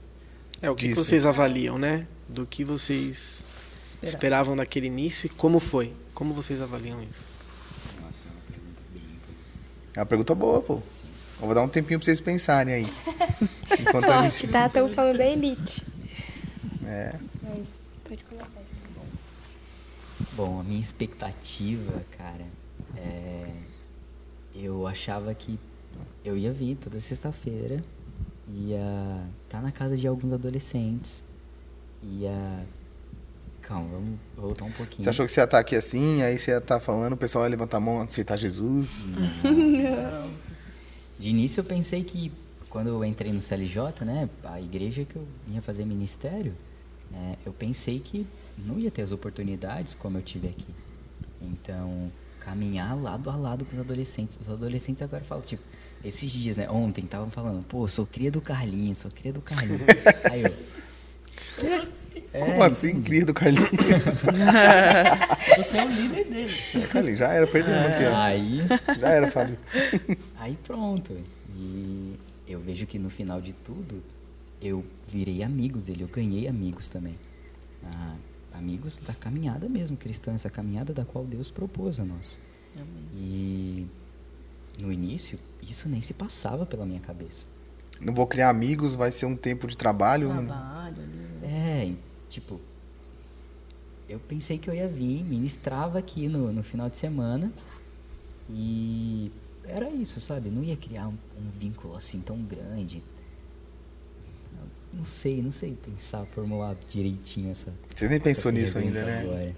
[0.60, 2.06] É o que, que vocês avaliam, né?
[2.28, 3.44] Do que vocês
[4.02, 5.92] Esperavam daquele início e como foi?
[6.14, 7.26] Como vocês avaliam isso?
[8.02, 9.02] Nossa, é uma pergunta bem
[9.94, 10.74] É uma pergunta boa, pô.
[11.40, 12.86] Eu vou dar um tempinho pra vocês pensarem aí.
[13.78, 14.52] Enquanto a Forte, gente.
[14.52, 14.66] tá?
[14.66, 15.84] Estamos falando da elite.
[16.84, 17.14] É.
[17.42, 18.48] Mas pode começar.
[20.32, 22.46] Bom, a minha expectativa, cara,
[22.96, 23.50] é...
[24.54, 25.58] eu achava que
[26.24, 27.82] eu ia vir toda sexta-feira,
[28.48, 31.24] ia estar na casa de alguns adolescentes,
[32.02, 32.66] ia.
[33.68, 35.04] Calma, vamos voltar um pouquinho.
[35.04, 37.44] Você achou que você ia estar aqui assim, aí você ia estar falando, o pessoal
[37.44, 39.10] ia levantar a mão, aceitar Jesus?
[41.18, 42.32] De início eu pensei que
[42.70, 46.54] quando eu entrei no CLJ, né, a igreja que eu vinha fazer ministério,
[47.12, 50.74] é, eu pensei que não ia ter as oportunidades como eu tive aqui.
[51.42, 52.10] Então,
[52.40, 54.38] caminhar lado a lado com os adolescentes.
[54.40, 55.62] Os adolescentes agora falam, tipo,
[56.02, 59.82] esses dias, né, ontem estavam falando, pô, sou cria do Carlinhos, sou cria do Carlinhos.
[60.30, 60.54] Aí eu...
[62.32, 63.70] É, Como assim, cria do Carlinhos?
[65.56, 66.54] Você é o líder dele.
[66.92, 68.16] Carlinhos, já era, perdemos aqui, ó.
[68.16, 68.60] Aí...
[68.98, 69.58] Já era, Fábio.
[70.38, 71.16] Aí pronto.
[71.56, 72.14] E
[72.46, 74.02] eu vejo que no final de tudo,
[74.60, 77.14] eu virei amigos dele, eu ganhei amigos também.
[77.84, 78.14] Ah,
[78.54, 82.38] amigos da caminhada mesmo cristã, essa caminhada da qual Deus propôs a nós.
[83.18, 83.86] E
[84.78, 87.46] no início, isso nem se passava pela minha cabeça.
[88.00, 90.28] Não vou criar amigos, vai ser um tempo de trabalho.
[90.32, 91.06] não- Trabalho ali.
[91.06, 91.27] né?
[91.48, 91.90] É,
[92.28, 92.60] tipo,
[94.08, 97.50] eu pensei que eu ia vir, ministrava aqui no, no final de semana
[98.50, 99.30] e
[99.64, 100.50] era isso, sabe?
[100.50, 103.02] Não ia criar um, um vínculo assim tão grande.
[104.92, 107.72] Não sei, não sei pensar, formular direitinho essa.
[107.94, 109.20] Você nem pensou nisso ainda, né?
[109.20, 109.56] Agora.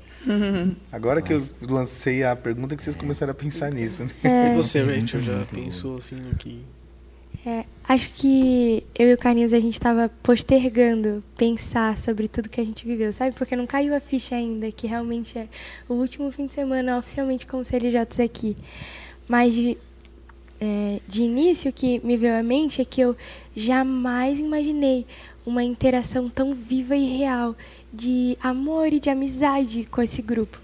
[0.93, 4.03] Agora que eu Mas- lancei a pergunta que vocês começaram a pensar nisso.
[4.05, 4.53] né?
[4.53, 6.63] E você, Rachel, já pensou assim no que.
[7.45, 12.61] É, acho que eu e o Carlinhos a gente estava postergando pensar sobre tudo que
[12.61, 13.35] a gente viveu, sabe?
[13.35, 15.49] Porque não caiu a ficha ainda, que realmente é
[15.89, 18.55] o último fim de semana oficialmente como CLJs aqui.
[19.27, 19.79] Mas de,
[20.61, 23.17] é, de início o que me veio à mente é que eu
[23.57, 25.07] jamais imaginei
[25.47, 27.57] uma interação tão viva e real
[27.91, 30.59] de amor e de amizade com esse grupo.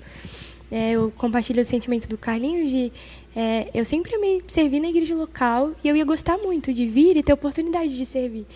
[0.71, 2.93] É, eu compartilho o sentimento do Carlinhos de
[3.39, 7.19] é, eu sempre amei servir na igreja local e eu ia gostar muito de vir
[7.19, 8.47] e ter oportunidade de servir.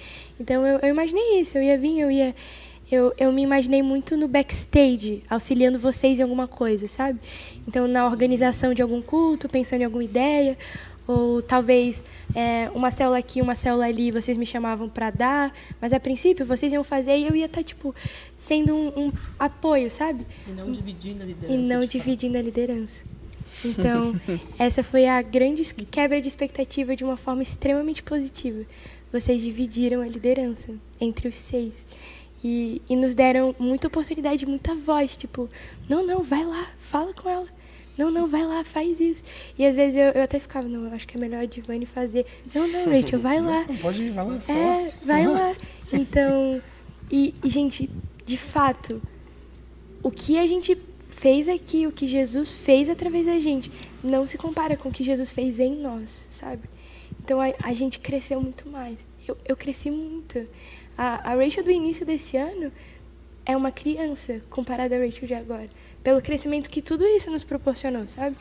[0.41, 2.35] Então eu, eu imaginei isso, eu ia vir, eu ia.
[2.91, 7.20] Eu, eu me imaginei muito no backstage, auxiliando vocês em alguma coisa, sabe?
[7.68, 10.59] Então, na organização de algum culto, pensando em alguma ideia,
[11.07, 12.03] ou talvez
[12.35, 16.45] é, uma célula aqui, uma célula ali, vocês me chamavam para dar, mas a princípio
[16.45, 17.95] vocês iam fazer e eu ia estar, tipo,
[18.37, 20.26] sendo um, um apoio, sabe?
[20.49, 21.55] E não dividindo a liderança.
[21.55, 21.91] E não fato.
[21.91, 23.20] dividindo a liderança.
[23.65, 24.19] Então,
[24.59, 28.65] essa foi a grande quebra de expectativa de uma forma extremamente positiva.
[29.13, 31.73] Vocês dividiram a liderança entre os seis.
[32.43, 35.17] E, e nos deram muita oportunidade, muita voz.
[35.17, 35.49] Tipo,
[35.89, 37.49] não, não, vai lá, fala com ela.
[37.99, 39.23] Não, não, vai lá, faz isso.
[39.59, 42.24] E às vezes eu, eu até ficava, não, acho que é melhor a Divane fazer.
[42.55, 43.66] Não, não, Rachel, vai lá.
[43.69, 44.43] Não, pode ir, vai lá.
[44.49, 45.55] É, vai lá.
[45.93, 46.62] Então,
[47.11, 47.91] e, e, gente,
[48.24, 49.03] de fato,
[50.05, 50.78] o que a gente
[51.20, 53.70] fez aqui, o que Jesus fez através da gente,
[54.02, 56.62] não se compara com o que Jesus fez em nós, sabe?
[57.22, 59.06] Então a, a gente cresceu muito mais.
[59.28, 60.47] Eu, eu cresci muito.
[60.97, 62.72] A, a Rachel do início desse ano
[63.44, 65.68] é uma criança comparada à Rachel de agora.
[66.02, 68.34] Pelo crescimento que tudo isso nos proporcionou, sabe?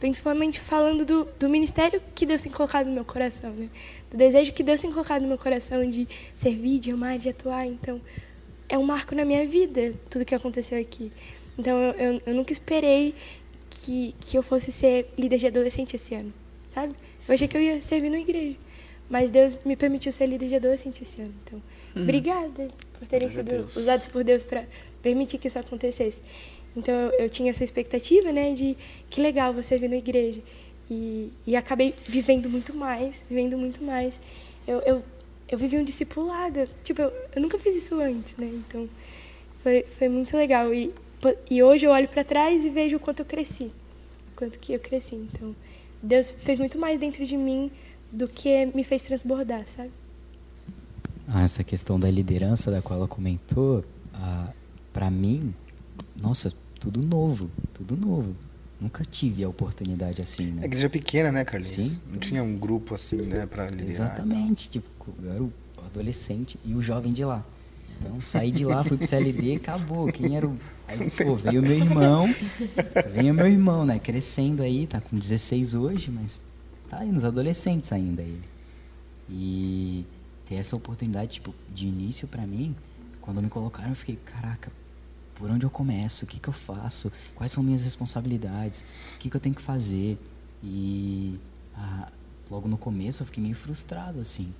[0.00, 3.68] Principalmente falando do, do ministério que Deus tem colocado no meu coração, né?
[4.10, 7.66] Do desejo que Deus tem colocado no meu coração de servir, de amar, de atuar.
[7.66, 8.00] Então,
[8.70, 11.12] é um marco na minha vida, tudo que aconteceu aqui.
[11.58, 13.14] Então, eu, eu, eu nunca esperei
[13.70, 16.32] que, que eu fosse ser líder de adolescente esse ano,
[16.68, 16.94] sabe?
[17.26, 18.56] Eu achei que eu ia servir na igreja.
[19.08, 21.34] Mas Deus me permitiu ser líder de adolescente esse ano.
[21.44, 21.62] Então,
[21.94, 22.68] obrigada
[22.98, 23.76] por terem sido Deus.
[23.76, 24.64] usados por Deus para
[25.02, 26.22] permitir que isso acontecesse.
[26.76, 28.76] Então eu, eu tinha essa expectativa, né, de
[29.10, 30.40] que legal você vir na igreja.
[30.90, 34.20] E, e acabei vivendo muito mais, vivendo muito mais.
[34.66, 35.02] Eu, eu,
[35.48, 38.46] eu vivi um discipulado, tipo, eu, eu nunca fiz isso antes, né?
[38.46, 38.88] Então
[39.62, 40.72] foi, foi muito legal.
[40.72, 40.92] E,
[41.50, 43.64] e hoje eu olho para trás e vejo o quanto eu cresci,
[44.32, 45.16] o quanto que eu cresci.
[45.16, 45.54] Então
[46.02, 47.70] Deus fez muito mais dentro de mim
[48.10, 49.90] do que me fez transbordar, sabe?
[51.28, 54.50] Ah, essa questão da liderança da qual ela comentou, ah,
[54.92, 55.54] para mim,
[56.20, 58.34] nossa, tudo novo, tudo novo.
[58.80, 60.62] Nunca tive a oportunidade assim, né?
[60.62, 61.92] A igreja pequena, né, Carlinhos?
[61.92, 62.00] Sim.
[62.10, 63.88] Não tinha um grupo assim, né, para liderar.
[63.88, 64.88] Exatamente, tipo,
[65.22, 65.52] eu era o
[65.86, 67.44] adolescente e o jovem de lá.
[68.02, 70.10] Então, saí de lá, fui pro CLD, acabou.
[70.12, 70.58] Quem era o.
[70.88, 72.26] Aí, pô, veio meu irmão.
[73.14, 73.98] Veio meu irmão, né?
[73.98, 76.40] Crescendo aí, tá com 16 hoje, mas
[76.90, 78.42] tá aí nos adolescentes ainda ele.
[79.30, 80.04] E
[80.46, 82.74] ter essa oportunidade, tipo, de início pra mim,
[83.20, 84.70] quando me colocaram, eu fiquei, caraca,
[85.36, 86.24] por onde eu começo?
[86.24, 87.10] O que, que eu faço?
[87.34, 88.84] Quais são minhas responsabilidades?
[89.16, 90.18] O que, que eu tenho que fazer?
[90.62, 91.34] E
[91.74, 92.08] ah,
[92.50, 94.52] logo no começo eu fiquei meio frustrado, assim.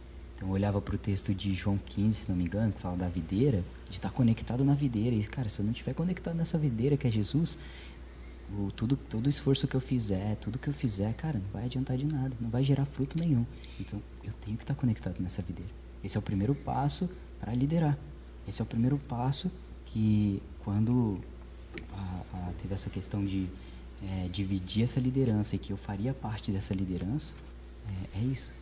[0.42, 3.08] Eu olhava para o texto de João 15, se não me engano, que fala da
[3.08, 5.14] videira, de estar conectado na videira.
[5.14, 7.56] E, cara, se eu não estiver conectado nessa videira que é Jesus,
[8.58, 11.96] o, tudo, todo esforço que eu fizer, tudo que eu fizer, cara, não vai adiantar
[11.96, 13.46] de nada, não vai gerar fruto nenhum.
[13.78, 15.70] Então eu tenho que estar conectado nessa videira.
[16.02, 17.08] Esse é o primeiro passo
[17.38, 17.96] para liderar.
[18.48, 19.48] Esse é o primeiro passo
[19.86, 21.20] que, quando
[21.92, 23.46] a, a, teve essa questão de
[24.02, 27.32] é, dividir essa liderança e que eu faria parte dessa liderança,
[28.12, 28.52] é, é isso.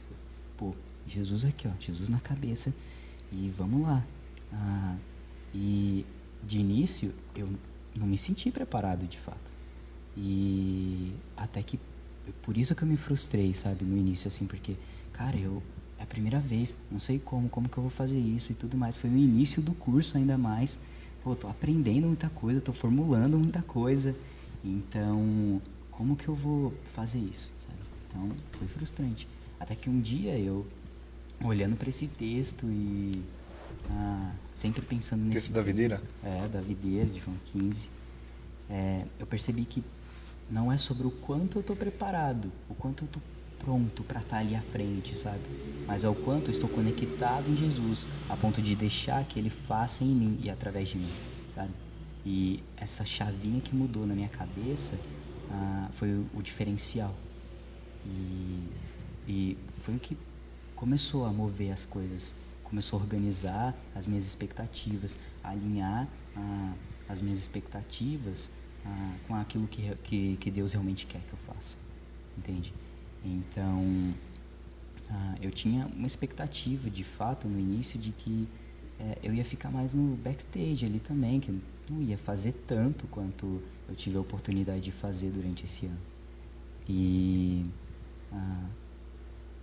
[0.58, 0.74] Pô,
[1.10, 2.72] Jesus aqui, ó, Jesus na cabeça
[3.32, 4.04] e vamos lá.
[4.52, 4.96] Ah,
[5.54, 6.04] e
[6.42, 7.48] de início eu
[7.94, 9.50] não me senti preparado de fato.
[10.16, 11.78] E até que
[12.42, 14.76] por isso que eu me frustrei, sabe, no início assim, porque
[15.12, 15.62] cara, eu
[16.00, 18.74] é a primeira vez, não sei como, como que eu vou fazer isso e tudo
[18.74, 18.96] mais.
[18.96, 20.80] Foi no início do curso ainda mais.
[21.22, 24.16] Pô, tô aprendendo muita coisa, tô formulando muita coisa.
[24.64, 25.60] Então,
[25.90, 27.78] como que eu vou fazer isso, sabe?
[28.08, 29.28] Então, foi frustrante.
[29.58, 30.66] Até que um dia eu
[31.42, 33.22] olhando para esse texto e
[33.90, 36.00] ah, sempre pensando nesse Texto da videira?
[36.22, 37.88] É, da videira, de João 15.
[38.68, 39.82] É, eu percebi que
[40.50, 43.22] não é sobre o quanto eu estou preparado, o quanto eu estou
[43.58, 45.40] pronto para estar tá ali à frente, sabe?
[45.86, 49.50] Mas é o quanto eu estou conectado em Jesus, a ponto de deixar que Ele
[49.50, 51.12] faça em mim e através de mim,
[51.54, 51.70] sabe?
[52.24, 54.98] E essa chavinha que mudou na minha cabeça
[55.50, 57.14] ah, foi o, o diferencial.
[58.06, 58.62] E,
[59.28, 60.16] e foi o que
[60.80, 62.34] começou a mover as coisas,
[62.64, 66.72] começou a organizar as minhas expectativas, a alinhar ah,
[67.06, 68.50] as minhas expectativas
[68.86, 71.76] ah, com aquilo que, que, que, Deus realmente quer que eu faça,
[72.38, 72.72] entende?
[73.22, 74.14] Então,
[75.10, 78.48] ah, eu tinha uma expectativa, de fato, no início, de que
[78.98, 83.62] é, eu ia ficar mais no backstage ali também, que não ia fazer tanto quanto
[83.86, 86.00] eu tive a oportunidade de fazer durante esse ano.
[86.88, 87.66] E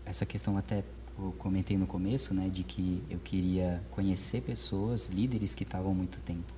[0.05, 0.83] essa questão até
[1.17, 5.93] eu comentei no começo, né, de que eu queria conhecer pessoas, líderes que estavam há
[5.93, 6.53] muito tempo.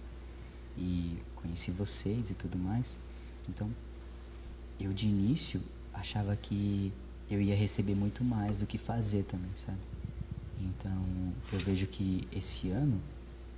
[0.77, 2.97] E conheci vocês e tudo mais.
[3.47, 3.69] Então,
[4.79, 5.61] eu de início
[5.93, 6.91] achava que
[7.29, 9.79] eu ia receber muito mais do que fazer também, sabe?
[10.59, 13.01] Então, eu vejo que esse ano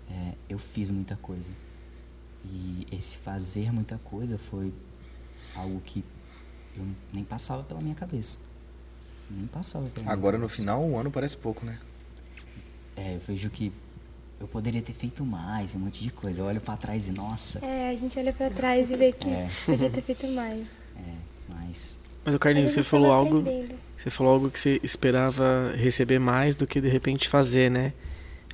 [0.09, 1.51] é, eu fiz muita coisa.
[2.45, 4.73] E esse fazer muita coisa foi
[5.55, 6.03] algo que
[6.75, 8.37] eu nem passava pela minha cabeça.
[9.37, 11.77] Nem passava pela Agora no final, um ano parece pouco, né?
[12.95, 13.71] É, eu vejo que
[14.39, 16.41] eu poderia ter feito mais, um monte de coisa.
[16.41, 17.63] Eu olho para trás e, nossa.
[17.65, 19.47] É, a gente olha para trás e vê que É.
[19.65, 20.61] podia ter feito mais.
[20.97, 21.13] É,
[21.47, 21.97] mas.
[22.25, 23.75] Mas o Carlinhos, Mas você falou algo, aprendendo.
[23.97, 27.93] você falou algo que você esperava receber mais do que de repente fazer, né?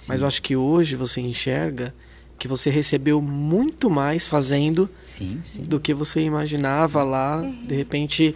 [0.08, 1.94] Mas sim, eu acho que hoje você enxerga
[2.38, 5.64] que você recebeu muito mais fazendo Sim, sim.
[5.64, 8.36] do que você imaginava lá, de repente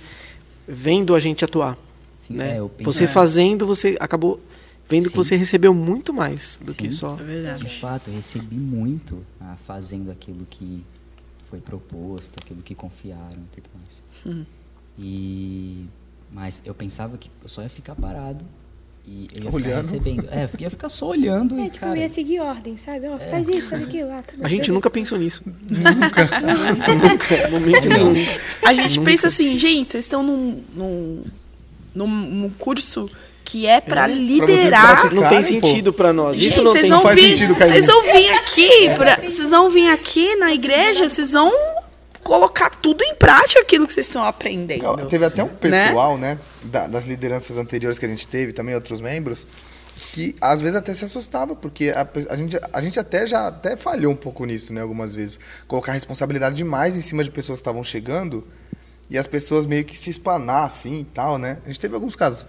[0.68, 1.78] vendo a gente atuar,
[2.22, 2.56] sim né?
[2.56, 4.40] é, eu penso- Você fazendo, você acabou
[4.88, 5.16] vendo que Sim.
[5.16, 6.98] você recebeu muito mais do que Sim.
[6.98, 7.14] só.
[7.20, 7.64] É verdade.
[7.66, 10.84] De fato, eu recebi muito ah, fazendo aquilo que
[11.50, 14.04] foi proposto, aquilo que confiaram e tudo mais.
[14.26, 14.46] Uhum.
[15.00, 15.86] E
[16.34, 18.46] mas eu pensava que eu só ia ficar parado
[19.06, 19.64] e eu ia Olhando.
[19.64, 20.28] ficar recebendo.
[20.30, 23.08] É, eu ia ficar só olhando É, e tipo, cara, eu ia seguir ordem, sabe?
[23.08, 24.12] Ó, faz isso, faz aquilo.
[24.12, 25.42] Ah, tá bom, A gente nunca pensou nisso.
[25.46, 26.24] Nunca.
[26.96, 27.50] nunca.
[27.50, 28.14] Momento nenhum.
[28.66, 29.12] A gente Nunca.
[29.12, 31.24] pensa assim, gente, vocês estão num, num,
[31.94, 33.10] num, num curso
[33.44, 34.88] que é pra vocês liderar.
[35.02, 35.20] praticarem.
[35.20, 36.38] Não tem sentido pra nós.
[36.38, 37.56] Isso Gente, não vocês tem vão faz vir, sentido.
[37.56, 41.52] Vocês vão vir aqui, pra, vocês vão vir aqui na igreja, vocês vão
[42.24, 45.06] colocar tudo em prática aquilo que vocês estão aprendendo.
[45.08, 49.02] Teve até um pessoal, né, da- das lideranças anteriores que a gente teve, também outros
[49.02, 49.46] membros,
[50.14, 53.76] que às vezes até se assustava, porque a, a gente, a gente até já até
[53.76, 55.40] falhou um pouco nisso, né, algumas vezes.
[55.68, 58.46] Colocar responsabilidade demais em cima de pessoas que estavam chegando
[59.12, 61.58] e as pessoas meio que se espanar assim e tal, né?
[61.64, 62.48] A gente teve alguns casos.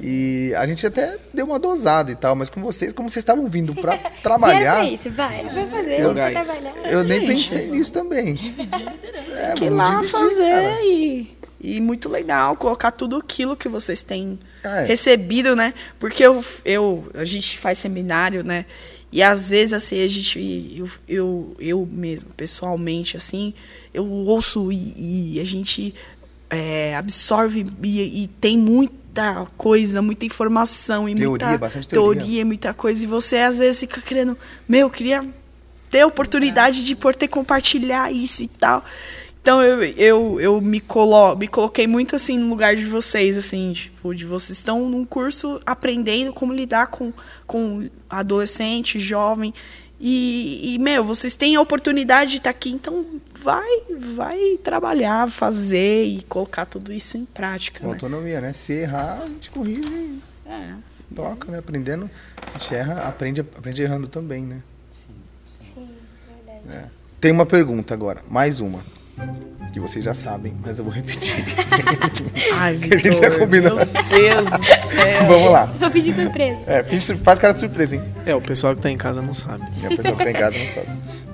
[0.00, 3.48] E a gente até deu uma dosada e tal, mas com vocês, como vocês estavam
[3.48, 6.92] vindo pra trabalhar, isso, vai, vai fazer, Eu- vai trabalhar.
[6.92, 8.34] eu nem pensei nisso também.
[8.34, 9.40] Dividir a liderança.
[9.40, 14.38] É, que lá dividir, fazer e, e muito legal colocar tudo aquilo que vocês têm
[14.62, 14.84] É.
[14.84, 15.74] recebido, né?
[15.98, 18.66] Porque eu, eu, a gente faz seminário, né?
[19.12, 23.52] E às vezes, assim, a gente, eu, eu, eu mesmo, pessoalmente, assim,
[23.92, 25.94] eu ouço e, e a gente
[26.48, 32.22] é, absorve e, e tem muita coisa, muita informação e Teoria, muita bastante teoria.
[32.22, 33.02] teoria, muita coisa.
[33.02, 34.38] E você, às vezes, fica querendo,
[34.68, 35.24] meu, eu queria
[35.90, 38.84] ter a oportunidade de poder compartilhar isso e tal.
[39.42, 43.72] Então eu, eu, eu me, colo me coloquei muito assim no lugar de vocês, assim,
[43.72, 47.10] tipo, de vocês estão num curso aprendendo como lidar com,
[47.46, 49.54] com adolescente, jovem.
[50.02, 53.04] E, e, meu, vocês têm a oportunidade de estar aqui, então
[53.42, 53.68] vai,
[53.98, 57.80] vai trabalhar, fazer e colocar tudo isso em prática.
[57.80, 57.92] Com Né?
[57.92, 58.52] autonomia, né?
[58.54, 60.74] Se errar, a gente corrige e É.
[61.14, 61.58] toca, né?
[61.58, 62.10] Aprendendo,
[62.54, 64.62] a gente erra, aprende, aprende errando também, né?
[64.90, 65.14] Sim,
[65.46, 65.74] sim.
[65.74, 65.88] Sim,
[66.46, 66.76] verdade.
[66.86, 66.88] É.
[67.20, 68.80] Tem uma pergunta agora, mais uma.
[69.72, 71.44] Que vocês já sabem, mas eu vou repetir.
[72.54, 73.76] Ai, Que a gente já combinou.
[73.76, 75.24] Meu Deus do céu.
[75.28, 75.66] Vamos lá.
[75.66, 76.60] Vou pedir surpresa.
[76.66, 76.82] É,
[77.22, 78.02] faz cara de surpresa, hein?
[78.26, 79.64] É, o pessoal que tá em casa não sabe.
[79.82, 80.88] E a pessoa que tá em casa não sabe.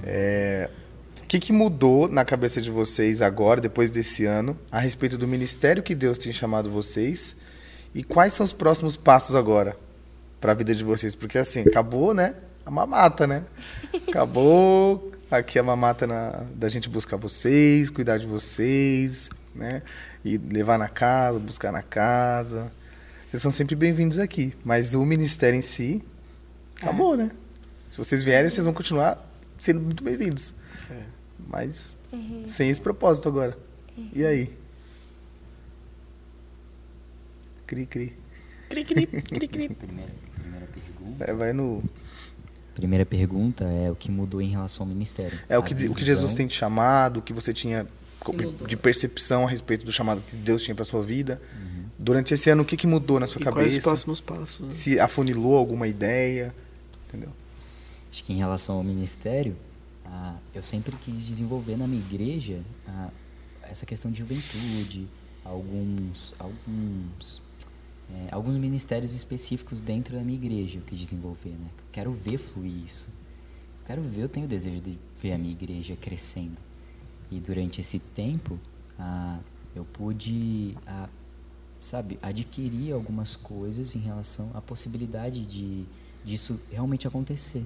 [0.05, 0.69] É,
[1.23, 5.27] O que, que mudou na cabeça de vocês agora, depois desse ano, a respeito do
[5.27, 7.36] ministério que Deus tem chamado vocês?
[7.94, 9.74] E quais são os próximos passos agora
[10.40, 11.15] para a vida de vocês?
[11.15, 12.35] Porque assim, acabou, né?
[12.66, 13.44] A mamata, né?
[14.09, 19.82] Acabou aqui a mamata na- da gente buscar vocês, cuidar de vocês, né?
[20.24, 22.70] E levar na casa, buscar na casa.
[23.28, 24.53] Vocês são sempre bem-vindos aqui.
[24.65, 26.03] Mas o ministério em si
[26.81, 27.31] acabou, né?
[27.90, 29.24] Se vocês vierem, vocês vão continuar
[29.59, 30.53] sendo muito bem-vindos.
[31.48, 31.97] Mas
[32.48, 33.57] sem esse propósito agora.
[34.12, 34.53] E aí?
[37.66, 38.16] Cri, cri.
[38.69, 39.69] Cri, cri, cri, cri.
[39.74, 41.24] Primeira, primeira pergunta.
[41.24, 41.82] É, vai no.
[42.77, 45.39] Primeira pergunta é o que mudou em relação ao ministério.
[45.48, 47.86] É o que, o que Jesus tem te chamado, o que você tinha
[48.66, 51.40] de percepção a respeito do chamado que Deus tinha para sua vida.
[51.98, 53.81] Durante esse ano, o que, que mudou na sua E quais os cabeça?
[53.81, 54.66] próximos passos?
[54.66, 54.73] né?
[54.74, 56.55] Se afunilou alguma ideia,
[57.09, 57.31] entendeu?
[58.12, 59.57] Acho que em relação ao ministério,
[60.05, 63.09] ah, eu sempre quis desenvolver na minha igreja ah,
[63.62, 65.07] essa questão de juventude,
[65.43, 67.40] alguns, alguns,
[68.12, 71.68] é, alguns ministérios específicos dentro da minha igreja quis desenvolver, né?
[71.90, 73.08] Quero ver fluir isso.
[73.84, 76.56] Quero ver, eu tenho o desejo de ver a minha igreja crescendo.
[77.30, 78.58] E durante esse tempo,
[78.98, 79.38] ah,
[79.74, 81.08] eu pude, ah,
[81.80, 85.84] sabe, adquirir algumas coisas em relação à possibilidade de
[86.24, 87.64] disso realmente acontecer,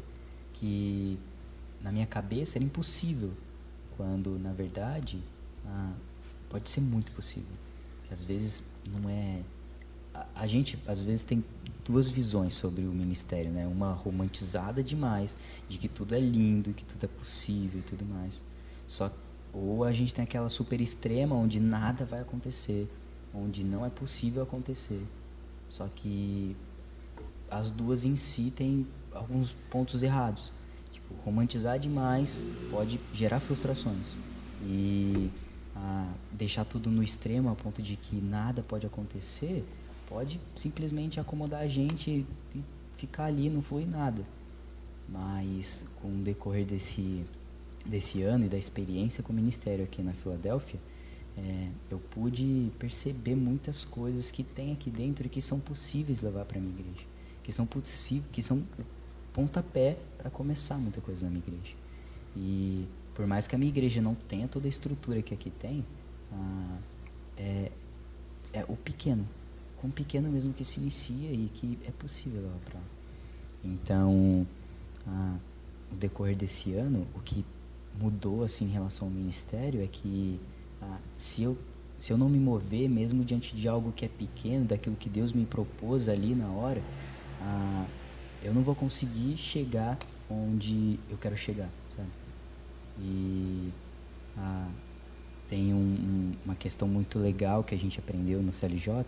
[0.52, 1.18] que
[1.82, 3.32] na minha cabeça era impossível,
[3.96, 5.18] quando na verdade
[5.66, 5.92] ah,
[6.48, 7.54] pode ser muito possível.
[8.10, 8.62] Às vezes
[8.92, 9.40] não é
[10.34, 11.44] a, gente às vezes tem
[11.84, 13.66] duas visões sobre o ministério, né?
[13.66, 15.36] Uma romantizada demais,
[15.68, 18.42] de que tudo é lindo, que tudo é possível e tudo mais.
[18.86, 19.10] Só
[19.52, 22.88] ou a gente tem aquela super extrema onde nada vai acontecer,
[23.34, 25.02] onde não é possível acontecer.
[25.68, 26.56] Só que
[27.50, 30.52] as duas em si têm alguns pontos errados.
[30.92, 34.20] Tipo, romantizar demais pode gerar frustrações.
[34.62, 35.30] E
[35.74, 39.64] ah, deixar tudo no extremo a ponto de que nada pode acontecer
[40.10, 42.62] pode simplesmente acomodar a gente e
[42.96, 44.22] ficar ali, não flui nada.
[45.08, 47.24] Mas com o decorrer desse,
[47.86, 50.80] desse ano e da experiência com o ministério aqui na Filadélfia,
[51.38, 56.44] é, eu pude perceber muitas coisas que tem aqui dentro e que são possíveis levar
[56.44, 57.06] para a minha igreja,
[57.44, 58.62] que são possíveis, que são
[59.32, 61.74] pontapé para começar muita coisa na minha igreja.
[62.36, 62.84] E
[63.14, 65.84] por mais que a minha igreja não tenha toda a estrutura que aqui tem,
[66.32, 66.78] ah,
[67.36, 67.72] é,
[68.52, 69.26] é o pequeno,
[69.80, 72.80] com pequeno mesmo que se inicia e que é possível lá.
[73.64, 74.46] Então,
[75.06, 75.36] ah,
[75.90, 77.44] no decorrer desse ano, o que
[77.98, 80.38] mudou assim em relação ao ministério é que
[80.82, 81.56] ah, se eu
[81.98, 85.32] se eu não me mover mesmo diante de algo que é pequeno, daquilo que Deus
[85.34, 86.82] me propôs ali na hora,
[88.42, 89.98] eu não vou conseguir chegar
[90.30, 92.08] onde eu quero chegar, sabe?
[92.98, 93.70] E
[95.46, 99.04] tem um- um- uma questão muito legal que a gente aprendeu no CLJ,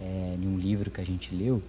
[0.00, 1.62] é, um livro que a gente leu,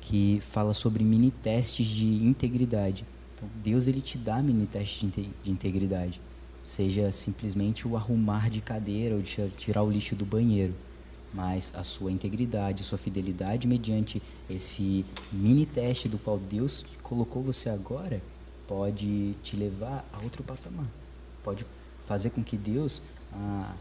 [0.00, 3.04] que fala sobre mini testes de integridade.
[3.34, 6.20] Então, Deus ele te dá mini testes de, inte- de integridade,
[6.64, 10.74] seja simplesmente o arrumar de cadeira ou de tirar o lixo do banheiro,
[11.34, 17.68] mas a sua integridade, sua fidelidade mediante esse mini teste do qual Deus colocou você
[17.68, 18.22] agora,
[18.66, 20.86] pode te levar a outro patamar.
[21.44, 21.66] Pode
[22.06, 23.02] fazer com que Deus
[23.32, 23.74] ah,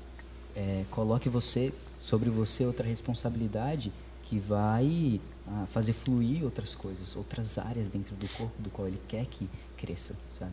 [0.56, 1.72] é, coloque você
[2.06, 3.92] sobre você outra responsabilidade
[4.22, 9.02] que vai ah, fazer fluir outras coisas, outras áreas dentro do corpo do qual Ele
[9.08, 10.52] quer que cresça, sabe?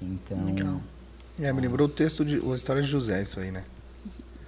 [0.00, 0.42] Então.
[0.46, 0.80] Legal.
[1.38, 3.62] É, me lembrou o texto de a história de José, isso aí, né?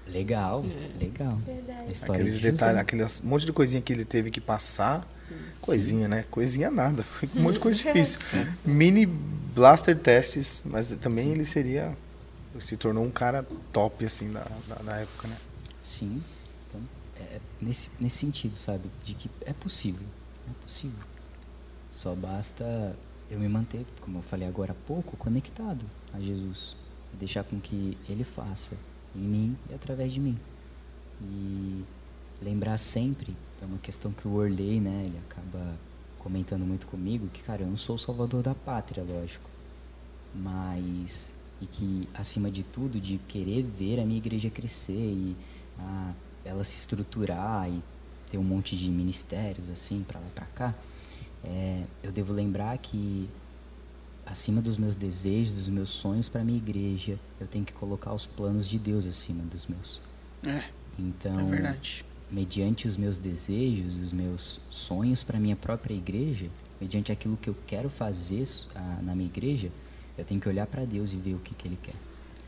[0.07, 0.65] Legal,
[0.99, 1.37] legal.
[1.45, 1.93] Verdade.
[1.93, 2.53] História Aqueles de José.
[2.53, 5.07] detalhes, aqueles monte de coisinha que ele teve que passar.
[5.61, 6.25] Coisinha, né?
[6.31, 7.05] Coisinha nada.
[7.37, 8.47] Um monte de coisa difícil.
[8.65, 11.95] Mini blaster testes, mas também ele seria.
[12.59, 15.37] Se tornou um cara top, assim, na, na, na época, né?
[15.85, 16.23] Sim.
[17.61, 18.91] Nesse, nesse sentido, sabe?
[19.05, 20.07] De que é possível.
[20.49, 21.05] É possível.
[21.93, 22.97] Só basta
[23.31, 26.77] eu me manter, como eu falei agora há pouco, conectado a Jesus.
[27.19, 28.77] Deixar com que Ele faça
[29.15, 30.39] em mim e através de mim.
[31.21, 31.85] E
[32.41, 35.77] lembrar sempre, é uma questão que o Orley, né, ele acaba
[36.19, 39.49] comentando muito comigo, que, cara, eu não sou o salvador da pátria, lógico.
[40.35, 45.37] Mas, e que, acima de tudo, de querer ver a minha igreja crescer e
[45.79, 46.13] ah,
[46.49, 47.83] ela se estruturar e
[48.31, 50.75] ter um monte de ministérios, assim, para lá pra cá,
[51.45, 53.29] é, eu devo lembrar que
[54.27, 58.27] acima dos meus desejos, dos meus sonhos para minha igreja, eu tenho que colocar os
[58.27, 60.01] planos de Deus acima dos meus.
[60.45, 60.65] É,
[60.99, 62.05] Então, é verdade.
[62.31, 66.49] mediante os meus desejos, os meus sonhos para minha própria igreja,
[66.81, 68.45] mediante aquilo que eu quero fazer
[68.75, 69.71] ah, na minha igreja,
[70.17, 71.95] eu tenho que olhar para Deus e ver o que, que Ele quer.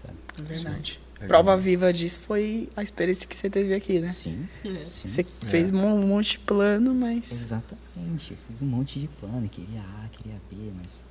[0.02, 0.18] Sabe?
[0.38, 0.92] É verdade.
[0.92, 1.09] Legal.
[1.26, 4.06] Prova viva disso foi a experiência que você teve aqui, né?
[4.06, 4.48] Sim,
[4.86, 5.08] sim.
[5.08, 7.30] Você fez um monte de plano, mas.
[7.30, 8.32] Exatamente.
[8.32, 11.04] Eu fiz um monte de plano, queria A, queria B, mas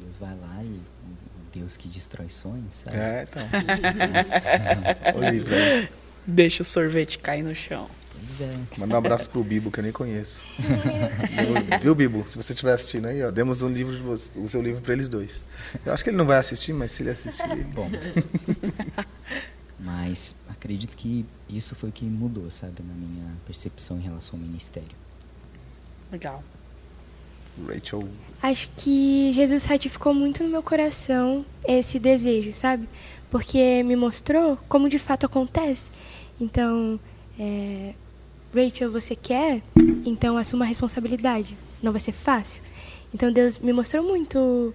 [0.00, 0.80] Deus vai lá e
[1.58, 2.96] Deus que destrói sonhos, sabe?
[2.96, 3.42] É, então.
[5.20, 5.88] o livro aí.
[6.26, 7.88] Deixa o sorvete cair no chão.
[8.12, 8.52] Pois é.
[8.78, 10.42] Manda um abraço pro Bibo, que eu nem conheço.
[11.80, 12.24] Viu, Bibo?
[12.28, 14.92] Se você estiver assistindo aí, ó, demos um livro de você- o seu livro para
[14.94, 15.42] eles dois.
[15.84, 17.62] Eu acho que ele não vai assistir, mas se ele assistir, ele...
[17.64, 17.88] Bom.
[19.78, 24.44] Mas acredito que isso foi o que mudou, sabe, na minha percepção em relação ao
[24.44, 24.96] ministério.
[26.10, 26.42] Legal.
[27.66, 28.08] Rachel.
[28.42, 32.88] Acho que Jesus ratificou muito no meu coração esse desejo, sabe?
[33.30, 35.90] Porque me mostrou como de fato acontece.
[36.40, 37.00] Então,
[37.38, 37.94] é,
[38.54, 39.62] Rachel, você quer?
[40.04, 41.56] Então assuma a responsabilidade.
[41.82, 42.62] Não vai ser fácil.
[43.14, 44.74] Então Deus me mostrou muito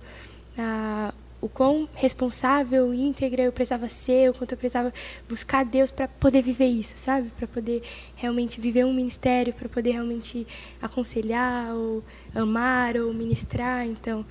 [0.57, 1.10] ah,
[1.41, 4.93] o quão responsável íntegra eu precisava ser, o quanto eu precisava
[5.27, 7.31] buscar Deus para poder viver isso, sabe?
[7.35, 7.81] Para poder
[8.15, 10.45] realmente viver um ministério, para poder realmente
[10.81, 12.03] aconselhar, ou
[12.35, 13.87] amar, ou ministrar.
[13.87, 14.23] Então,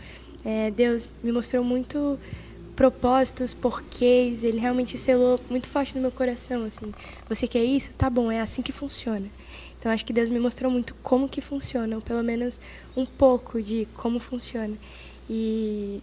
[0.44, 2.18] é, Deus me mostrou muito
[2.76, 6.94] propósitos, porquês, ele realmente selou muito forte no meu coração, assim.
[7.28, 7.92] Você quer isso?
[7.92, 9.26] Tá bom, é assim que funciona.
[9.78, 12.60] Então acho que Deus me mostrou muito como que funciona, ou pelo menos
[12.96, 14.76] um pouco de como funciona.
[15.28, 16.02] E,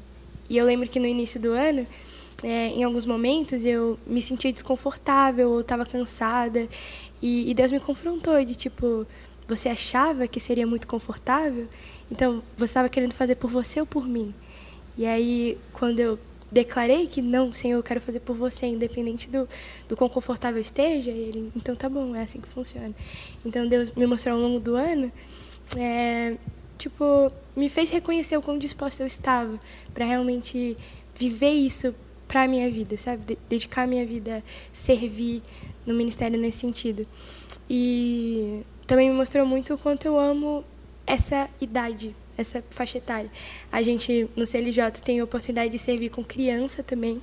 [0.49, 1.85] e eu lembro que no início do ano,
[2.43, 6.67] é, em alguns momentos, eu me sentia desconfortável ou estava cansada.
[7.21, 9.05] E, e Deus me confrontou de tipo,
[9.47, 11.67] você achava que seria muito confortável?
[12.11, 14.33] Então você estava querendo fazer por você ou por mim?
[14.97, 16.19] E aí, quando eu
[16.51, 19.47] declarei que não, Senhor, eu quero fazer por você, independente do,
[19.87, 22.93] do quão confortável eu esteja, ele, então tá bom, é assim que funciona.
[23.45, 25.11] Então Deus me mostrou ao longo do ano,
[25.77, 26.35] é,
[26.77, 29.59] tipo, me fez reconhecer o quão disposta eu estava
[29.93, 30.77] para realmente
[31.15, 31.93] viver isso
[32.27, 33.23] para a minha vida, sabe?
[33.25, 34.43] De- dedicar a minha vida
[34.73, 35.41] servir
[35.85, 37.07] no ministério nesse sentido.
[37.69, 40.63] E também me mostrou muito o quanto eu amo
[41.05, 43.31] essa idade, essa faixa etária.
[43.71, 47.21] A gente no CLJ tem a oportunidade de servir com criança também.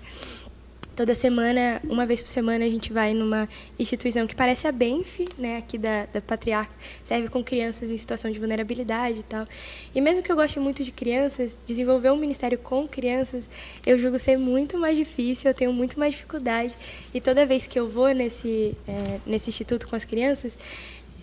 [0.97, 5.21] Toda semana, uma vez por semana, a gente vai numa instituição que parece a Benf,
[5.37, 6.73] né, aqui da, da Patriarca,
[7.03, 9.45] serve com crianças em situação de vulnerabilidade e tal.
[9.93, 13.49] E mesmo que eu goste muito de crianças, desenvolver um ministério com crianças,
[13.85, 16.73] eu julgo ser muito mais difícil, eu tenho muito mais dificuldade.
[17.13, 20.57] E toda vez que eu vou nesse, é, nesse instituto com as crianças,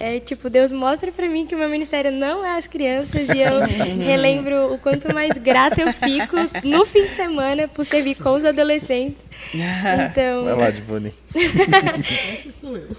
[0.01, 3.39] é tipo, Deus mostra pra mim que o meu ministério não é as crianças e
[3.39, 3.59] eu
[4.03, 6.35] relembro o quanto mais grata eu fico
[6.67, 9.23] no fim de semana por servir com os adolescentes.
[9.53, 11.13] Então, Vai lá, Divani.
[12.33, 12.89] Essa sou eu.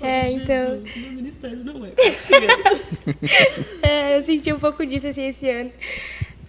[0.00, 2.80] é, então, Jesus, meu ministério não é para as crianças.
[3.82, 5.70] é, eu senti um pouco disso assim esse ano.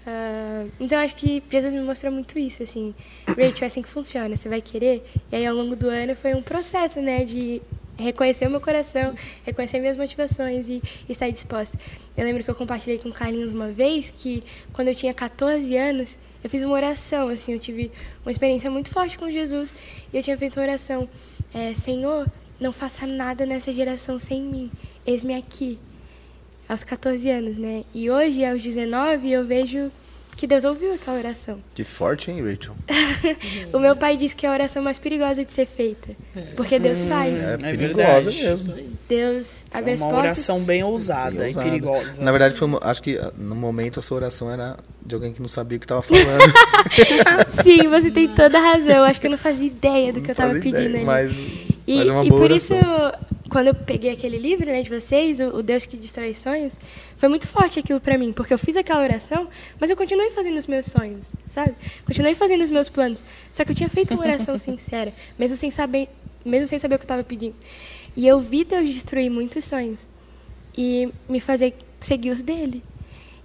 [0.07, 2.95] Ah, então acho que Jesus me mostrou muito isso, assim,
[3.27, 5.06] Rachel, é assim que funciona, você vai querer?
[5.31, 7.61] E aí ao longo do ano foi um processo, né, de
[7.98, 9.15] reconhecer o meu coração,
[9.45, 11.78] reconhecer minhas motivações e, estar disposta.
[12.15, 15.76] Eu lembro que eu compartilhei com o Carlinhos uma vez que quando eu tinha 14
[15.78, 17.91] anos, eu fiz uma oração, assim, eu tive
[18.26, 19.74] uma experiência muito forte com Jesus
[20.11, 21.07] e eu tinha feito uma oração,
[21.53, 22.30] é, Senhor,
[22.60, 24.72] não faça nada nessa geração sem mim.
[25.06, 25.80] Eis-me aqui.
[26.68, 27.84] Aos 14 anos, né?
[27.94, 29.91] E hoje, aos 19, eu vejo
[30.35, 31.60] que Deus ouviu aquela oração.
[31.73, 32.76] Que forte, hein, Rachel?
[33.73, 36.10] o meu pai disse que é a oração mais perigosa de ser feita.
[36.55, 37.41] Porque Deus faz.
[37.41, 38.43] É, É perigosa verdade.
[38.43, 38.76] mesmo.
[39.07, 40.26] Deus abre Foi as uma portas.
[40.26, 41.65] oração bem ousada Bem e ousada.
[41.69, 42.22] perigosa.
[42.22, 45.31] Na verdade, foi uma- acho que ah, no momento a sua oração era de alguém
[45.34, 46.53] que não sabia o que estava falando.
[47.64, 49.03] Sim, você tem toda a razão.
[49.03, 51.05] Acho que eu não fazia ideia do que eu Não tava fazia pedindo ideia, ali.
[51.05, 51.38] Mas,
[51.85, 52.77] E, mas é uma e boa por oração.
[52.77, 53.14] isso,
[53.49, 56.80] quando eu peguei aquele livro né, de vocês, o, Deus que destrói sonhos,
[57.18, 59.48] foi muito forte aquilo pra mim, porque eu fiz aquela oração,
[59.80, 61.76] mas eu continuei fazendo os meus sonhos, sabe?
[62.06, 63.24] Continuei fazendo os meus planos.
[63.52, 66.10] Só que eu tinha feito uma oração sincera, mesmo sem saber,
[66.45, 67.56] mesmo sem saber o que eu estava pedindo.
[68.15, 70.07] E eu vi Deus destruir muitos sonhos
[70.78, 72.84] e me fazer seguir os dele.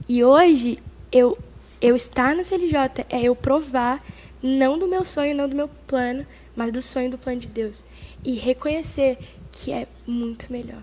[0.09, 0.79] E hoje
[1.11, 1.37] eu
[1.81, 4.05] eu estar no CLJ é eu provar
[4.43, 6.27] não do meu sonho, não do meu plano,
[6.57, 7.85] mas do sonho do plano de Deus
[8.25, 9.19] e reconhecer
[9.59, 10.83] que é muito melhor.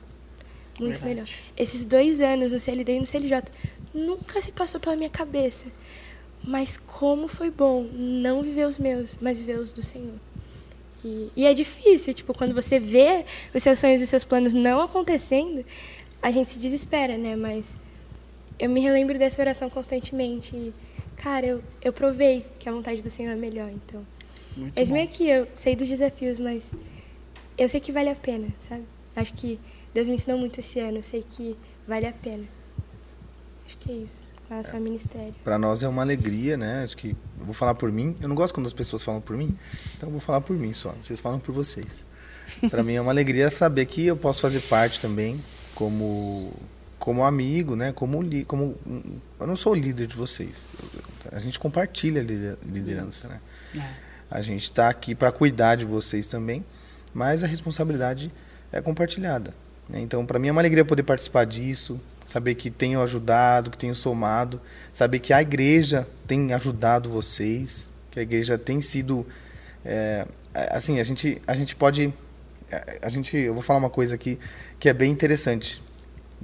[0.79, 1.05] Muito Verdade.
[1.05, 1.29] melhor.
[1.55, 3.43] Esses dois anos no CLD e no CLJ
[3.93, 5.67] nunca se passou pela minha cabeça.
[6.43, 10.19] Mas como foi bom não viver os meus, mas viver os do Senhor.
[11.03, 14.53] E, e é difícil, tipo, quando você vê os seus sonhos e os seus planos
[14.53, 15.65] não acontecendo,
[16.21, 17.35] a gente se desespera, né?
[17.35, 17.77] Mas
[18.59, 20.55] eu me relembro dessa oração constantemente.
[20.55, 20.73] E,
[21.15, 24.05] cara, eu, eu provei que a vontade do Senhor é melhor, então.
[24.57, 25.03] Muito Mesmo bom.
[25.03, 26.71] aqui, eu sei dos desafios, mas
[27.57, 28.83] eu sei que vale a pena, sabe?
[29.15, 29.59] Acho que
[29.93, 31.55] Deus me ensinou muito esse ano, eu sei que
[31.87, 32.43] vale a pena.
[33.65, 35.33] Acho que é isso, relação ao ministério.
[35.43, 36.83] Para nós é uma alegria, né?
[36.83, 38.15] Acho que eu vou falar por mim.
[38.21, 39.57] Eu não gosto quando as pessoas falam por mim,
[39.95, 40.93] então eu vou falar por mim só.
[41.01, 42.03] Vocês falam por vocês.
[42.69, 46.53] Para mim é uma alegria saber que eu posso fazer parte também como
[46.99, 47.91] como amigo, né?
[47.91, 48.75] Como li- como
[49.39, 50.63] eu não sou o líder de vocês.
[51.31, 53.39] A gente compartilha a lider- liderança, né?
[53.75, 54.05] É.
[54.29, 56.63] A gente está aqui para cuidar de vocês também,
[57.15, 58.29] mas a responsabilidade
[58.73, 59.53] é compartilhada.
[59.87, 60.01] né?
[60.01, 63.95] Então, para mim é uma alegria poder participar disso, saber que tenho ajudado, que tenho
[63.95, 64.59] somado,
[64.91, 69.25] saber que a igreja tem ajudado vocês, que a igreja tem sido,
[69.85, 70.25] é,
[70.71, 72.13] assim, a gente, a gente pode,
[73.01, 74.37] a gente, eu vou falar uma coisa aqui
[74.79, 75.81] que é bem interessante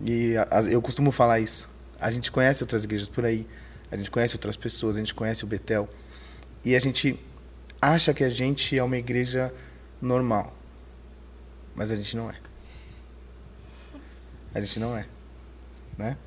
[0.06, 1.70] e a- a- eu costumo falar isso.
[2.00, 3.46] A gente conhece outras igrejas por aí,
[3.92, 5.90] a gente conhece outras pessoas, a gente conhece o Betel
[6.64, 7.20] e a gente
[7.82, 9.52] acha que a gente é uma igreja
[10.02, 10.56] normal.
[11.76, 12.36] Mas a gente não é.
[14.54, 15.06] A gente não é.
[15.98, 16.18] Né?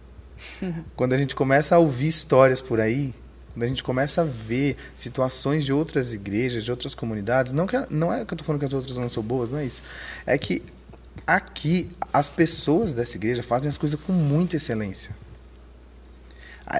[0.97, 3.15] Quando a gente começa a ouvir histórias por aí,
[3.55, 7.77] quando a gente começa a ver situações de outras igrejas, de outras comunidades, não, que,
[7.89, 9.81] não é que eu estou falando que as outras não são boas, não é isso.
[10.27, 10.61] É que
[11.25, 15.15] aqui as pessoas dessa igreja fazem as coisas com muita excelência.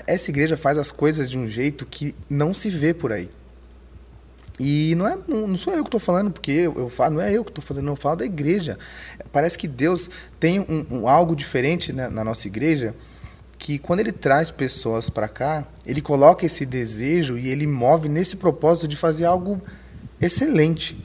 [0.05, 3.31] Essa igreja faz as coisas de um jeito que não se vê por aí.
[4.59, 7.33] E não é, não sou eu que estou falando, porque eu, eu falo, não é
[7.33, 8.79] eu que estou fazendo, eu falo da igreja.
[9.33, 10.09] Parece que Deus
[10.39, 12.95] tem um, um algo diferente né, na nossa igreja,
[13.59, 18.37] que quando ele traz pessoas para cá, ele coloca esse desejo e ele move nesse
[18.37, 19.61] propósito de fazer algo
[20.21, 20.97] excelente.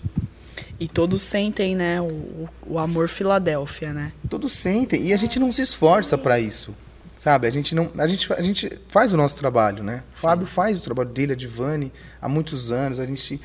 [0.80, 4.12] E todos sentem, né, o, o amor Filadélfia, né?
[4.30, 6.74] Todos sentem e a gente não se esforça para isso.
[7.20, 7.48] Sabe?
[7.48, 10.06] A gente não, a gente a gente faz o nosso trabalho, né?
[10.16, 11.92] O Fábio faz o trabalho dele, a Divane,
[12.22, 13.42] há muitos anos, a gente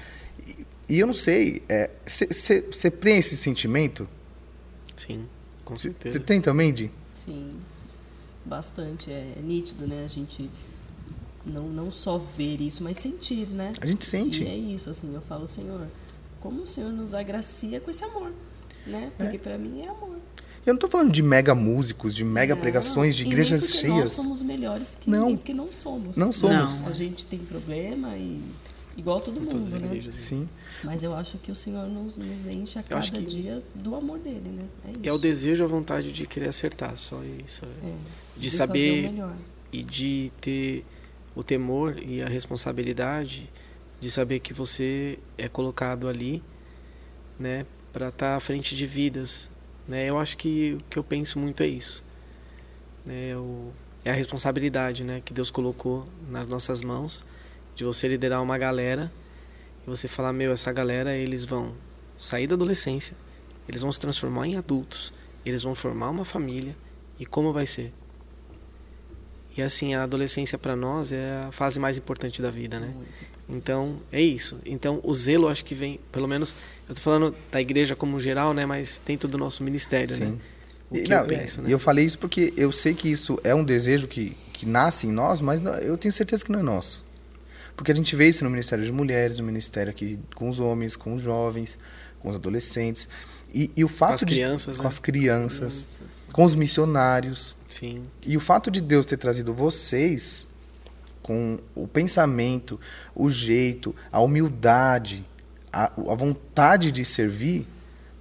[0.47, 1.61] e, e eu não sei,
[2.07, 4.09] você tem esse sentimento?
[4.95, 5.27] Sim,
[5.65, 6.21] com Você certeza.
[6.21, 6.89] tem também, Di?
[7.13, 7.57] Sim,
[8.45, 9.11] bastante.
[9.11, 10.05] É, nítido, né?
[10.05, 10.49] A gente
[11.45, 13.73] não, não só ver isso, mas sentir, né?
[13.81, 14.45] A gente sente.
[14.45, 15.89] E é isso, assim, eu falo, Senhor,
[16.39, 18.33] como o Senhor nos agracia com esse amor,
[18.87, 19.11] né?
[19.17, 20.19] Porque pra mim é amor.
[20.67, 23.97] Eu não tô falando de mega músicos, de mega Não, pregações, de igrejas porque Nós
[23.99, 24.13] cheias.
[24.13, 25.21] somos melhores que Não.
[25.23, 26.17] ninguém, porque não somos.
[26.17, 26.81] Não somos.
[26.81, 26.89] Não.
[26.89, 28.41] A gente tem problema e
[28.97, 29.87] igual todo Todas mundo, as né?
[29.89, 30.17] igrejas.
[30.17, 30.49] Sim.
[30.83, 33.95] Mas eu acho que o Senhor nos, nos enche a Eu cada que- dia do
[33.95, 34.65] amor dele, né?
[34.87, 35.01] É isso.
[35.03, 37.63] É o desejo, a vontade de querer acertar, só isso.
[37.83, 37.87] é.
[37.89, 37.93] É,
[38.37, 39.35] De fazer saber o melhor.
[39.73, 40.85] e de ter
[41.37, 43.51] o temor e a responsabilidade
[44.01, 46.43] de saber que você é colocado ali,
[47.39, 49.51] né, para estar à frente de vidas,
[49.87, 50.09] né?
[50.09, 52.03] Eu acho que o que eu penso muito é isso,
[53.05, 53.37] né?
[53.37, 53.73] O,
[54.05, 57.25] é a responsabilidade, né, que Deus colocou nas nossas mãos
[57.75, 59.11] de você liderar uma galera
[59.87, 61.73] e você falar, meu, essa galera eles vão
[62.17, 63.17] sair da adolescência,
[63.67, 65.13] eles vão se transformar em adultos,
[65.45, 66.77] eles vão formar uma família
[67.19, 67.93] e como vai ser?
[69.57, 72.93] E assim, a adolescência para nós é a fase mais importante da vida, né?
[73.49, 74.61] Então, é isso.
[74.67, 76.55] Então, o zelo acho que vem, pelo menos,
[76.89, 80.27] eu tô falando da igreja como geral, né, mas dentro do nosso ministério, né?
[80.27, 80.41] Sim.
[80.91, 81.73] O E, que não, eu penso, e né?
[81.73, 85.11] eu falei isso porque eu sei que isso é um desejo que, que nasce em
[85.13, 87.03] nós, mas não- eu tenho certeza que não é nosso.
[87.77, 90.95] Porque a gente vê isso no Ministério de Mulheres, no Ministério aqui com os homens,
[90.95, 91.77] com os jovens,
[92.21, 93.09] com os adolescentes.
[93.53, 94.89] E, e o fato Com as de- crianças, com né?
[94.89, 96.01] as crianças,
[96.33, 97.57] com os missionários.
[97.69, 98.05] Sim.
[98.25, 100.47] E o fato de Deus ter trazido vocês
[101.23, 102.79] com o pensamento,
[103.15, 105.25] o jeito, a humildade,
[105.75, 107.67] a, a vontade de servir,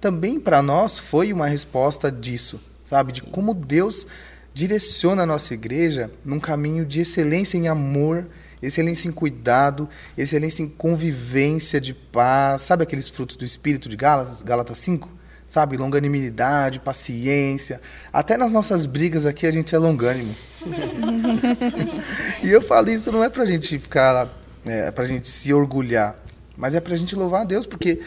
[0.00, 3.12] também para nós foi uma resposta disso, sabe?
[3.12, 4.06] De como Deus
[4.52, 8.26] direciona a nossa igreja num caminho de excelência em amor,
[8.60, 12.62] excelência em cuidado, excelência em convivência de paz.
[12.62, 15.08] Sabe aqueles frutos do Espírito de Gálatas, Gálatas 5?
[15.46, 15.76] Sabe?
[15.76, 17.80] Longanimidade, paciência.
[18.12, 20.34] Até nas nossas brigas aqui a gente é longânimo.
[22.42, 24.28] E eu falo isso não é pra gente ficar,
[24.66, 26.14] é, pra gente se orgulhar,
[26.56, 28.00] mas é pra gente louvar a Deus, porque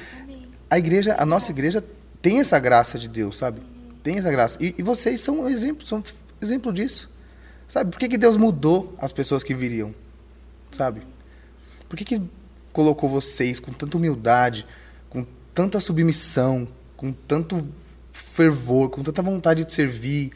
[0.69, 1.84] a igreja, a nossa igreja
[2.22, 3.61] tem essa graça de Deus, sabe?
[4.03, 4.57] Tem essa graça.
[4.64, 6.03] E, e vocês são exemplo, são
[6.41, 7.15] exemplo disso.
[7.68, 7.91] Sabe?
[7.91, 9.94] Por que, que Deus mudou as pessoas que viriam?
[10.72, 11.02] Sabe?
[11.90, 12.22] Por que, que
[12.72, 14.65] colocou vocês com tanta humildade,
[15.10, 17.68] com tanta submissão, com tanto
[18.11, 20.32] fervor, com tanta vontade de servir,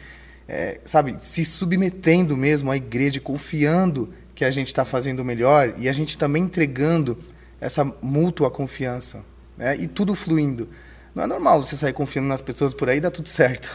[0.47, 5.75] é, sabe, se submetendo mesmo à igreja, confiando que a gente está fazendo o melhor
[5.77, 7.17] e a gente também entregando
[7.61, 9.23] essa mútua confiança,
[9.55, 9.77] né?
[9.77, 10.67] E tudo fluindo.
[11.13, 13.71] Não é normal você sair confiando nas pessoas por aí e dá tudo certo.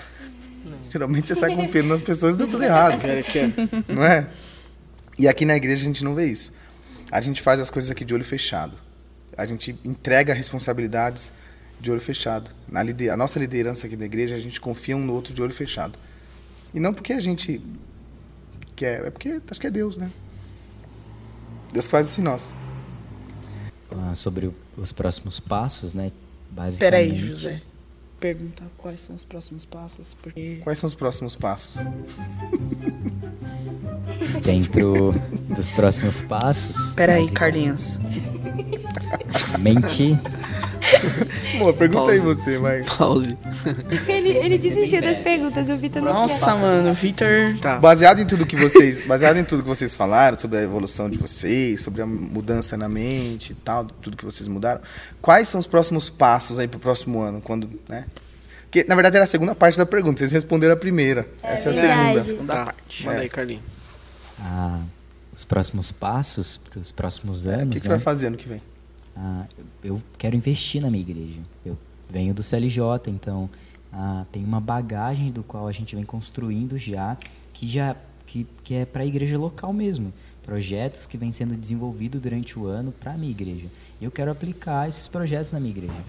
[0.90, 2.98] Geralmente você sai confiando nas pessoas e dá tudo errado
[3.30, 3.52] que é.
[3.88, 4.28] não é?
[5.16, 6.52] E aqui na igreja a gente não vê isso.
[7.10, 8.76] A gente faz as coisas aqui de olho fechado.
[9.36, 11.32] A gente entrega responsabilidades
[11.78, 12.50] de olho fechado.
[12.68, 13.12] Na lider...
[13.12, 15.96] A nossa liderança aqui da igreja, a gente confia um no outro de olho fechado.
[16.74, 17.60] E não porque a gente
[18.74, 20.10] quer, é porque acho que é Deus, né?
[21.72, 22.54] Deus faz assim nós.
[23.98, 26.10] Ah, sobre o- os próximos passos, né?
[26.50, 26.78] Basicamente.
[27.10, 27.62] Peraí, José.
[28.20, 30.60] Perguntar quais são os próximos passos, porque...
[30.64, 31.76] Quais são os próximos passos?
[34.42, 35.12] Dentro
[35.54, 36.94] dos próximos passos.
[36.94, 37.98] Peraí, Carlinhos.
[39.58, 40.18] Mente.
[41.56, 42.82] Amor, pergunta aí você, vai.
[42.84, 43.36] Pause.
[44.08, 47.28] Ele, ele desistiu das perguntas, o Vitor não Nossa, mano, o Vitor...
[47.60, 47.78] Tá.
[47.78, 51.16] Baseado em tudo que vocês, baseado em tudo que vocês falaram sobre a evolução de
[51.16, 54.80] vocês, sobre a mudança na mente e tal, tudo que vocês mudaram,
[55.20, 58.04] quais são os próximos passos aí pro próximo ano, quando, né?
[58.64, 61.26] Porque na verdade era a segunda parte da pergunta, vocês responderam a primeira.
[61.42, 61.74] Essa é a
[62.12, 62.28] verdade.
[62.28, 62.52] segunda.
[62.54, 62.74] Tá.
[63.04, 63.62] Manda aí, Carlinhos.
[64.40, 64.80] Ah,
[65.34, 67.68] os próximos passos para os próximos É, O anos.
[67.74, 67.94] que, que você né?
[67.96, 68.60] vai fazer ano que vem?
[69.16, 69.46] Ah,
[69.82, 71.40] eu quero investir na minha igreja.
[71.64, 71.78] Eu
[72.08, 73.48] venho do CLJ, então
[73.92, 77.16] ah, tem uma bagagem do qual a gente vem construindo já,
[77.52, 80.12] que já que, que é para a igreja local mesmo.
[80.42, 83.66] Projetos que vêm sendo desenvolvidos durante o ano para a minha igreja.
[84.00, 86.04] E eu quero aplicar esses projetos na minha igreja.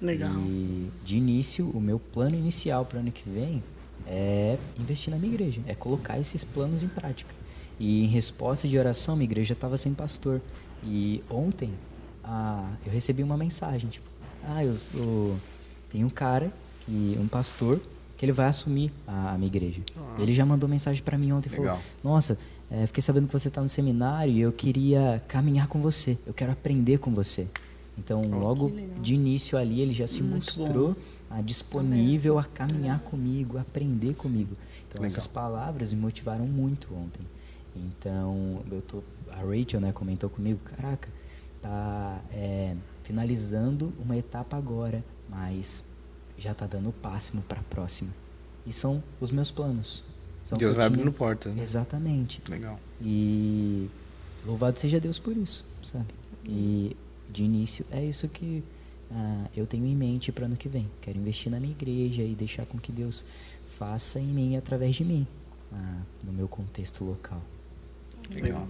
[0.00, 0.32] Legal.
[0.36, 3.62] E de início, o meu plano inicial para o ano que vem
[4.06, 7.32] é investir na minha igreja, é colocar esses planos em prática.
[7.78, 10.40] E em resposta de oração, minha igreja estava sem pastor.
[10.84, 11.70] E ontem
[12.24, 14.06] ah, eu recebi uma mensagem, tipo,
[14.44, 15.36] ah, eu, eu
[15.90, 16.52] tem um cara,
[16.84, 17.80] que, um pastor,
[18.16, 19.80] que ele vai assumir a, a minha igreja.
[20.18, 21.82] Ele já mandou mensagem para mim ontem e falou, Legal.
[22.02, 22.38] nossa,
[22.70, 26.32] é, fiquei sabendo que você está no seminário e eu queria caminhar com você, eu
[26.32, 27.48] quero aprender com você.
[27.98, 28.72] Então, logo
[29.02, 30.96] de início ali, ele já se Muito mostrou
[31.28, 34.56] ah, disponível a caminhar comigo, a aprender comigo.
[34.88, 35.06] Então, Legal.
[35.06, 37.22] essas palavras me motivaram muito ontem.
[37.76, 41.08] Então, eu tô, a Rachel né, comentou comigo, caraca,
[41.62, 42.74] tá é,
[43.04, 45.84] finalizando uma etapa agora, mas
[46.36, 48.10] já tá dando o passo para a próxima.
[48.66, 50.04] E são os meus planos.
[50.44, 51.62] São Deus vai abrindo portas, né?
[51.62, 52.42] Exatamente.
[52.48, 52.78] Legal.
[53.00, 53.88] E
[54.44, 56.06] louvado seja Deus por isso, sabe?
[56.44, 56.96] E
[57.30, 58.62] de início é isso que
[59.10, 60.90] ah, eu tenho em mente para ano que vem.
[61.00, 63.24] Quero investir na minha igreja e deixar com que Deus
[63.66, 65.26] faça em mim através de mim,
[65.72, 67.42] ah, no meu contexto local.
[68.42, 68.66] Legal.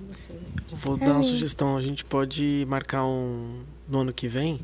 [0.85, 1.77] Vou dar uma sugestão.
[1.77, 4.61] A gente pode marcar um no ano que vem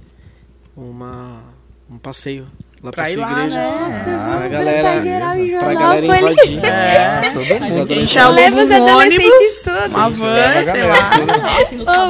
[0.76, 1.42] uma
[1.90, 2.46] um passeio
[2.82, 3.56] lá pra, Pra sua igreja.
[3.56, 3.78] né?
[3.80, 6.60] Nossa, Ah, vamos galera- geral Pra galera invadir.
[6.64, 7.64] É, todo mundo.
[7.64, 9.94] a Leva os um adolescentes ônibus, todos.
[9.94, 11.10] uma van, sei lá.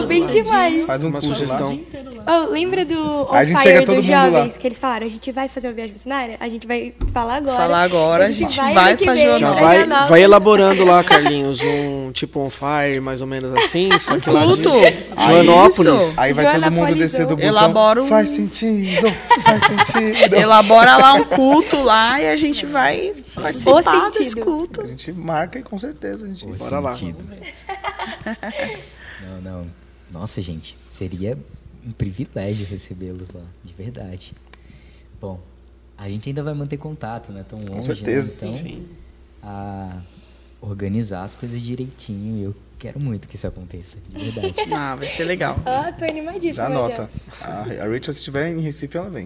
[0.03, 0.87] Oh, bem demais.
[0.87, 1.81] Faz um Uma sugestão.
[2.29, 2.43] Lá.
[2.45, 4.31] Oh, lembra do On A gente Fire chega todo dos mundo lá.
[4.31, 4.57] jovens?
[4.57, 6.37] Que eles falaram, a gente vai fazer uma viagem missionária?
[6.41, 7.57] A gente vai falar agora.
[7.57, 9.41] Falar agora, a gente vai pra vem Joanópolis.
[9.41, 10.11] Já pra vai, Joanópolis.
[10.11, 14.41] vai elaborando lá, Carlinhos, um tipo um fire, mais ou menos assim, só que lá
[14.41, 14.71] de Culto.
[15.27, 16.19] Joanópolis.
[16.19, 17.49] Aí vai todo mundo descer do busão.
[17.51, 19.07] Elabora um- Faz sentido,
[19.45, 20.35] faz sentido.
[20.35, 23.73] Elabora lá um culto lá e a gente vai participar
[24.07, 24.45] O desse sentido.
[24.45, 24.81] culto.
[24.83, 26.45] A gente marca e com certeza a gente...
[26.47, 26.93] O Bora lá.
[26.95, 27.19] sentido.
[29.23, 29.63] não, não.
[30.13, 31.39] Nossa, gente, seria
[31.87, 34.33] um privilégio recebê-los lá, de verdade.
[35.21, 35.41] Bom,
[35.97, 37.45] a gente ainda vai manter contato, né?
[37.49, 38.47] Tão longe, certeza.
[38.47, 38.53] né?
[38.53, 38.87] Então, Sim.
[39.43, 40.01] a
[40.61, 42.45] organizar as coisas direitinho.
[42.47, 44.55] Eu quero muito que isso aconteça, de verdade.
[44.75, 45.57] Ah, vai ser legal.
[45.65, 46.55] Ó, tô animadíssima.
[46.55, 47.11] Já anota.
[47.41, 49.25] A, a Rachel, se estiver em Recife, ela vem.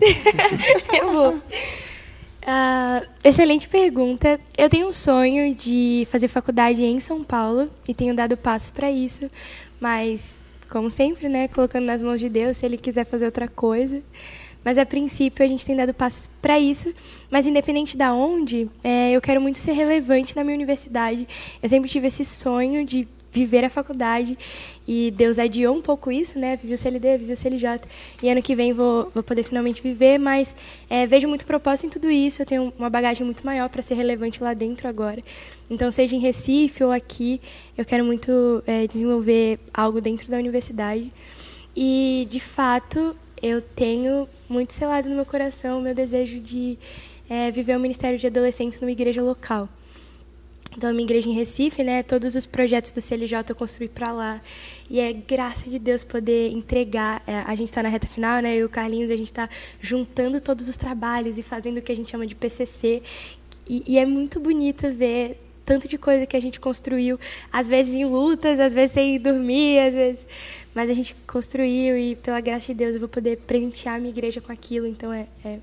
[0.98, 1.42] Eu vou.
[2.44, 4.40] Ah, excelente pergunta.
[4.56, 8.90] Eu tenho um sonho de fazer faculdade em São Paulo e tenho dado passos para
[8.90, 9.30] isso,
[9.80, 10.38] mas,
[10.72, 14.02] como sempre, né, colocando nas mãos de Deus, se Ele quiser fazer outra coisa.
[14.64, 16.94] Mas, a princípio, a gente tem dado passos para isso.
[17.30, 21.28] Mas, independente da onde, é, eu quero muito ser relevante na minha universidade.
[21.62, 24.38] Eu sempre tive esse sonho de viver a faculdade
[24.86, 26.56] e Deus adiou um pouco isso, né?
[26.56, 27.80] Vivi o CLD, vivi o CLJ
[28.22, 30.54] e ano que vem vou, vou poder finalmente viver, mas
[30.88, 32.42] é, vejo muito propósito em tudo isso.
[32.42, 35.22] Eu tenho uma bagagem muito maior para ser relevante lá dentro agora.
[35.72, 37.40] Então, seja em Recife ou aqui,
[37.78, 41.10] eu quero muito é, desenvolver algo dentro da universidade.
[41.74, 46.78] E, de fato, eu tenho muito selado no meu coração o meu desejo de
[47.26, 49.66] é, viver o Ministério de Adolescentes numa igreja local.
[50.76, 54.42] Então, minha igreja em Recife, né, todos os projetos do CLJ eu construí para lá.
[54.90, 57.22] E é graça de Deus poder entregar.
[57.26, 59.48] É, a gente está na reta final, né, eu e o Carlinhos, a gente está
[59.80, 63.02] juntando todos os trabalhos e fazendo o que a gente chama de PCC.
[63.66, 67.18] E, e é muito bonito ver tanto de coisa que a gente construiu,
[67.52, 70.26] às vezes em lutas, às vezes sem dormir, às vezes.
[70.74, 74.10] Mas a gente construiu e, pela graça de Deus, eu vou poder presentear a minha
[74.10, 74.86] igreja com aquilo.
[74.86, 75.58] Então, é, é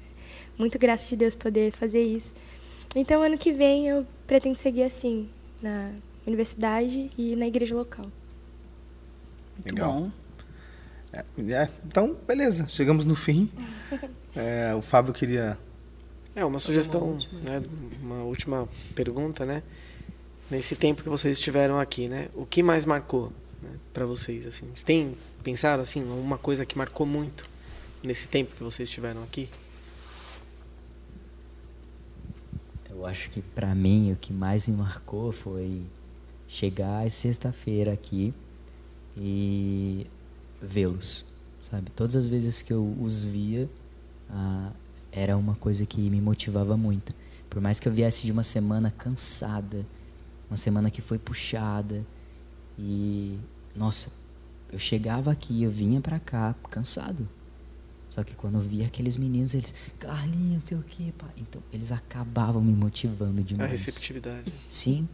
[0.57, 2.34] muito graça de Deus poder fazer isso.
[2.95, 5.30] Então, ano que vem, eu pretendo seguir assim,
[5.61, 5.91] na
[6.26, 8.05] universidade e na igreja local.
[9.55, 9.93] Muito Legal.
[9.93, 10.11] bom.
[11.11, 11.23] É,
[11.53, 12.67] é, então, beleza.
[12.67, 13.49] Chegamos no fim.
[14.35, 15.57] É, o Fábio queria...
[16.35, 17.59] É, uma sugestão, né,
[17.99, 19.63] uma última pergunta, né?
[20.49, 22.30] Nesse tempo que vocês estiveram aqui, né?
[22.34, 23.31] O que mais marcou
[23.61, 24.65] né, para vocês, assim?
[24.65, 27.47] Vocês têm pensado, assim, uma coisa que marcou muito
[28.01, 29.47] nesse tempo que vocês estiveram aqui?
[32.89, 35.84] Eu acho que pra mim o que mais me marcou foi
[36.47, 38.34] chegar sexta-feira aqui
[39.15, 40.07] e
[40.61, 41.26] vê-los,
[41.61, 41.91] sabe?
[41.91, 43.69] Todas as vezes que eu os via,
[44.30, 44.71] ah,
[45.11, 47.13] era uma coisa que me motivava muito.
[47.49, 49.85] Por mais que eu viesse de uma semana cansada,
[50.49, 52.05] uma semana que foi puxada
[52.77, 53.38] e
[53.76, 54.09] nossa,
[54.71, 57.27] eu chegava aqui, eu vinha pra cá cansado.
[58.09, 61.27] Só que quando eu via aqueles meninos, eles, Carlinhos, não sei o que, pá.
[61.38, 63.69] Então, eles acabavam me motivando A demais.
[63.71, 64.51] receptividade.
[64.67, 65.07] Sim.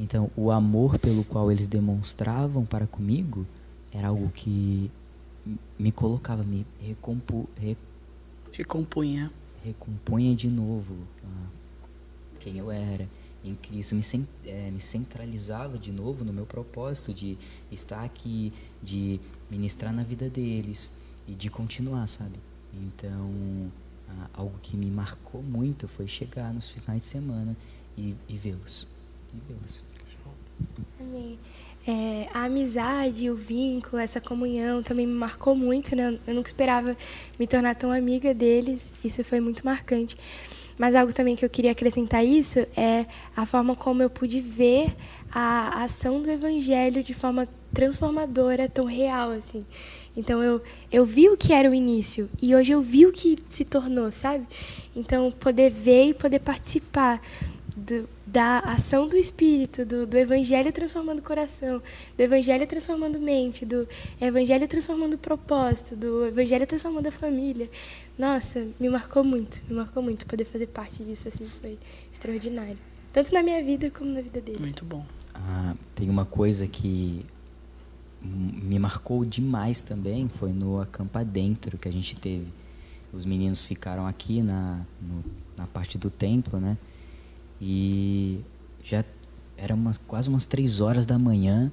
[0.00, 3.46] Então, o amor pelo qual eles demonstravam para comigo
[3.92, 4.90] era algo que
[5.78, 7.76] me colocava, me recompu, re-
[8.50, 9.30] Recompunha.
[9.64, 11.46] recompunha de novo ah,
[12.40, 13.08] quem eu era
[13.44, 14.02] em Cristo, me,
[14.46, 17.36] eh, me centralizava de novo no meu propósito de
[17.70, 18.52] estar aqui,
[18.82, 20.90] de ministrar na vida deles
[21.28, 22.38] e de continuar, sabe?
[22.72, 23.70] Então,
[24.32, 27.56] algo que me marcou muito foi chegar nos finais de semana
[27.96, 28.86] e, e vê-los.
[29.32, 29.82] E vê-los.
[31.00, 31.38] Amém.
[31.86, 36.18] É, a amizade, o vínculo, essa comunhão também me marcou muito, né?
[36.26, 36.96] Eu nunca esperava
[37.38, 38.92] me tornar tão amiga deles.
[39.04, 40.16] Isso foi muito marcante.
[40.78, 43.06] Mas algo também que eu queria acrescentar a isso é
[43.36, 44.94] a forma como eu pude ver
[45.32, 49.64] a ação do evangelho de forma transformadora, tão real assim.
[50.16, 53.38] Então eu eu vi o que era o início e hoje eu vi o que
[53.48, 54.46] se tornou, sabe?
[54.94, 57.20] Então poder ver e poder participar
[57.76, 61.80] do, da ação do Espírito, do, do Evangelho transformando o coração,
[62.16, 63.86] do Evangelho transformando mente, do
[64.20, 67.70] Evangelho transformando o propósito, do Evangelho transformando a família.
[68.18, 71.78] Nossa, me marcou muito, me marcou muito poder fazer parte disso, assim, foi
[72.12, 72.76] extraordinário.
[73.12, 74.60] Tanto na minha vida como na vida deles.
[74.60, 75.06] Muito bom.
[75.32, 77.24] Ah, tem uma coisa que
[78.20, 82.46] me marcou demais também, foi no acampa dentro que a gente teve.
[83.12, 85.24] Os meninos ficaram aqui na, no-
[85.56, 86.76] na parte do templo, né?
[87.60, 88.40] E
[88.82, 89.04] já
[89.56, 91.70] era umas, quase umas três horas da manhã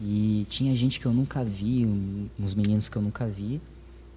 [0.00, 3.60] e tinha gente que eu nunca vi, um- uns meninos que eu nunca vi.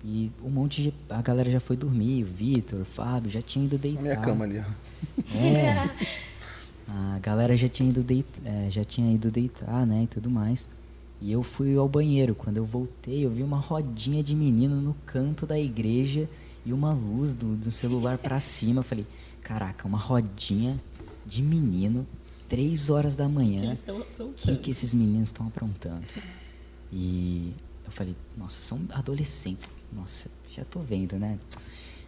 [0.03, 0.94] E um monte de.
[1.10, 4.02] A galera já foi dormir, o Vitor, o Fábio, já tinha ido deitar.
[4.03, 5.36] minha cama ali, ó.
[5.38, 5.90] É.
[6.88, 10.70] A galera já tinha ido deitar, já tinha ido deitar, né, e tudo mais.
[11.20, 12.36] E eu fui ao banheiro.
[12.36, 16.30] Quando eu voltei, eu vi uma rodinha de menino no canto da igreja
[16.64, 18.82] e uma luz do, do celular pra cima.
[18.82, 19.07] Eu falei,
[19.46, 20.82] caraca, uma rodinha
[21.24, 22.06] de menino,
[22.50, 23.74] três horas da manhã.
[24.20, 26.04] O que, que esses meninos estão aprontando?
[26.92, 27.54] E
[27.86, 29.70] eu falei, nossa, são adolescentes.
[29.94, 31.40] Nossa, já tô vendo, né?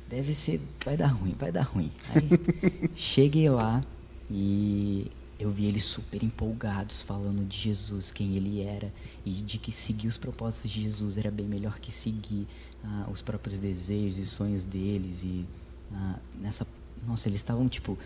[0.09, 1.91] Deve ser, vai dar ruim, vai dar ruim.
[2.09, 3.83] Aí cheguei lá
[4.31, 8.91] e eu vi eles super empolgados falando de Jesus, quem ele era
[9.23, 12.47] e de que seguir os propósitos de Jesus era bem melhor que seguir
[12.83, 15.45] ah, os próprios desejos e sonhos deles e
[15.93, 16.65] ah, nessa,
[17.05, 17.97] nossa, eles estavam tipo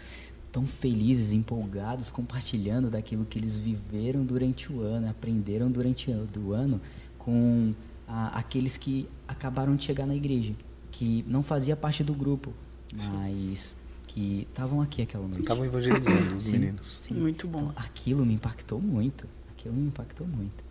[0.51, 6.81] tão felizes, empolgados, compartilhando daquilo que eles viveram durante o ano, aprenderam durante o ano
[7.17, 7.73] com
[8.07, 10.53] a, aqueles que acabaram de chegar na igreja,
[10.91, 12.51] que não fazia parte do grupo,
[12.93, 13.77] mas
[14.07, 15.41] que estavam aqui aquela noite.
[15.41, 16.97] Estavam evangelizando os Sim, meninos.
[16.99, 17.13] sim.
[17.13, 17.69] Muito bom.
[17.69, 19.25] Então, aquilo me impactou muito.
[19.51, 20.61] Aquilo me impactou muito.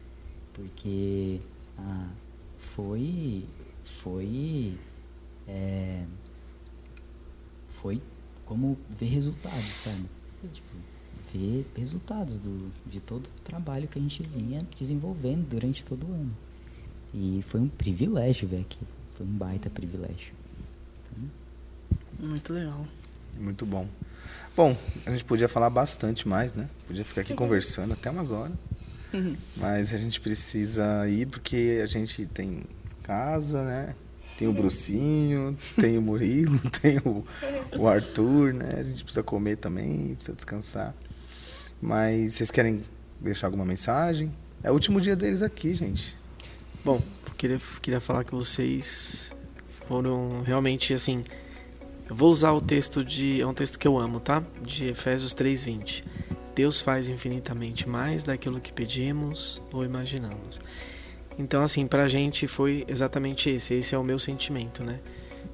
[0.52, 1.40] Porque
[1.78, 2.09] ah,
[2.59, 3.47] foi.
[4.02, 4.78] Foi.
[5.48, 6.05] é,
[7.82, 8.01] foi
[8.44, 10.05] como ver resultados, sabe?
[10.52, 10.69] Tipo,
[11.32, 16.12] ver resultados do, de todo o trabalho que a gente vinha desenvolvendo durante todo o
[16.12, 16.36] ano.
[17.15, 18.78] E foi um privilégio ver aqui.
[19.16, 20.32] Foi um baita privilégio.
[22.19, 22.86] Muito legal.
[23.39, 23.89] Muito bom.
[24.57, 24.77] Bom,
[25.07, 26.69] a gente podia falar bastante mais, né?
[26.86, 28.57] Podia ficar aqui conversando até umas horas.
[29.57, 32.62] Mas a gente precisa ir porque a gente tem
[33.02, 33.94] casa, né?
[34.40, 37.22] Tem o Brucinho, tem o Murilo, tem o,
[37.78, 38.70] o Arthur, né?
[38.72, 40.94] A gente precisa comer também, precisa descansar.
[41.78, 42.82] Mas vocês querem
[43.20, 44.32] deixar alguma mensagem?
[44.62, 46.16] É o último dia deles aqui, gente.
[46.82, 47.02] Bom,
[47.36, 49.30] queria, queria falar que vocês
[49.86, 51.22] foram realmente assim.
[52.08, 53.42] Eu vou usar o texto de.
[53.42, 54.42] É um texto que eu amo, tá?
[54.62, 56.02] De Efésios 3,20.
[56.54, 60.58] Deus faz infinitamente mais daquilo que pedimos ou imaginamos.
[61.40, 63.72] Então, assim, pra gente foi exatamente esse.
[63.72, 65.00] Esse é o meu sentimento, né?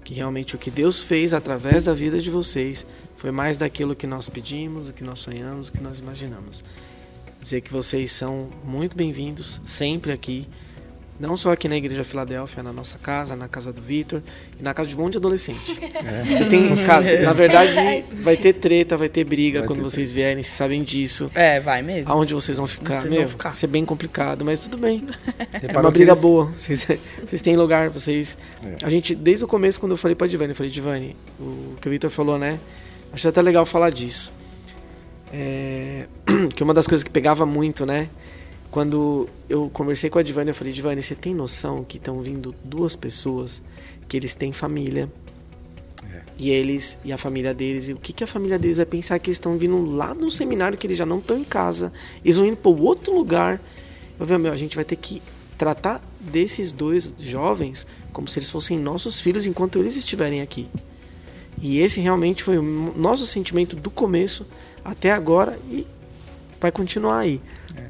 [0.03, 2.85] Que realmente o que Deus fez através da vida de vocês
[3.15, 6.65] foi mais daquilo que nós pedimos, o que nós sonhamos, o que nós imaginamos.
[7.41, 10.49] Dizer que vocês são muito bem-vindos sempre aqui.
[11.19, 14.23] Não só aqui na Igreja Filadélfia, na nossa casa, na casa do Vitor
[14.61, 15.79] e na casa de um monte de adolescente.
[16.29, 17.21] Vocês têm casa.
[17.21, 20.83] Na verdade, vai ter treta, vai ter briga Vai quando ter vocês vierem, vocês sabem
[20.83, 21.31] disso.
[21.35, 22.13] É, vai mesmo.
[22.13, 22.99] Aonde vocês vão ficar?
[22.99, 23.53] Vocês Meu, vão ficar.
[23.55, 25.05] Isso é bem complicado, mas tudo bem.
[25.63, 26.53] É uma briga ele- boa.
[26.55, 26.87] Vocês,
[27.25, 28.37] vocês têm lugar, vocês.
[28.63, 28.85] É.
[28.85, 31.89] A gente, desde o começo, quando eu falei pra Divani, eu falei, Divani, o que
[31.89, 32.59] o Vitor falou, né?
[33.13, 34.33] Acho até legal falar disso.
[35.33, 36.07] É,
[36.55, 38.09] que uma das coisas que pegava muito, né?
[38.77, 42.55] Quando eu conversei com a Divani, eu falei, Divani, você tem noção que estão vindo
[42.63, 43.63] duas pessoas
[44.07, 45.11] que eles têm família?
[46.13, 46.21] É.
[46.37, 49.19] E eles e a família deles, e o que, que a família deles vai pensar
[49.19, 51.91] que eles estão vindo lá no seminário que eles já não estão em casa,
[52.23, 53.63] eles vão indo para outro lugar.
[54.21, 55.23] Eu falei, meu, a gente vai ter que
[55.57, 60.69] tratar desses dois jovens como se eles fossem nossos filhos enquanto eles estiverem aqui.
[61.63, 62.63] E esse realmente foi o
[62.95, 64.45] nosso sentimento do começo
[64.85, 65.87] até agora e
[66.61, 67.41] vai continuar aí.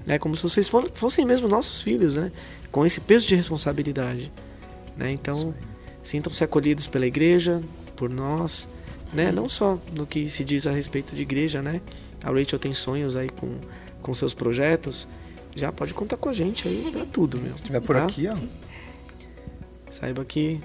[0.07, 0.19] Né?
[0.19, 2.31] Como se vocês for- fossem mesmo nossos filhos, né?
[2.71, 4.33] Com esse peso de responsabilidade.
[4.97, 5.11] Né?
[5.11, 5.53] Então,
[6.03, 7.61] sintam-se acolhidos pela igreja,
[7.97, 8.69] por nós,
[9.13, 9.33] né?
[9.33, 11.81] Não só no que se diz a respeito de igreja, né?
[12.23, 13.59] A Rachel tem sonhos aí com,
[14.01, 15.09] com seus projetos.
[15.55, 17.57] Já pode contar com a gente aí pra tudo, meu.
[17.57, 18.05] Se tiver por tá?
[18.05, 18.37] aqui, ó.
[19.91, 20.61] Saiba que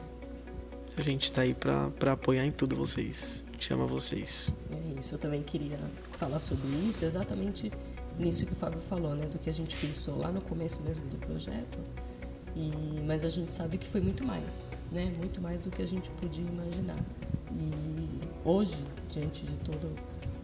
[0.97, 3.43] a gente tá aí pra apoiar em tudo vocês.
[3.59, 4.51] Chama vocês.
[4.71, 5.79] É isso, eu também queria
[6.17, 7.71] falar sobre isso, exatamente
[8.19, 9.25] nisso que o Fábio falou, né?
[9.25, 11.79] Do que a gente pensou lá no começo mesmo do projeto.
[12.55, 15.11] E, mas a gente sabe que foi muito mais, né?
[15.17, 16.99] Muito mais do que a gente podia imaginar.
[17.51, 19.87] E hoje, diante de todo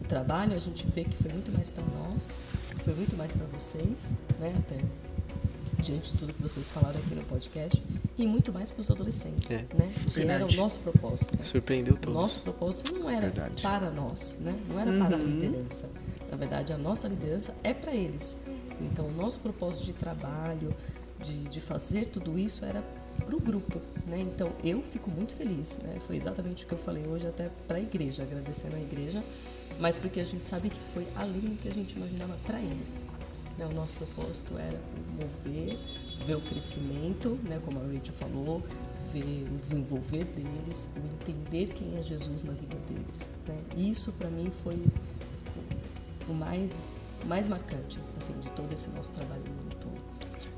[0.00, 2.28] o trabalho, a gente vê que foi muito mais para nós,
[2.84, 4.54] foi muito mais para vocês, né?
[4.58, 4.78] Até
[5.82, 7.80] diante de tudo que vocês falaram aqui no podcast,
[8.16, 9.92] e muito mais para os adolescentes, É, né?
[10.12, 11.36] Que era o nosso propósito.
[11.36, 11.44] né?
[11.44, 12.14] Surpreendeu O todos.
[12.14, 13.62] nosso propósito não era Verdade.
[13.62, 14.58] para nós, né?
[14.68, 15.88] Não era para a liderança.
[16.30, 18.38] Na verdade, a nossa liderança é para eles.
[18.80, 20.74] Então, o nosso propósito de trabalho,
[21.20, 22.82] de, de fazer tudo isso, era
[23.24, 24.20] para o grupo, né?
[24.20, 25.98] Então, eu fico muito feliz, né?
[26.06, 29.24] Foi exatamente o que eu falei hoje até para a igreja, agradecendo a igreja,
[29.80, 33.06] mas porque a gente sabe que foi além do que a gente imaginava para eles.
[33.58, 33.66] Né?
[33.66, 34.80] O nosso propósito era
[35.18, 35.76] mover,
[36.24, 37.60] ver o crescimento, né?
[37.64, 38.62] como a Rachel falou,
[39.12, 43.28] ver o desenvolver deles, entender quem é Jesus na vida deles.
[43.46, 43.60] Né?
[43.76, 44.80] Isso para mim foi
[46.28, 46.84] o mais,
[47.26, 49.98] mais marcante assim, de todo esse nosso trabalho no ano todo.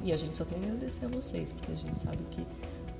[0.03, 2.47] E a gente só tem a agradecer a vocês, porque a gente sabe que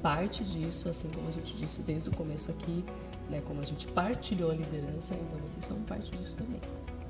[0.03, 2.85] parte disso, assim como a gente disse desde o começo aqui,
[3.29, 6.61] né, como a gente partilhou a liderança, então vocês são parte disso também.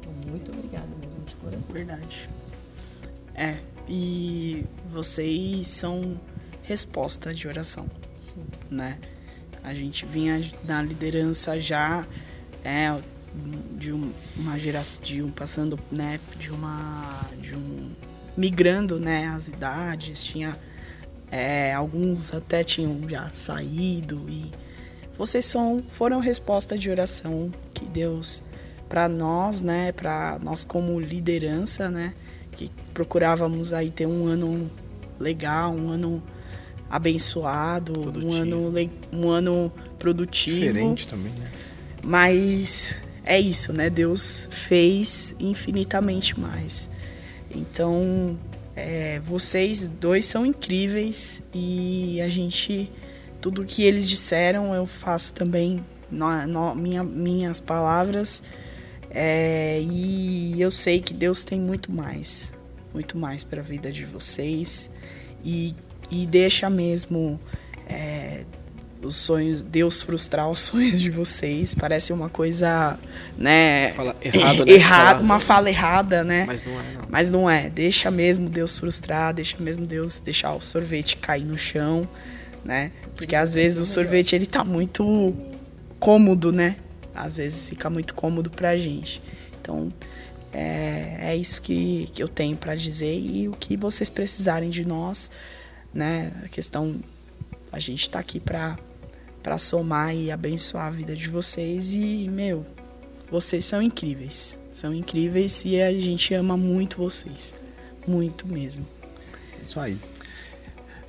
[0.01, 1.73] Então, muito obrigada mesmo de coração.
[1.75, 2.29] Verdade.
[3.35, 3.59] É,
[3.89, 6.21] e vocês são
[6.63, 8.45] resposta de oração, Sim.
[8.71, 8.99] né?
[9.63, 12.07] A gente vinha na liderança já
[12.65, 12.99] é,
[13.77, 17.91] de um- uma geração, de um passando, né, de uma de um
[18.37, 20.57] migrando, né, as idades, tinha
[21.31, 24.51] é, alguns até tinham já saído e
[25.17, 28.43] vocês são foram resposta de oração que Deus
[28.89, 32.15] para nós, né, para nós como liderança, né,
[32.53, 34.69] que procurávamos aí ter um ano
[35.21, 36.21] legal, um ano
[36.91, 38.43] abençoado, um Produtivo.
[38.43, 40.67] ano le- um ano produtivo.
[40.67, 41.49] Diferente também, né?
[42.03, 42.95] Mas
[43.25, 43.91] é isso, né?
[43.91, 46.89] Deus fez infinitamente mais.
[47.55, 48.39] Então,
[48.75, 52.91] é, vocês dois são incríveis e a gente,
[53.41, 58.43] tudo que eles disseram, eu faço também no, minha, minhas palavras.
[59.11, 62.53] É, e eu sei que Deus tem muito mais,
[62.95, 64.95] muito mais para a vida de vocês
[65.45, 65.75] e,
[66.11, 67.41] e deixa mesmo
[67.89, 68.45] é,
[69.03, 71.75] os sonhos, Deus frustrar os sonhos de vocês.
[71.75, 72.99] Parece uma coisa,
[73.37, 73.93] né?
[73.93, 74.73] Fala errado, né?
[74.73, 76.45] Errado, uma fala errada, né?
[76.47, 77.05] Mas não é, não.
[77.09, 77.71] Mas não é.
[77.71, 82.09] Deixa mesmo Deus frustrar, deixa mesmo Deus deixar o sorvete cair no chão,
[82.65, 82.93] né?
[83.17, 85.35] Porque às vezes o sorvete ele tá muito
[85.99, 86.77] cômodo, né?
[87.15, 89.23] Às vezes fica muito cômodo pra gente.
[89.61, 89.93] Então,
[90.53, 94.87] é, é isso que, que eu tenho pra dizer e o que vocês precisarem de
[94.87, 95.31] nós,
[95.93, 96.33] né?
[96.45, 96.97] A questão
[97.73, 98.79] a gente tá aqui pra
[99.43, 102.65] para somar e abençoar a vida de vocês e, meu,
[103.31, 104.59] vocês são incríveis.
[104.73, 107.55] São incríveis e a gente ama muito vocês.
[108.07, 108.87] Muito mesmo.
[109.63, 109.99] Isso aí.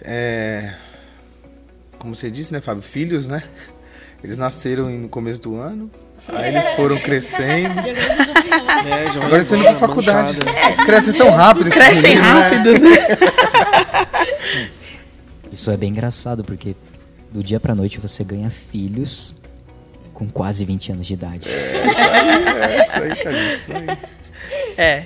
[0.02, 0.76] É,
[2.00, 2.82] como você disse, né, Fábio?
[2.82, 3.44] Filhos, né?
[4.24, 5.90] Eles nasceram no começo do ano,
[6.28, 7.82] aí eles foram crescendo.
[8.84, 10.38] É, Agora eles estão indo pra na faculdade.
[10.40, 11.70] Eles crescem tão rápido.
[11.70, 12.42] Crescem meninos, né?
[12.42, 12.90] rápidos, né?
[15.54, 16.76] Isso é bem engraçado, porque
[17.32, 19.36] do dia pra noite você ganha filhos
[20.14, 21.50] com quase 20 anos de idade.
[21.50, 23.54] É, isso aí, cara.
[23.54, 23.98] Isso aí.
[24.78, 25.06] É.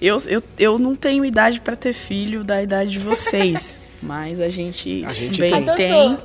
[0.00, 3.80] Eu, eu, eu não tenho idade para ter filho da idade de vocês.
[4.02, 5.74] Mas a gente, A gente bem tem.
[5.74, 6.18] tem.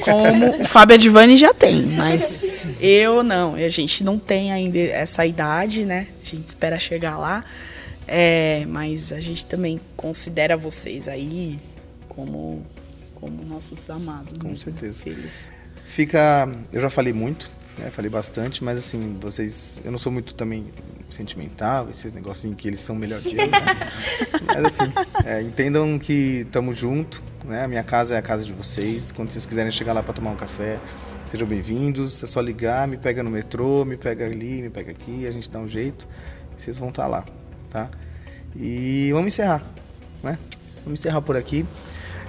[0.00, 2.44] Como o Fábio Advani já tem, mas
[2.80, 3.54] eu não.
[3.54, 6.08] A gente não tem ainda essa idade, né?
[6.24, 7.44] A gente espera chegar lá.
[8.08, 11.58] É, mas a gente também considera vocês aí
[12.08, 12.64] como,
[13.24, 14.34] como nossos amados.
[14.34, 15.02] Com mesmo, certeza.
[15.02, 15.50] Filhos.
[15.86, 16.46] Fica.
[16.70, 17.90] Eu já falei muito, né?
[17.90, 19.80] Falei bastante, mas assim, vocês.
[19.82, 20.66] Eu não sou muito também
[21.10, 23.46] sentimental, esses negocinhos que eles são melhor que eu.
[23.46, 23.60] né?
[24.46, 24.92] Mas assim,
[25.24, 27.62] é, entendam que estamos junto, né?
[27.64, 29.12] A minha casa é a casa de vocês.
[29.12, 30.78] Quando vocês quiserem chegar lá para tomar um café,
[31.26, 32.22] sejam bem-vindos.
[32.22, 35.48] É só ligar, me pega no metrô, me pega ali, me pega aqui, a gente
[35.48, 36.08] dá um jeito.
[36.56, 37.24] Vocês vão estar lá,
[37.70, 37.88] tá?
[38.56, 39.62] E vamos encerrar,
[40.22, 40.36] né?
[40.84, 41.64] Vamos encerrar por aqui.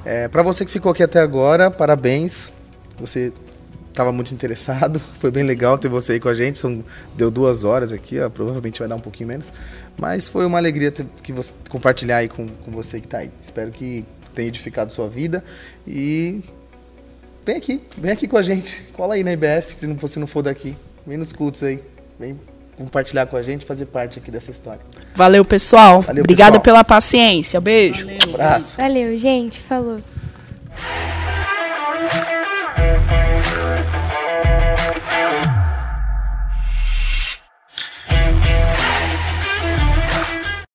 [0.06, 2.50] É, para você que ficou aqui até agora, parabéns.
[3.00, 3.34] Você
[3.90, 5.02] estava muito interessado.
[5.20, 6.60] Foi bem legal ter você aí com a gente.
[6.60, 6.84] São,
[7.16, 9.52] deu duas horas aqui, ó, provavelmente vai dar um pouquinho menos.
[9.98, 13.32] Mas foi uma alegria ter, que você, compartilhar aí com, com você que está aí.
[13.42, 14.06] Espero que
[14.36, 15.44] tenha edificado sua vida.
[15.88, 16.44] E
[17.46, 18.84] vem aqui, vem aqui com a gente.
[18.94, 20.76] Cola aí na IBF, se você não for daqui.
[21.08, 21.80] Vem nos cultos aí.
[22.20, 22.40] Vem
[22.78, 24.82] compartilhar com a gente, fazer parte aqui dessa história.
[25.16, 26.02] Valeu, pessoal.
[26.02, 26.62] Valeu, Obrigada pessoal.
[26.62, 27.60] pela paciência.
[27.62, 28.08] Beijo.
[28.34, 28.78] Abraço.
[28.78, 29.60] Valeu, gente.
[29.60, 30.00] Falou.